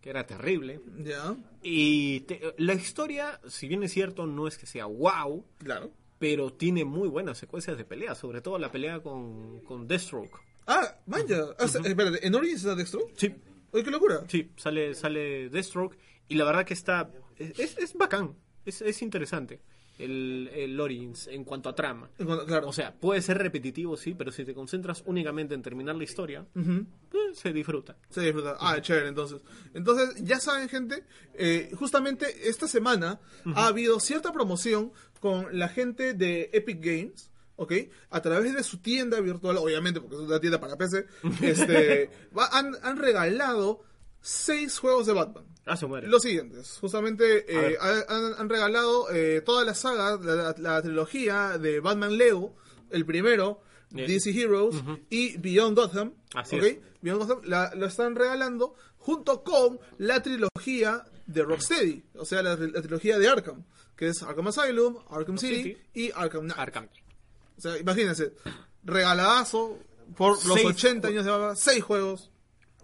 que 0.00 0.10
era 0.10 0.26
terrible. 0.26 0.80
Ya, 0.98 1.36
Y 1.62 2.20
te- 2.20 2.54
la 2.58 2.74
historia, 2.74 3.40
si 3.48 3.68
bien 3.68 3.82
es 3.84 3.92
cierto, 3.92 4.26
no 4.26 4.48
es 4.48 4.58
que 4.58 4.66
sea 4.66 4.86
wow, 4.86 5.44
claro. 5.58 5.90
pero 6.18 6.52
tiene 6.52 6.84
muy 6.84 7.08
buenas 7.08 7.38
secuencias 7.38 7.76
de 7.78 7.84
pelea, 7.84 8.14
sobre 8.16 8.40
todo 8.40 8.58
la 8.58 8.72
pelea 8.72 9.00
con, 9.00 9.60
con 9.60 9.86
Deathstroke. 9.86 10.36
Ah, 10.66 10.96
vaya. 11.06 11.44
Ah, 11.58 11.64
espérate, 11.64 12.26
¿en 12.26 12.34
Origins 12.34 12.60
está 12.62 12.74
Dextro? 12.74 13.00
Sí, 13.16 13.34
Oye, 13.70 13.84
qué 13.84 13.90
locura. 13.90 14.24
sí, 14.28 14.50
sale, 14.56 14.94
sale 14.94 15.48
Deathstroke 15.50 15.96
y 16.28 16.34
la 16.36 16.44
verdad 16.44 16.64
que 16.66 16.74
está, 16.74 17.10
es, 17.36 17.76
es 17.78 17.94
bacán, 17.94 18.34
es, 18.64 18.80
es 18.82 19.02
interesante 19.02 19.60
el, 19.98 20.48
el 20.54 20.80
Origins 20.80 21.26
en 21.28 21.44
cuanto 21.44 21.68
a 21.68 21.74
trama. 21.74 22.10
Claro. 22.16 22.68
O 22.68 22.72
sea, 22.72 22.94
puede 22.94 23.20
ser 23.20 23.38
repetitivo, 23.38 23.96
sí, 23.96 24.14
pero 24.14 24.30
si 24.30 24.44
te 24.44 24.54
concentras 24.54 25.02
únicamente 25.06 25.54
en 25.54 25.62
terminar 25.62 25.96
la 25.96 26.04
historia, 26.04 26.46
eh, 26.54 26.84
se 27.34 27.52
disfruta. 27.52 27.96
Se 28.08 28.20
disfruta. 28.20 28.56
Ah, 28.60 28.80
chévere, 28.80 29.08
entonces. 29.08 29.40
Entonces, 29.74 30.22
ya 30.22 30.38
saben, 30.38 30.68
gente, 30.68 31.04
eh, 31.34 31.70
justamente 31.74 32.48
esta 32.48 32.68
semana 32.68 33.20
ha 33.54 33.66
habido 33.66 33.98
cierta 34.00 34.32
promoción 34.32 34.92
con 35.20 35.58
la 35.58 35.68
gente 35.68 36.14
de 36.14 36.50
Epic 36.52 36.80
Games. 36.80 37.30
¿Ok? 37.60 37.72
A 38.10 38.22
través 38.22 38.54
de 38.54 38.62
su 38.62 38.78
tienda 38.78 39.20
virtual, 39.20 39.56
obviamente, 39.56 40.00
porque 40.00 40.14
es 40.14 40.22
una 40.22 40.38
tienda 40.38 40.60
para 40.60 40.76
PC, 40.76 41.06
este, 41.42 42.08
han, 42.52 42.76
han 42.84 42.96
regalado 42.96 43.82
seis 44.20 44.78
juegos 44.78 45.06
de 45.06 45.12
Batman. 45.12 45.44
Ah. 45.66 45.76
Los 46.04 46.22
siguientes, 46.22 46.78
justamente 46.80 47.44
eh, 47.46 47.76
han, 47.78 48.34
han 48.38 48.48
regalado 48.48 49.10
eh, 49.12 49.42
toda 49.44 49.64
la 49.66 49.74
saga, 49.74 50.16
la, 50.16 50.34
la- 50.34 50.54
la 50.56 50.82
trilogía 50.82 51.58
de 51.58 51.80
Batman 51.80 52.16
Lego, 52.16 52.56
el 52.90 53.04
primero, 53.04 53.60
Bien. 53.90 54.06
DC 54.08 54.30
Heroes 54.30 54.76
y 55.10 55.36
Beyond 55.36 55.76
Gotham. 55.76 56.14
Así. 56.34 56.56
Beyond 57.02 57.20
Gotham 57.22 57.40
la- 57.44 57.74
lo 57.74 57.84
están 57.86 58.16
regalando 58.16 58.74
junto 58.96 59.42
con 59.44 59.78
la 59.98 60.22
trilogía 60.22 61.04
de 61.26 61.42
Rocksteady, 61.42 62.02
o 62.14 62.24
sea, 62.24 62.42
la, 62.42 62.56
la 62.56 62.80
trilogía 62.80 63.18
de 63.18 63.28
Arkham, 63.28 63.62
que 63.94 64.08
es 64.08 64.22
Arkham 64.22 64.48
Asylum, 64.48 64.96
Arkham 65.10 65.36
City, 65.36 65.62
City. 65.62 65.78
y 65.92 66.10
Arkham 66.14 66.44
Knight. 66.44 66.58
Arkham. 66.58 66.88
O 67.58 67.60
sea, 67.60 67.76
imagínense, 67.76 68.32
regaladazo 68.84 69.78
por 70.16 70.32
los 70.46 70.54
Seis 70.54 70.66
80 70.66 71.08
años 71.08 71.24
de 71.26 71.30
Batman, 71.30 71.56
seis 71.56 71.82
juegos, 71.84 72.30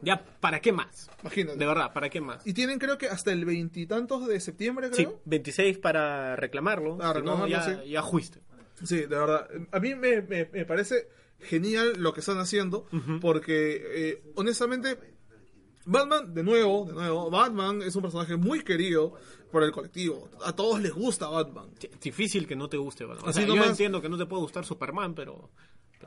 Ya, 0.03 0.23
¿para 0.41 0.61
qué 0.61 0.73
más? 0.73 1.11
imagínate. 1.23 1.57
De 1.59 1.67
verdad, 1.67 1.93
¿para 1.93 2.11
qué 2.11 2.21
más? 2.21 2.47
Y 2.47 2.53
tienen 2.53 2.79
creo 2.79 2.99
que 2.99 3.09
hasta 3.09 3.33
el 3.33 3.45
veintitantos 3.45 4.27
de 4.27 4.39
septiembre, 4.41 4.89
Sí, 4.93 5.05
creo. 5.07 5.21
26 5.25 5.79
para 5.79 6.37
reclamarlo. 6.37 6.99
Ah, 7.01 7.13
si 7.17 7.23
no, 7.23 7.47
ya, 7.47 7.63
sí. 7.83 7.89
ya 7.91 8.03
fuiste. 8.03 8.41
Sí, 8.83 8.97
de 8.97 9.07
verdad. 9.07 9.49
A 9.73 9.81
mí 9.81 9.95
me, 9.95 10.21
me- 10.23 10.47
me 10.53 10.65
parece 10.67 11.09
genial 11.41 11.95
lo 11.99 12.13
que 12.13 12.21
están 12.21 12.39
haciendo, 12.39 12.87
porque 13.21 13.83
eh, 14.11 14.23
honestamente, 14.35 14.99
Batman, 15.87 16.33
de 16.35 16.43
nuevo, 16.43 16.87
de 16.87 16.95
nuevo, 16.95 17.31
Batman 17.31 17.83
es 17.83 17.95
un 17.97 18.03
personaje 18.03 18.37
muy 18.37 18.63
querido 18.65 19.15
por 19.53 19.63
el 19.63 19.71
colectivo. 19.73 20.29
A 20.45 20.55
todos 20.55 20.81
les 20.81 20.93
gusta 20.93 21.29
Batman. 21.29 21.71
Sí, 21.79 21.89
Difícil 22.03 22.47
que 22.47 22.57
no 22.57 22.69
te 22.69 22.77
guste 22.79 23.05
Batman. 23.05 23.27
O 23.27 23.31
Así 23.31 23.41
sea, 23.41 23.49
yo 23.49 23.55
nomás- 23.55 23.71
entiendo 23.71 24.01
que 24.03 24.09
no 24.09 24.17
te 24.19 24.27
puede 24.27 24.43
gustar 24.43 24.65
Superman, 24.65 25.15
pero, 25.15 25.51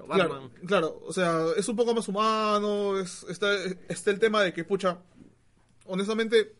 pero 0.05 0.13
Claro, 0.13 0.29
Batman. 0.33 0.51
claro, 0.67 1.01
o 1.05 1.13
sea, 1.13 1.45
es 1.55 1.67
un 1.69 1.75
poco 1.75 1.93
más 1.93 2.07
humano, 2.07 2.97
es, 2.99 3.23
está, 3.29 3.53
está 3.89 4.12
el 4.12 4.19
tema 4.19 4.41
de 4.43 4.53
que, 4.53 4.63
pucha, 4.63 4.99
honestamente, 5.86 6.53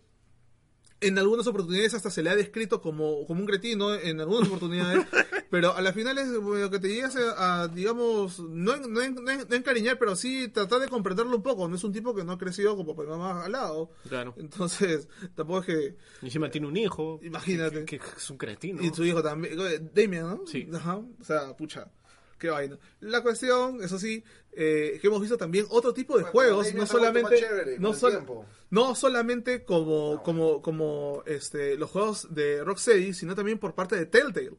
en 1.00 1.16
algunas 1.20 1.46
oportunidades 1.46 1.94
hasta 1.94 2.10
se 2.10 2.24
le 2.24 2.32
ha 2.32 2.36
descrito 2.36 2.82
como, 2.82 3.26
como 3.28 3.42
un 3.42 3.46
cretino, 3.46 3.94
en 3.94 4.20
algunas 4.20 4.48
oportunidades, 4.50 5.06
pero 5.52 5.76
a 5.76 5.82
las 5.82 5.94
finales 5.94 6.28
lo 6.28 6.72
que 6.72 6.80
te 6.80 6.88
llegas 6.88 7.16
a, 7.16 7.62
a, 7.62 7.68
digamos, 7.68 8.40
no, 8.40 8.76
no, 8.78 8.88
no 8.88 9.02
en- 9.02 9.14
no 9.48 9.56
encariñar, 9.56 10.00
pero 10.00 10.16
sí 10.16 10.48
tratar 10.48 10.80
de 10.80 10.88
comprenderlo 10.88 11.36
un 11.36 11.44
poco, 11.44 11.68
no 11.68 11.76
es 11.76 11.84
un 11.84 11.94
tipo 11.94 12.16
que 12.16 12.24
no 12.24 12.32
ha 12.32 12.38
crecido 12.40 12.76
como 12.76 12.96
por 12.96 13.08
mamá 13.08 13.46
al 13.46 13.52
lado, 13.52 13.92
Claro. 14.10 14.34
entonces 14.38 15.08
tampoco 15.36 15.60
es 15.60 15.66
que, 15.68 15.98
Encima 16.24 16.50
tiene 16.50 16.66
un 16.66 16.76
hijo. 16.78 17.20
Imagínate. 17.22 17.86
Que, 17.86 18.00
que 18.00 18.06
es 18.18 18.30
un 18.32 18.38
cretino. 18.38 18.82
y 18.82 18.90
su 18.92 19.06
hijo 19.06 19.22
también, 19.22 19.54
eh, 19.60 19.80
Damien, 19.94 20.24
¿no? 20.24 20.48
Sí. 20.48 20.68
Ajá, 20.74 20.96
o 20.98 21.24
sea, 21.24 21.56
pucha. 21.56 21.92
Qué 22.38 22.50
vaina. 22.50 22.78
La 23.02 23.22
cuestión, 23.22 23.84
eso 23.84 23.98
sí, 24.00 24.24
eh, 24.52 24.98
que 25.02 25.08
hemos 25.08 25.22
visto 25.22 25.38
también 25.38 25.66
otro 25.70 25.94
tipo 25.94 26.14
de 26.18 26.24
Bueno, 26.24 26.32
juegos, 26.32 26.74
no 26.74 26.86
solamente, 26.88 27.38
chévere 27.38 27.80
no, 27.80 27.94
sol- 27.94 28.12
tiempo. 28.12 28.46
no 28.72 28.96
solamente 28.96 29.64
como, 29.64 30.22
como, 30.24 30.62
como 30.62 31.24
este, 31.26 31.78
los 31.78 31.92
juegos 31.92 32.34
de 32.34 32.64
Rocksteady, 32.64 33.14
sino 33.14 33.36
también 33.36 33.60
por 33.60 33.76
parte 33.76 33.96
de 33.96 34.06
Telltale, 34.08 34.52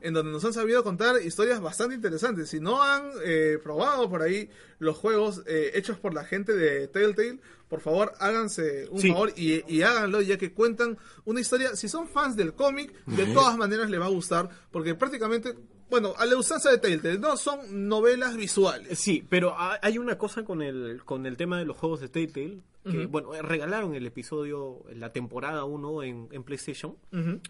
en 0.00 0.14
donde 0.14 0.32
nos 0.32 0.44
han 0.44 0.52
sabido 0.54 0.82
contar 0.84 1.20
historias 1.22 1.60
bastante 1.60 1.94
interesantes. 1.94 2.48
Si 2.48 2.60
no 2.60 2.82
han 2.82 3.10
eh, 3.24 3.58
probado 3.62 4.08
por 4.08 4.22
ahí 4.22 4.48
los 4.78 4.96
juegos 4.96 5.42
eh, 5.46 5.72
hechos 5.74 5.98
por 5.98 6.14
la 6.14 6.24
gente 6.24 6.54
de 6.54 6.88
Telltale, 6.88 7.38
por 7.68 7.80
favor 7.82 8.14
háganse 8.18 8.88
un 8.90 9.00
Sí. 9.00 9.08
favor 9.10 9.30
y, 9.36 9.62
y 9.70 9.82
háganlo, 9.82 10.22
ya 10.22 10.38
que 10.38 10.54
cuentan 10.54 10.96
una 11.26 11.40
historia. 11.40 11.76
Si 11.76 11.86
son 11.86 12.08
fans 12.08 12.34
del 12.34 12.54
cómic, 12.54 12.94
de 13.04 13.26
todas 13.26 13.58
maneras 13.58 13.90
les 13.90 14.00
va 14.00 14.06
a 14.06 14.10
gustar, 14.10 14.48
porque 14.70 14.94
prácticamente, 14.94 15.54
bueno, 15.90 16.14
a 16.16 16.26
la 16.26 16.36
usanza 16.36 16.70
de 16.70 16.78
Telltale, 16.78 17.18
no 17.18 17.36
son 17.36 17.88
novelas 17.88 18.36
visuales. 18.36 18.98
Sí, 18.98 19.24
pero 19.28 19.54
ha- 19.58 19.78
hay 19.82 19.98
una 19.98 20.16
cosa 20.18 20.44
con 20.44 20.62
el, 20.62 21.02
con 21.04 21.26
el 21.26 21.36
tema 21.36 21.58
de 21.58 21.64
los 21.64 21.76
juegos 21.76 22.00
de 22.00 22.08
Telltale, 22.08 22.60
que, 22.84 23.04
bueno, 23.06 23.32
regalaron 23.42 23.94
el 23.94 24.06
episodio, 24.06 24.82
la 24.94 25.12
temporada 25.12 25.64
1 25.64 26.02
en, 26.04 26.28
en 26.32 26.42
PlayStation. 26.42 26.96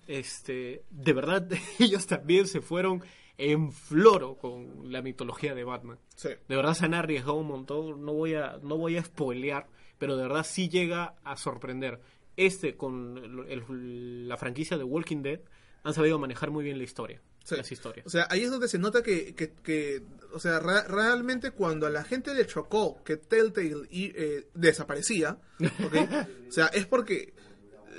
Este, 0.07 0.83
de 0.91 1.13
verdad, 1.13 1.49
ellos 1.79 2.07
también 2.07 2.47
se 2.47 2.61
fueron 2.61 3.03
en 3.37 3.71
floro 3.73 4.35
con 4.37 4.91
la 4.91 5.01
mitología 5.03 5.55
de 5.55 5.63
Batman. 5.65 5.99
Sí. 6.17 6.31
De 6.49 6.57
verdad 6.57 6.75
se 6.75 6.87
han 6.87 6.95
arriesgado 6.95 7.35
un 7.35 7.47
montón, 7.47 8.05
no 8.05 8.13
voy 8.15 8.35
a, 8.35 8.59
no 8.63 8.77
voy 8.77 8.97
a 8.97 9.05
spoilear, 9.05 9.69
pero 9.99 10.17
de 10.17 10.23
verdad 10.23 10.45
sí 10.49 10.69
llega 10.69 11.15
a 11.25 11.37
sorprender. 11.37 12.01
Este 12.37 12.77
con 12.77 13.19
el- 13.49 13.63
el- 13.69 14.29
la 14.29 14.37
franquicia 14.37 14.77
de 14.77 14.85
Walking 14.85 15.23
Dead 15.23 15.41
han 15.85 15.95
sabido 15.95 16.19
manejar 16.19 16.51
muy 16.51 16.65
bien 16.65 16.79
la 16.79 16.85
historia, 16.85 17.21
Sí. 17.49 17.57
las 17.57 17.73
historias. 17.73 18.07
O 18.07 18.11
sea, 18.11 18.27
ahí 18.31 18.43
es 18.43 18.51
donde 18.51 18.69
se 18.69 18.79
nota 18.79 19.03
que, 19.03 19.35
que, 19.35 19.53
que, 19.53 20.03
o 20.33 20.39
sea, 20.39 20.61
realmente 20.61 21.51
cuando 21.51 21.87
a 21.87 21.91
la 21.91 22.05
gente 22.05 22.35
le 22.35 22.47
chocó 22.47 23.03
que 23.05 23.17
Telltale 23.17 23.87
y, 23.91 24.13
eh, 24.15 24.49
desaparecía, 24.55 25.39
o 26.49 26.53
sea, 26.53 26.67
es 26.67 26.87
porque 26.87 27.33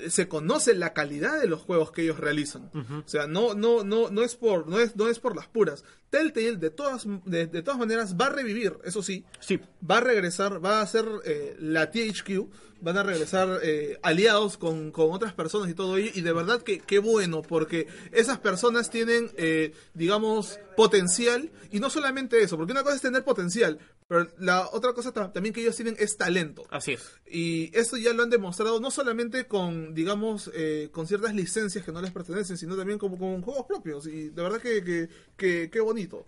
se 0.09 0.27
conoce 0.27 0.73
la 0.75 0.93
calidad 0.93 1.39
de 1.39 1.47
los 1.47 1.61
juegos 1.61 1.91
que 1.91 2.03
ellos 2.03 2.19
realizan. 2.19 2.69
O 2.73 3.07
sea, 3.07 3.27
no, 3.27 3.53
no, 3.53 3.83
no, 3.83 4.09
no 4.09 4.23
es 4.23 4.35
por, 4.35 4.67
no 4.67 4.79
es, 4.79 4.95
no 4.95 5.07
es 5.07 5.19
por 5.19 5.35
las 5.35 5.47
puras. 5.47 5.83
Telltale 6.09 6.57
de 6.57 6.69
todas, 6.69 7.05
de, 7.25 7.47
de 7.47 7.61
todas 7.61 7.79
maneras 7.79 8.15
va 8.19 8.27
a 8.27 8.29
revivir, 8.29 8.77
eso 8.83 9.03
sí, 9.03 9.25
Sí, 9.39 9.59
va 9.89 9.97
a 9.97 10.01
regresar, 10.01 10.63
va 10.63 10.81
a 10.81 10.87
ser 10.87 11.05
eh, 11.25 11.55
la 11.59 11.91
THQ, 11.91 12.49
van 12.81 12.97
a 12.97 13.03
regresar 13.03 13.59
eh, 13.61 13.99
aliados 14.01 14.57
con, 14.57 14.91
con 14.91 15.11
otras 15.11 15.33
personas 15.33 15.69
y 15.69 15.73
todo 15.73 15.97
ello, 15.97 16.11
y 16.13 16.21
de 16.21 16.33
verdad 16.33 16.61
que 16.61 16.79
qué 16.79 16.99
bueno, 16.99 17.41
porque 17.41 17.87
esas 18.11 18.39
personas 18.39 18.89
tienen, 18.89 19.31
eh, 19.37 19.73
digamos, 19.93 20.59
potencial, 20.75 21.51
y 21.71 21.79
no 21.79 21.89
solamente 21.89 22.41
eso, 22.41 22.57
porque 22.57 22.71
una 22.71 22.83
cosa 22.83 22.95
es 22.95 23.01
tener 23.01 23.23
potencial, 23.23 23.79
pero 24.09 24.27
la 24.39 24.67
otra 24.73 24.91
cosa 24.91 25.13
ta- 25.13 25.31
también 25.31 25.53
que 25.53 25.61
ellos 25.61 25.75
tienen 25.77 25.95
es 25.99 26.17
talento. 26.17 26.63
así 26.71 26.93
es. 26.93 27.01
Y 27.25 27.69
esto 27.77 27.95
ya 27.95 28.11
lo 28.11 28.23
han 28.23 28.29
demostrado 28.29 28.81
no 28.81 28.91
solamente 28.91 29.45
con, 29.47 29.93
digamos, 29.93 30.51
eh, 30.53 30.89
con 30.91 31.07
ciertas 31.07 31.33
licencias 31.33 31.85
que 31.85 31.91
no 31.93 32.01
les 32.01 32.11
pertenecen, 32.11 32.57
sino 32.57 32.75
también 32.75 32.99
como 32.99 33.17
con 33.17 33.41
juegos 33.41 33.65
propios. 33.67 34.07
Y 34.07 34.29
de 34.29 34.41
verdad 34.41 34.59
que, 34.59 34.83
que, 34.83 35.09
que, 35.37 35.69
qué 35.71 35.79
bonito 35.79 36.25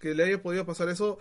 que 0.00 0.14
le 0.14 0.24
haya 0.24 0.42
podido 0.42 0.64
pasar 0.66 0.88
eso 0.88 1.18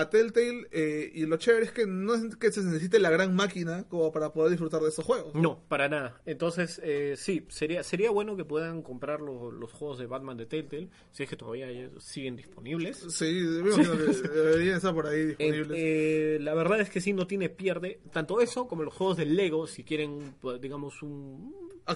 a 0.00 0.10
Telltale. 0.10 0.66
eh, 0.70 1.10
y 1.14 1.26
lo 1.26 1.36
chévere 1.36 1.64
es 1.66 1.72
que 1.72 1.86
no 1.86 2.14
es 2.14 2.36
que 2.36 2.50
se 2.52 2.62
necesite 2.62 2.98
la 2.98 3.10
gran 3.10 3.34
máquina 3.34 3.84
como 3.88 4.12
para 4.12 4.32
poder 4.32 4.50
disfrutar 4.50 4.80
de 4.80 4.88
estos 4.88 5.04
juegos. 5.04 5.34
No, 5.34 5.60
para 5.68 5.88
nada. 5.88 6.20
Entonces, 6.26 6.80
eh, 6.84 7.14
sí, 7.16 7.44
sería 7.48 7.82
sería 7.82 8.10
bueno 8.10 8.36
que 8.36 8.44
puedan 8.44 8.82
comprar 8.82 9.20
los, 9.20 9.52
los 9.54 9.72
juegos 9.72 9.98
de 9.98 10.06
Batman 10.06 10.36
de 10.36 10.46
Telltale, 10.46 10.88
si 11.12 11.22
es 11.24 11.28
que 11.28 11.36
todavía 11.36 11.68
siguen 11.98 12.36
disponibles. 12.36 12.96
Sí, 13.10 13.40
deberían 13.42 14.76
estar 14.76 14.94
por 14.94 15.06
ahí 15.06 15.24
disponibles. 15.26 15.76
eh, 15.78 16.38
la 16.40 16.54
verdad 16.54 16.80
es 16.80 16.90
que 16.90 17.00
sí, 17.00 17.12
no 17.12 17.26
tiene 17.26 17.48
pierde. 17.48 18.00
Tanto 18.12 18.40
eso 18.40 18.66
como 18.68 18.82
los 18.82 18.94
juegos 18.94 19.16
de 19.16 19.26
Lego, 19.26 19.66
si 19.66 19.84
quieren, 19.84 20.34
pues, 20.40 20.60
digamos, 20.60 21.02
un... 21.02 21.54
A- 21.86 21.92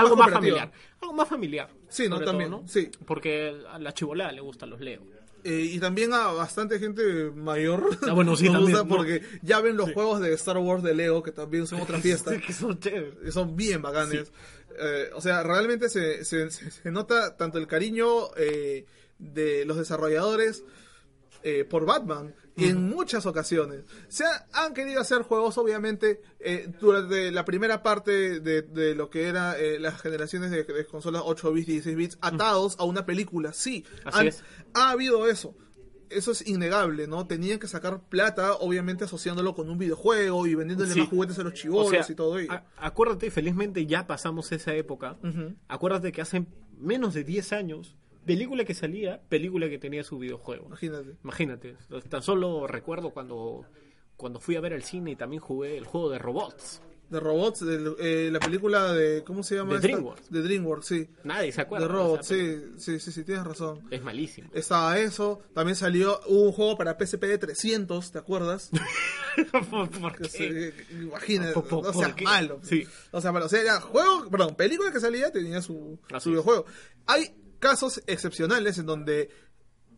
algo 0.00 0.16
más 0.16 0.30
familiar. 0.32 0.72
Algo 1.00 1.14
más 1.14 1.28
familiar. 1.28 1.68
Sí, 1.88 2.08
¿no? 2.08 2.20
También, 2.20 2.50
todo, 2.50 2.62
¿no? 2.62 2.68
sí. 2.68 2.90
Porque 3.06 3.54
a 3.68 3.78
la 3.78 3.94
chivolada 3.94 4.32
le 4.32 4.40
gustan 4.40 4.70
los 4.70 4.80
Lego. 4.80 5.06
Eh, 5.48 5.70
y 5.74 5.78
también 5.78 6.12
a 6.12 6.26
bastante 6.32 6.78
gente 6.80 7.30
mayor. 7.34 7.96
Ah, 8.08 8.12
bueno, 8.12 8.34
sí, 8.36 8.46
también, 8.50 8.72
no. 8.72 8.88
porque 8.88 9.22
ya 9.42 9.60
ven 9.60 9.76
los 9.76 9.92
juegos 9.92 10.20
de 10.20 10.32
Star 10.34 10.58
Wars 10.58 10.82
de 10.82 10.94
Lego, 10.94 11.22
que 11.22 11.30
también 11.32 11.66
son 11.68 11.80
otra 11.80 11.98
fiesta. 12.00 12.36
Que 12.40 12.52
son 12.52 12.78
chéveres. 12.80 13.32
son 13.32 13.54
bien 13.56 13.80
bacanes. 13.80 14.32
Eh, 14.78 15.10
o 15.14 15.20
sea, 15.20 15.42
realmente 15.42 15.88
se, 15.88 16.24
se, 16.24 16.50
se- 16.50 16.70
se 16.70 16.90
nota 16.90 17.36
tanto 17.36 17.58
el 17.58 17.66
cariño 17.66 18.30
eh, 18.36 18.84
de 19.18 19.64
los 19.64 19.76
desarrolladores 19.78 20.64
eh, 21.48 21.64
por 21.64 21.86
Batman 21.86 22.34
y 22.56 22.64
en 22.70 22.88
muchas 22.88 23.24
ocasiones. 23.26 23.84
Se 24.08 24.24
ha- 24.24 24.46
han 24.52 24.74
querido 24.74 25.00
hacer 25.00 25.22
juegos, 25.22 25.58
obviamente, 25.58 26.20
eh, 26.40 26.68
durante 26.80 27.30
la 27.30 27.44
primera 27.44 27.82
parte 27.84 28.40
de, 28.40 28.62
de 28.62 28.94
lo 28.96 29.10
que 29.10 29.28
era 29.28 29.56
eh, 29.58 29.78
las 29.78 30.00
generaciones 30.00 30.50
de, 30.50 30.64
de 30.64 30.86
consolas 30.86 31.22
8 31.24 31.52
bits, 31.52 31.66
16 31.68 31.96
bits, 31.96 32.18
atados 32.20 32.74
a 32.80 32.84
una 32.84 33.06
película. 33.06 33.52
Sí, 33.52 33.84
Así 34.04 34.18
han- 34.20 34.26
es. 34.28 34.42
ha 34.74 34.90
habido 34.90 35.28
eso. 35.28 35.54
Eso 36.08 36.32
es 36.32 36.46
innegable, 36.48 37.06
¿no? 37.06 37.26
Tenían 37.26 37.58
que 37.58 37.66
sacar 37.68 38.00
plata, 38.08 38.54
obviamente 38.54 39.04
asociándolo 39.04 39.54
con 39.54 39.68
un 39.70 39.76
videojuego 39.78 40.46
y 40.46 40.54
vendiéndole 40.54 40.92
Sí. 40.94 41.00
más 41.00 41.08
juguetes 41.08 41.38
a 41.38 41.42
los 41.44 41.54
chivolos 41.54 41.88
O 41.88 41.90
sea, 41.90 42.06
y 42.08 42.14
todo 42.16 42.38
ello. 42.38 42.60
acuérdate, 42.78 43.30
felizmente 43.30 43.86
ya 43.86 44.06
pasamos 44.06 44.50
esa 44.52 44.72
época. 44.74 45.16
Ujú. 45.22 45.54
Acuérdate 45.68 46.10
que 46.12 46.22
hace 46.22 46.46
menos 46.78 47.12
de 47.14 47.22
10 47.24 47.52
años, 47.52 47.96
película 48.26 48.64
que 48.64 48.74
salía, 48.74 49.20
película 49.28 49.68
que 49.68 49.78
tenía 49.78 50.02
su 50.04 50.18
videojuego. 50.18 50.66
Imagínate. 50.66 51.16
Imagínate, 51.22 51.76
tan 52.08 52.22
solo 52.22 52.66
recuerdo 52.66 53.10
cuando, 53.10 53.64
cuando 54.16 54.40
fui 54.40 54.56
a 54.56 54.60
ver 54.60 54.72
al 54.74 54.82
cine 54.82 55.12
y 55.12 55.16
también 55.16 55.40
jugué 55.40 55.78
el 55.78 55.84
juego 55.86 56.10
de 56.10 56.18
robots. 56.18 56.82
De 57.08 57.20
robots, 57.20 57.64
de, 57.64 57.94
eh, 58.00 58.30
la 58.32 58.40
película 58.40 58.92
de. 58.92 59.22
¿Cómo 59.22 59.44
se 59.44 59.54
llama? 59.54 59.70
De 59.70 59.76
esta? 59.76 59.86
DreamWorks. 59.86 60.28
De 60.28 60.42
DreamWorks, 60.42 60.86
sí. 60.86 61.08
Nadie 61.22 61.52
se 61.52 61.60
acuerda. 61.60 61.86
De 61.86 61.92
robots, 61.92 62.26
sí, 62.26 62.56
sí, 62.78 62.98
sí, 62.98 63.12
sí, 63.12 63.22
tienes 63.22 63.44
razón. 63.44 63.82
Es 63.92 64.02
malísimo. 64.02 64.50
Estaba 64.52 64.98
eso. 64.98 65.38
También 65.54 65.76
salió 65.76 66.18
un 66.26 66.50
juego 66.50 66.76
para 66.76 66.96
PSP 66.98 67.22
de 67.26 67.38
300, 67.38 68.10
¿te 68.10 68.18
acuerdas? 68.18 68.70
¿Por, 69.70 70.16
qué? 70.16 70.74
Imagínate, 71.00 71.52
¿Por- 71.52 71.68
por- 71.68 71.84
no 71.84 71.92
por 71.92 72.02
seas 72.04 72.14
qué? 72.16 72.24
malo. 72.24 72.58
Sí. 72.64 72.84
O 73.12 73.20
sea, 73.20 73.30
malo. 73.30 73.46
O 73.46 73.48
sea, 73.48 73.60
era 73.60 73.80
juego, 73.80 74.28
perdón, 74.28 74.56
película 74.56 74.90
que 74.90 74.98
salía 74.98 75.30
tenía 75.30 75.62
su, 75.62 76.00
su 76.18 76.30
videojuego. 76.30 76.66
Hay 77.06 77.32
casos 77.66 78.00
excepcionales 78.06 78.78
en 78.78 78.86
donde 78.86 79.28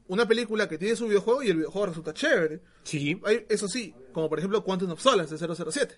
una 0.07 0.27
película 0.27 0.66
que 0.66 0.79
tiene 0.79 0.97
su 0.97 1.07
videojuego 1.07 1.43
y 1.43 1.51
el 1.51 1.59
videojuego 1.59 1.89
resulta 1.89 2.14
chévere. 2.14 2.62
Sí, 2.83 3.21
Hay, 3.27 3.45
eso 3.51 3.69
sí, 3.69 3.95
como 4.11 4.31
por 4.31 4.39
ejemplo 4.39 4.64
Quantum 4.64 4.93
of 4.93 5.03
Solace 5.03 5.37
de 5.37 5.55
007. 5.55 5.95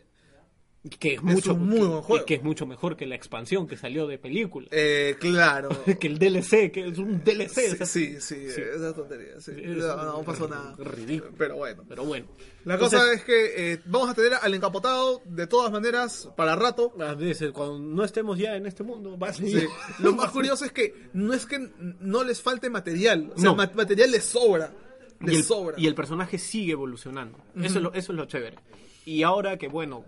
Que 0.99 1.14
es 1.14 1.22
mucho, 1.22 1.53
un 1.53 1.68
muy 1.68 1.78
que- 1.81 1.85
buen 1.87 2.01
juego. 2.03 2.24
Que, 2.24 2.35
es 2.35 2.43
mucho 2.43 2.64
mejor 2.66 2.97
que 2.97 3.05
la 3.07 3.14
expansión 3.14 3.66
que 3.68 3.76
salió 3.76 4.07
de 4.07 4.16
película. 4.18 4.66
Eh, 4.70 5.14
claro. 5.20 5.68
que 6.01 6.07
el 6.07 6.18
DLC, 6.18 6.70
que 6.72 6.89
es 6.89 6.97
un 6.99 7.22
DLC. 7.22 7.76
sea, 7.76 7.85
Sí, 7.87 8.18
sí, 8.20 8.49
sí, 8.51 8.62
esa 8.74 8.95
tontería. 8.95 9.39
Sí. 9.41 9.53
Es 9.57 9.76
No, 9.76 10.05
no 10.05 10.22
pasó 10.22 10.49
nada. 10.49 10.74
ridículo. 10.78 11.33
Pero 11.37 11.57
bueno. 11.57 11.85
Pero 11.87 12.05
bueno. 12.05 12.26
La 12.64 12.74
Entonces, 12.74 12.99
cosa 13.01 13.12
es 13.12 13.24
que 13.24 13.72
eh, 13.72 13.81
vamos 13.87 14.09
a 14.11 14.14
tener 14.14 14.35
al 14.41 14.55
encapotado 14.55 15.20
de 15.26 15.47
todas 15.47 15.70
maneras 15.70 16.28
para 16.37 16.57
rato. 16.57 16.93
veces, 17.18 17.53
cuando 17.53 17.78
no 17.78 18.03
estemos 18.05 18.39
ya 18.39 18.57
en 18.57 18.64
este 18.66 18.83
mundo, 18.83 19.18
va 19.18 19.28
a 19.28 19.33
Sí. 19.35 19.51
seguir. 19.51 19.68
Lo 19.99 20.14
más 20.14 20.31
curioso 20.31 20.64
es 20.64 20.72
que 20.72 20.95
no 21.12 21.35
es 21.35 21.45
que 21.45 21.59
no 22.01 22.24
les 22.24 22.41
falte 22.41 22.70
material. 22.70 23.33
O 23.35 23.39
sea, 23.39 23.51
No. 23.51 23.55
ma- 23.57 23.70
material 23.74 24.11
les 24.11 24.24
sobra. 24.24 24.72
Les 25.20 25.35
y 25.35 25.37
el, 25.37 25.45
sobra. 25.45 25.74
y 25.78 25.87
el 25.87 25.95
personaje 25.95 26.39
sigue 26.39 26.72
evolucionando. 26.72 27.37
eso, 27.57 27.76
es 27.78 27.83
lo, 27.83 27.93
eso 27.93 28.12
es 28.12 28.16
lo 28.16 28.24
chévere. 28.24 28.57
Y 29.05 29.22
ahora 29.22 29.59
que, 29.59 29.68
bueno, 29.68 30.05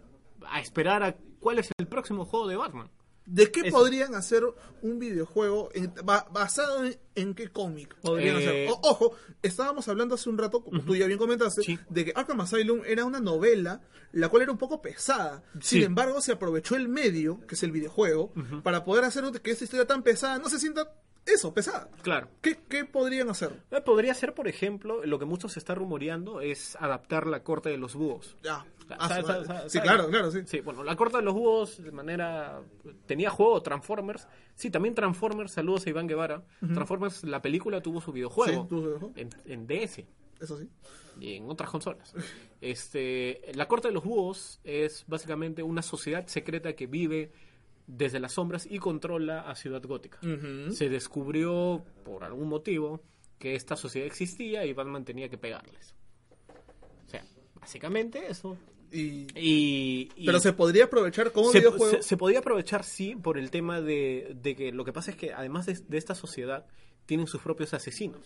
a 0.55 0.61
esperar 0.61 1.03
a 1.03 1.17
cuál 1.41 1.59
es 1.59 1.71
el 1.79 1.87
próximo 1.87 2.25
juego 2.25 2.47
de 2.49 2.57
Batman. 2.57 2.91
¿De 3.25 3.53
qué 3.53 3.61
eso. 3.61 3.77
podrían 3.77 4.17
hacer 4.17 4.43
un 4.83 4.99
videojuego 4.99 5.69
en- 5.75 5.95
ba- 6.05 6.27
basado 6.33 6.85
en, 6.85 6.99
en 7.15 7.35
qué 7.35 7.49
cómic 7.49 7.95
podrían 8.03 8.37
Eh, 8.37 8.39
hacer? 8.39 8.69
O- 8.71 8.81
ojo, 8.83 9.13
estábamos 9.43 9.87
hablando 9.87 10.17
hace 10.17 10.29
un 10.29 10.39
rato, 10.39 10.65
como 10.65 10.83
tú 10.83 10.97
ya 10.97 11.07
bien 11.07 11.21
comentaste, 11.21 11.63
Sí. 11.63 11.79
de 11.89 12.05
que 12.07 12.13
Arkham 12.17 12.41
Asylum 12.41 12.83
era 12.85 13.05
una 13.05 13.21
novela, 13.21 13.81
la 14.11 14.29
cual 14.29 14.43
era 14.43 14.51
un 14.53 14.59
poco 14.59 14.83
pesada. 14.83 15.45
Sin 15.61 15.85
embargo, 15.85 16.21
se 16.21 16.33
aprovechó 16.33 16.75
el 16.75 16.89
medio, 16.89 17.41
que 17.47 17.55
es 17.55 17.63
el 17.63 17.71
videojuego, 17.71 18.33
para 18.65 18.85
poder 18.85 19.05
hacer 19.05 19.23
que 19.41 19.53
esta 19.53 19.65
historia 19.65 19.87
tan 19.87 20.03
pesada 20.03 20.39
no 20.41 20.49
se 20.49 20.59
sienta 20.59 20.93
eso, 21.27 21.55
pesada. 21.55 21.89
Claro. 22.03 22.29
¿Qué, 22.41 22.59
qué 22.69 22.85
podrían 22.85 23.31
hacer? 23.31 23.63
Eh, 23.71 23.81
Podría 23.81 24.15
ser, 24.15 24.35
por 24.35 24.49
ejemplo, 24.49 25.05
lo 25.05 25.19
que 25.19 25.25
mucho 25.25 25.49
se 25.49 25.59
está 25.59 25.75
rumoreando 25.75 26.41
es 26.41 26.77
adaptar 26.77 27.27
la 27.27 27.43
corte 27.43 27.69
de 27.71 27.79
los 27.79 27.95
búhos. 27.95 28.37
Ya. 28.43 28.65
Ah, 28.99 29.65
sí, 29.69 29.81
claro, 29.81 30.09
claro, 30.09 30.31
sí. 30.31 30.41
Sí, 30.45 30.61
bueno, 30.61 30.83
la 30.85 30.97
corte 30.97 31.17
de 31.19 31.23
los 31.23 31.33
búhos 31.33 31.83
de 31.83 31.93
manera... 31.93 32.61
Tenía 33.07 33.31
juego 33.31 33.63
Transformers. 33.63 34.27
Sí, 34.55 34.71
también 34.71 34.95
Transformers, 34.95 35.53
saludos 35.53 35.87
a 35.87 35.91
Iván 35.91 36.07
Guevara. 36.09 36.43
Transformers, 36.61 37.25
la 37.25 37.41
película 37.41 37.81
tuvo 37.81 38.01
su 38.01 38.13
videojuego. 38.13 38.63
Sí, 38.65 38.69
tuvo 38.69 38.81
su 38.81 38.87
videojuego. 38.89 39.15
En, 39.17 39.31
en 39.47 39.67
DS 39.67 40.03
Eso 40.41 40.59
sí. 40.59 40.69
y 41.21 41.37
en 41.37 41.49
otras 41.49 41.71
consolas. 41.71 42.13
Este, 42.61 43.41
la 43.55 43.67
corte 43.67 43.89
de 43.89 43.95
los 43.95 44.05
búhos 44.05 44.61
es 44.65 45.05
básicamente 45.07 45.63
una 45.63 45.81
sociedad 45.83 46.27
secreta 46.27 46.75
que 46.75 46.87
vive 46.87 47.33
desde 47.95 48.21
las 48.21 48.33
sombras 48.33 48.67
y 48.71 48.79
controla 48.79 49.43
a 49.43 49.55
Ciudad 49.55 49.83
Gótica. 49.83 50.19
Ujú. 50.23 50.73
Se 50.73 50.89
descubrió, 50.89 51.85
por 52.05 52.25
algún 52.25 52.49
motivo, 52.49 53.03
que 53.39 53.55
esta 53.55 53.77
sociedad 53.77 54.07
existía 54.07 54.65
y 54.65 54.73
Batman 54.73 55.05
tenía 55.05 55.29
que 55.29 55.37
pegarles. 55.39 55.95
O 57.07 57.11
sea, 57.11 57.25
básicamente 57.61 58.31
eso. 58.31 58.57
Y, 58.91 59.27
Y, 59.35 60.11
y 60.17 60.27
pero 60.27 60.39
se 60.39 60.53
podría 60.53 60.85
aprovechar 60.85 61.33
como 61.33 61.51
se, 61.51 61.59
videojuego. 61.61 61.97
se- 61.97 62.03
se 62.03 62.17
podía 62.17 62.39
aprovechar, 62.41 62.85
sí, 62.85 63.17
por 63.17 63.39
el 63.39 63.51
tema 63.51 63.81
de, 63.81 64.37
de 64.41 64.55
que 64.55 64.71
lo 64.73 64.85
que 64.85 64.93
pasa 64.93 65.11
es 65.11 65.17
que 65.17 65.33
además 65.33 65.67
de, 65.67 65.75
de 65.89 65.99
esta 65.99 66.15
sociedad 66.15 66.67
tienen 67.07 67.27
sus 67.27 67.41
propios 67.43 67.73
asesinos. 67.75 68.21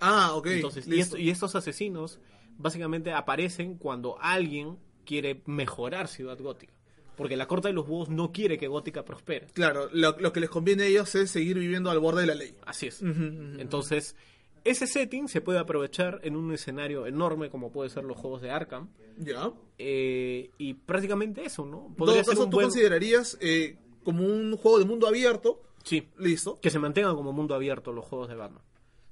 Ah, 0.00 0.34
ok. 0.34 0.46
Entonces, 0.48 0.86
y, 0.88 0.98
esto- 1.00 1.16
y 1.18 1.30
estos 1.30 1.54
asesinos 1.54 2.18
básicamente 2.56 3.12
aparecen 3.12 3.76
cuando 3.76 4.16
alguien 4.20 4.78
quiere 5.04 5.42
mejorar 5.46 6.06
Ciudad 6.08 6.38
Gótica. 6.38 6.72
Porque 7.16 7.36
la 7.36 7.46
Corte 7.46 7.68
de 7.68 7.74
los 7.74 7.86
Búhos 7.86 8.08
no 8.08 8.32
quiere 8.32 8.58
que 8.58 8.68
Gótica 8.68 9.04
prospere. 9.04 9.46
Claro, 9.52 9.88
lo, 9.92 10.16
lo 10.18 10.32
que 10.32 10.40
les 10.40 10.50
conviene 10.50 10.84
a 10.84 10.86
ellos 10.86 11.14
es 11.14 11.30
seguir 11.30 11.58
viviendo 11.58 11.90
al 11.90 11.98
borde 11.98 12.22
de 12.22 12.26
la 12.26 12.34
ley. 12.34 12.54
Así 12.64 12.86
es. 12.86 13.02
Entonces, 13.02 14.16
ese 14.64 14.86
setting 14.86 15.28
se 15.28 15.40
puede 15.40 15.58
aprovechar 15.58 16.20
en 16.22 16.36
un 16.36 16.52
escenario 16.52 17.06
enorme 17.06 17.50
como 17.50 17.70
puede 17.70 17.90
ser 17.90 18.04
los 18.04 18.16
juegos 18.16 18.42
de 18.42 18.50
Arkham. 18.50 18.88
Ya. 19.18 19.52
Eh, 19.78 20.50
y 20.58 20.74
prácticamente 20.74 21.44
eso, 21.44 21.66
¿no? 21.66 21.94
Todo 21.98 22.14
ser 22.14 22.24
caso, 22.24 22.44
un 22.44 22.50
tú 22.50 22.56
buen... 22.56 22.68
considerarías 22.68 23.36
eh, 23.40 23.76
como 24.04 24.24
un 24.24 24.56
juego 24.56 24.78
de 24.78 24.84
mundo 24.84 25.06
abierto. 25.06 25.60
Sí, 25.84 26.08
Listo. 26.16 26.60
que 26.60 26.70
se 26.70 26.78
mantengan 26.78 27.16
como 27.16 27.32
mundo 27.32 27.54
abierto 27.54 27.92
los 27.92 28.04
juegos 28.04 28.28
de 28.28 28.36
Batman. 28.36 28.62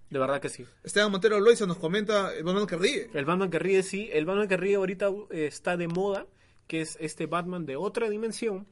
De 0.09 0.19
verdad 0.19 0.41
que 0.41 0.49
sí. 0.49 0.65
Esteban 0.83 1.11
Montero 1.11 1.39
Loiza 1.39 1.67
nos 1.67 1.79
comenta 1.79 2.33
el 2.35 2.45
Batman 2.45 2.67
que 2.67 2.77
ríe. 2.77 3.11
El 3.13 3.25
Batman 3.25 3.51
que 3.51 3.59
ríe, 3.59 3.83
sí. 3.83 4.09
El 4.13 4.25
Batman 4.25 4.49
que 4.49 4.57
ríe 4.57 4.77
ahorita 4.77 5.09
eh, 5.31 5.47
está 5.47 5.77
de 5.77 5.89
moda, 5.89 6.27
que 6.71 6.83
es 6.83 6.97
este 7.01 7.27
Batman 7.27 7.67
de 7.67 7.75
otra 7.75 8.09
dimensión 8.09 8.65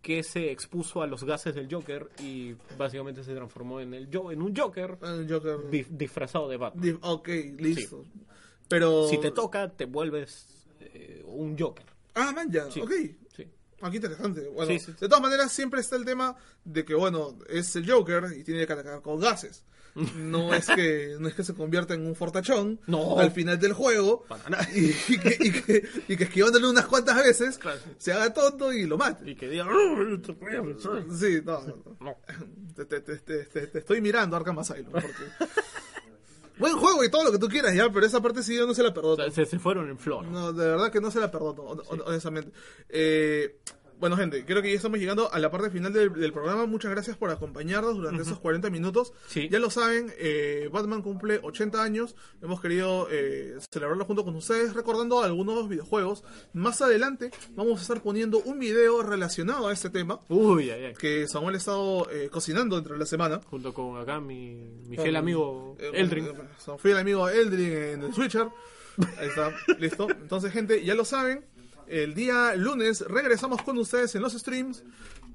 que 0.00 0.22
se 0.22 0.50
expuso 0.50 1.02
a 1.02 1.06
los 1.06 1.22
gases 1.22 1.54
del 1.54 1.68
Joker 1.70 2.08
y 2.18 2.54
básicamente 2.78 3.22
se 3.22 3.34
transformó 3.34 3.78
en, 3.78 3.92
el, 3.92 4.08
en 4.30 4.40
un 4.40 4.56
Joker 4.56 4.96
Ah, 5.02 5.18
Joker. 5.28 5.58
disfrazado 5.90 6.48
de 6.48 6.56
Batman. 6.56 6.82
Di- 6.82 6.98
Ok, 7.02 7.28
listo. 7.58 8.06
Pero. 8.68 9.06
Si 9.08 9.18
te 9.18 9.30
toca, 9.32 9.68
te 9.70 9.84
vuelves 9.84 10.66
eh, 10.80 11.22
un 11.26 11.58
Joker. 11.58 11.84
Ah, 12.14 12.32
man, 12.34 12.50
ya. 12.50 12.70
Sí. 12.70 12.80
Ok. 12.80 12.90
Sí. 13.36 13.46
Aquí 13.82 13.96
interesante. 13.96 14.48
Bueno, 14.48 14.72
Sí, 14.72 14.78
sí. 14.78 14.92
de 14.92 15.08
todas 15.08 15.20
maneras 15.20 15.52
siempre 15.52 15.80
está 15.82 15.96
el 15.96 16.06
tema 16.06 16.34
de 16.64 16.84
que 16.86 16.94
bueno, 16.94 17.36
es 17.50 17.76
el 17.76 17.88
Joker 17.88 18.24
y 18.34 18.44
tiene 18.44 18.66
que 18.66 18.72
atacar 18.72 19.02
con 19.02 19.20
gases. 19.20 19.62
No 19.94 20.54
es 20.54 20.66
que 20.66 21.16
no 21.20 21.28
es 21.28 21.34
que 21.34 21.44
se 21.44 21.52
convierta 21.54 21.92
en 21.92 22.06
un 22.06 22.14
fortachón 22.14 22.80
No. 22.86 23.18
al 23.18 23.30
final 23.30 23.58
del 23.58 23.74
juego 23.74 24.24
y, 24.74 24.86
y 25.12 25.18
que, 25.18 25.36
y, 25.38 25.52
que, 25.52 25.88
y 26.08 26.16
que 26.16 26.24
esquivándole 26.24 26.66
unas 26.68 26.86
cuantas 26.86 27.16
veces 27.22 27.58
Claro. 27.58 27.78
se 27.98 28.12
haga 28.12 28.32
tonto 28.32 28.72
y 28.72 28.86
lo 28.86 28.96
mate. 28.96 29.30
Y 29.30 29.34
que 29.36 29.48
diga... 29.50 29.66
Sí, 31.18 31.42
no, 31.44 31.60
no. 32.00 32.16
Te, 32.74 32.86
te- 32.86 33.00
te- 33.02 33.44
te- 33.44 33.78
estoy 33.78 34.00
mirando 34.00 34.34
Arkham 34.36 34.58
Asylum 34.58 34.92
porque 34.92 35.12
buen 36.58 36.76
juego 36.76 37.04
y 37.04 37.10
todo 37.10 37.24
lo 37.24 37.32
que 37.32 37.38
tú 37.38 37.48
quieras 37.48 37.74
ya, 37.74 37.90
pero 37.90 38.06
esa 38.06 38.20
parte 38.20 38.42
sí 38.42 38.56
yo 38.56 38.66
no 38.66 38.74
se 38.74 38.82
la 38.82 38.90
O 38.90 38.94
perdono. 38.94 39.16
sea, 39.24 39.30
se, 39.30 39.44
se 39.46 39.58
fueron 39.58 39.90
en 39.90 39.98
flor. 39.98 40.24
No, 40.26 40.52
de 40.52 40.68
verdad 40.68 40.90
que 40.90 41.00
no 41.00 41.10
se 41.10 41.20
la 41.20 41.30
perdono, 41.30 41.64
hon- 41.64 42.02
honestamente. 42.06 42.50
Eh, 42.88 43.58
bueno, 44.02 44.16
gente, 44.16 44.44
creo 44.44 44.60
que 44.62 44.68
ya 44.70 44.74
estamos 44.76 44.98
llegando 44.98 45.32
a 45.32 45.38
la 45.38 45.48
parte 45.48 45.70
final 45.70 45.92
del, 45.92 46.12
del 46.12 46.32
programa. 46.32 46.66
Muchas 46.66 46.90
gracias 46.90 47.16
por 47.16 47.30
acompañarnos 47.30 47.96
durante 47.96 48.22
esos 48.22 48.40
40 48.40 48.68
minutos. 48.68 49.12
Sí. 49.28 49.48
Ya 49.48 49.60
lo 49.60 49.70
saben, 49.70 50.12
eh, 50.18 50.68
Batman 50.72 51.02
cumple 51.02 51.38
80 51.40 51.80
años. 51.80 52.16
Hemos 52.42 52.60
querido 52.60 53.06
eh, 53.12 53.56
celebrarlo 53.72 54.04
junto 54.04 54.24
con 54.24 54.34
ustedes, 54.34 54.74
recordando 54.74 55.22
algunos 55.22 55.68
videojuegos. 55.68 56.24
Más 56.52 56.82
adelante 56.82 57.30
vamos 57.54 57.78
a 57.78 57.82
estar 57.82 58.02
poniendo 58.02 58.38
un 58.40 58.58
video 58.58 59.02
relacionado 59.04 59.68
a 59.68 59.72
este 59.72 59.88
tema 59.88 60.18
Uy, 60.28 60.70
ay, 60.70 60.86
ay. 60.86 60.94
que 60.94 61.28
Samuel 61.28 61.54
ha 61.54 61.58
estado 61.58 62.10
eh, 62.10 62.28
cocinando 62.28 62.74
dentro 62.74 62.94
de 62.94 62.98
la 62.98 63.06
semana. 63.06 63.40
Junto 63.48 63.72
con 63.72 63.96
acá 63.98 64.18
mi, 64.20 64.54
mi 64.88 64.96
fiel 64.96 65.14
amigo 65.14 65.76
Eh, 65.78 65.90
Eldrin. 65.94 66.26
eh, 66.26 66.76
fiel 66.78 66.98
amigo 66.98 67.28
Eldrin 67.28 67.72
en 67.72 68.02
el 68.02 68.12
Switcher. 68.12 68.48
Ahí 69.18 69.28
está, 69.28 69.54
listo. 69.78 70.06
Entonces, 70.10 70.52
gente, 70.52 70.84
ya 70.84 70.94
lo 70.94 71.04
saben. 71.06 71.46
El 71.92 72.14
día 72.14 72.56
lunes 72.56 73.02
regresamos 73.02 73.60
con 73.60 73.76
ustedes 73.76 74.14
en 74.14 74.22
los 74.22 74.32
streams. 74.32 74.82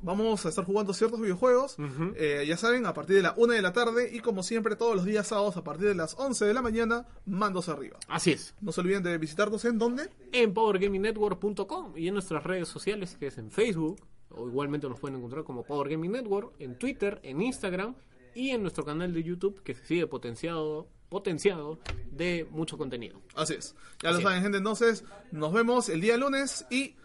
Vamos 0.01 0.43
a 0.43 0.49
estar 0.49 0.65
jugando 0.65 0.91
ciertos 0.91 1.21
videojuegos. 1.21 1.77
Eh, 2.15 2.45
ya 2.47 2.57
saben, 2.57 2.87
a 2.87 2.95
partir 2.95 3.15
de 3.17 3.21
la 3.21 3.35
1 3.37 3.53
de 3.53 3.61
la 3.61 3.73
tarde. 3.73 4.09
Y 4.11 4.21
como 4.21 4.41
siempre, 4.41 4.75
todos 4.75 4.95
los 4.95 5.05
días 5.05 5.27
sábados 5.27 5.55
a 5.55 5.63
partir 5.63 5.87
de 5.89 5.93
las 5.93 6.15
11 6.17 6.45
de 6.45 6.55
la 6.55 6.63
mañana, 6.63 7.05
mandos 7.27 7.69
arriba. 7.69 7.99
Así 8.07 8.31
es. 8.31 8.55
No 8.59 8.71
se 8.71 8.81
olviden 8.81 9.03
de 9.03 9.15
visitarnos 9.19 9.65
en 9.65 9.77
donde. 9.77 10.09
en 10.31 10.55
powergamingnetwork.com 10.55 11.93
y 11.95 12.07
en 12.07 12.15
nuestras 12.15 12.43
redes 12.43 12.67
sociales 12.67 13.17
que 13.19 13.27
es 13.27 13.37
en 13.37 13.51
Facebook 13.51 14.01
o 14.29 14.47
igualmente 14.47 14.89
nos 14.89 14.99
pueden 14.99 15.17
encontrar 15.17 15.43
como 15.43 15.63
Power 15.63 15.89
Gaming 15.89 16.11
Network 16.11 16.53
en 16.57 16.79
Twitter, 16.79 17.19
en 17.21 17.39
Instagram 17.39 17.93
y 18.37 18.51
en 18.51 18.61
nuestro 18.61 18.85
canal 18.85 19.13
de 19.13 19.23
YouTube 19.23 19.63
que 19.63 19.73
se 19.73 19.83
sigue 19.85 20.07
potenciado 20.07 20.87
potenciado 21.09 21.79
de 22.11 22.45
mucho 22.51 22.77
contenido. 22.77 23.21
Así 23.35 23.55
es. 23.55 23.75
Ya 24.03 24.09
Así 24.09 24.21
lo 24.21 24.27
saben, 24.27 24.43
gente. 24.43 24.57
Entonces, 24.57 25.03
nos 25.31 25.53
vemos 25.53 25.89
el 25.89 26.01
día 26.01 26.17
lunes 26.17 26.65
y 26.69 26.95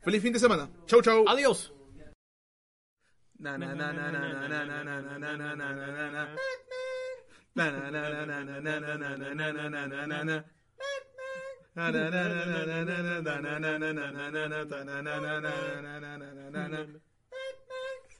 feliz 0.00 0.22
fin 0.22 0.32
de 0.32 0.38
semana. 0.38 0.70
Chau, 0.86 1.02
chau. 1.02 1.24
Adiós. 1.26 1.72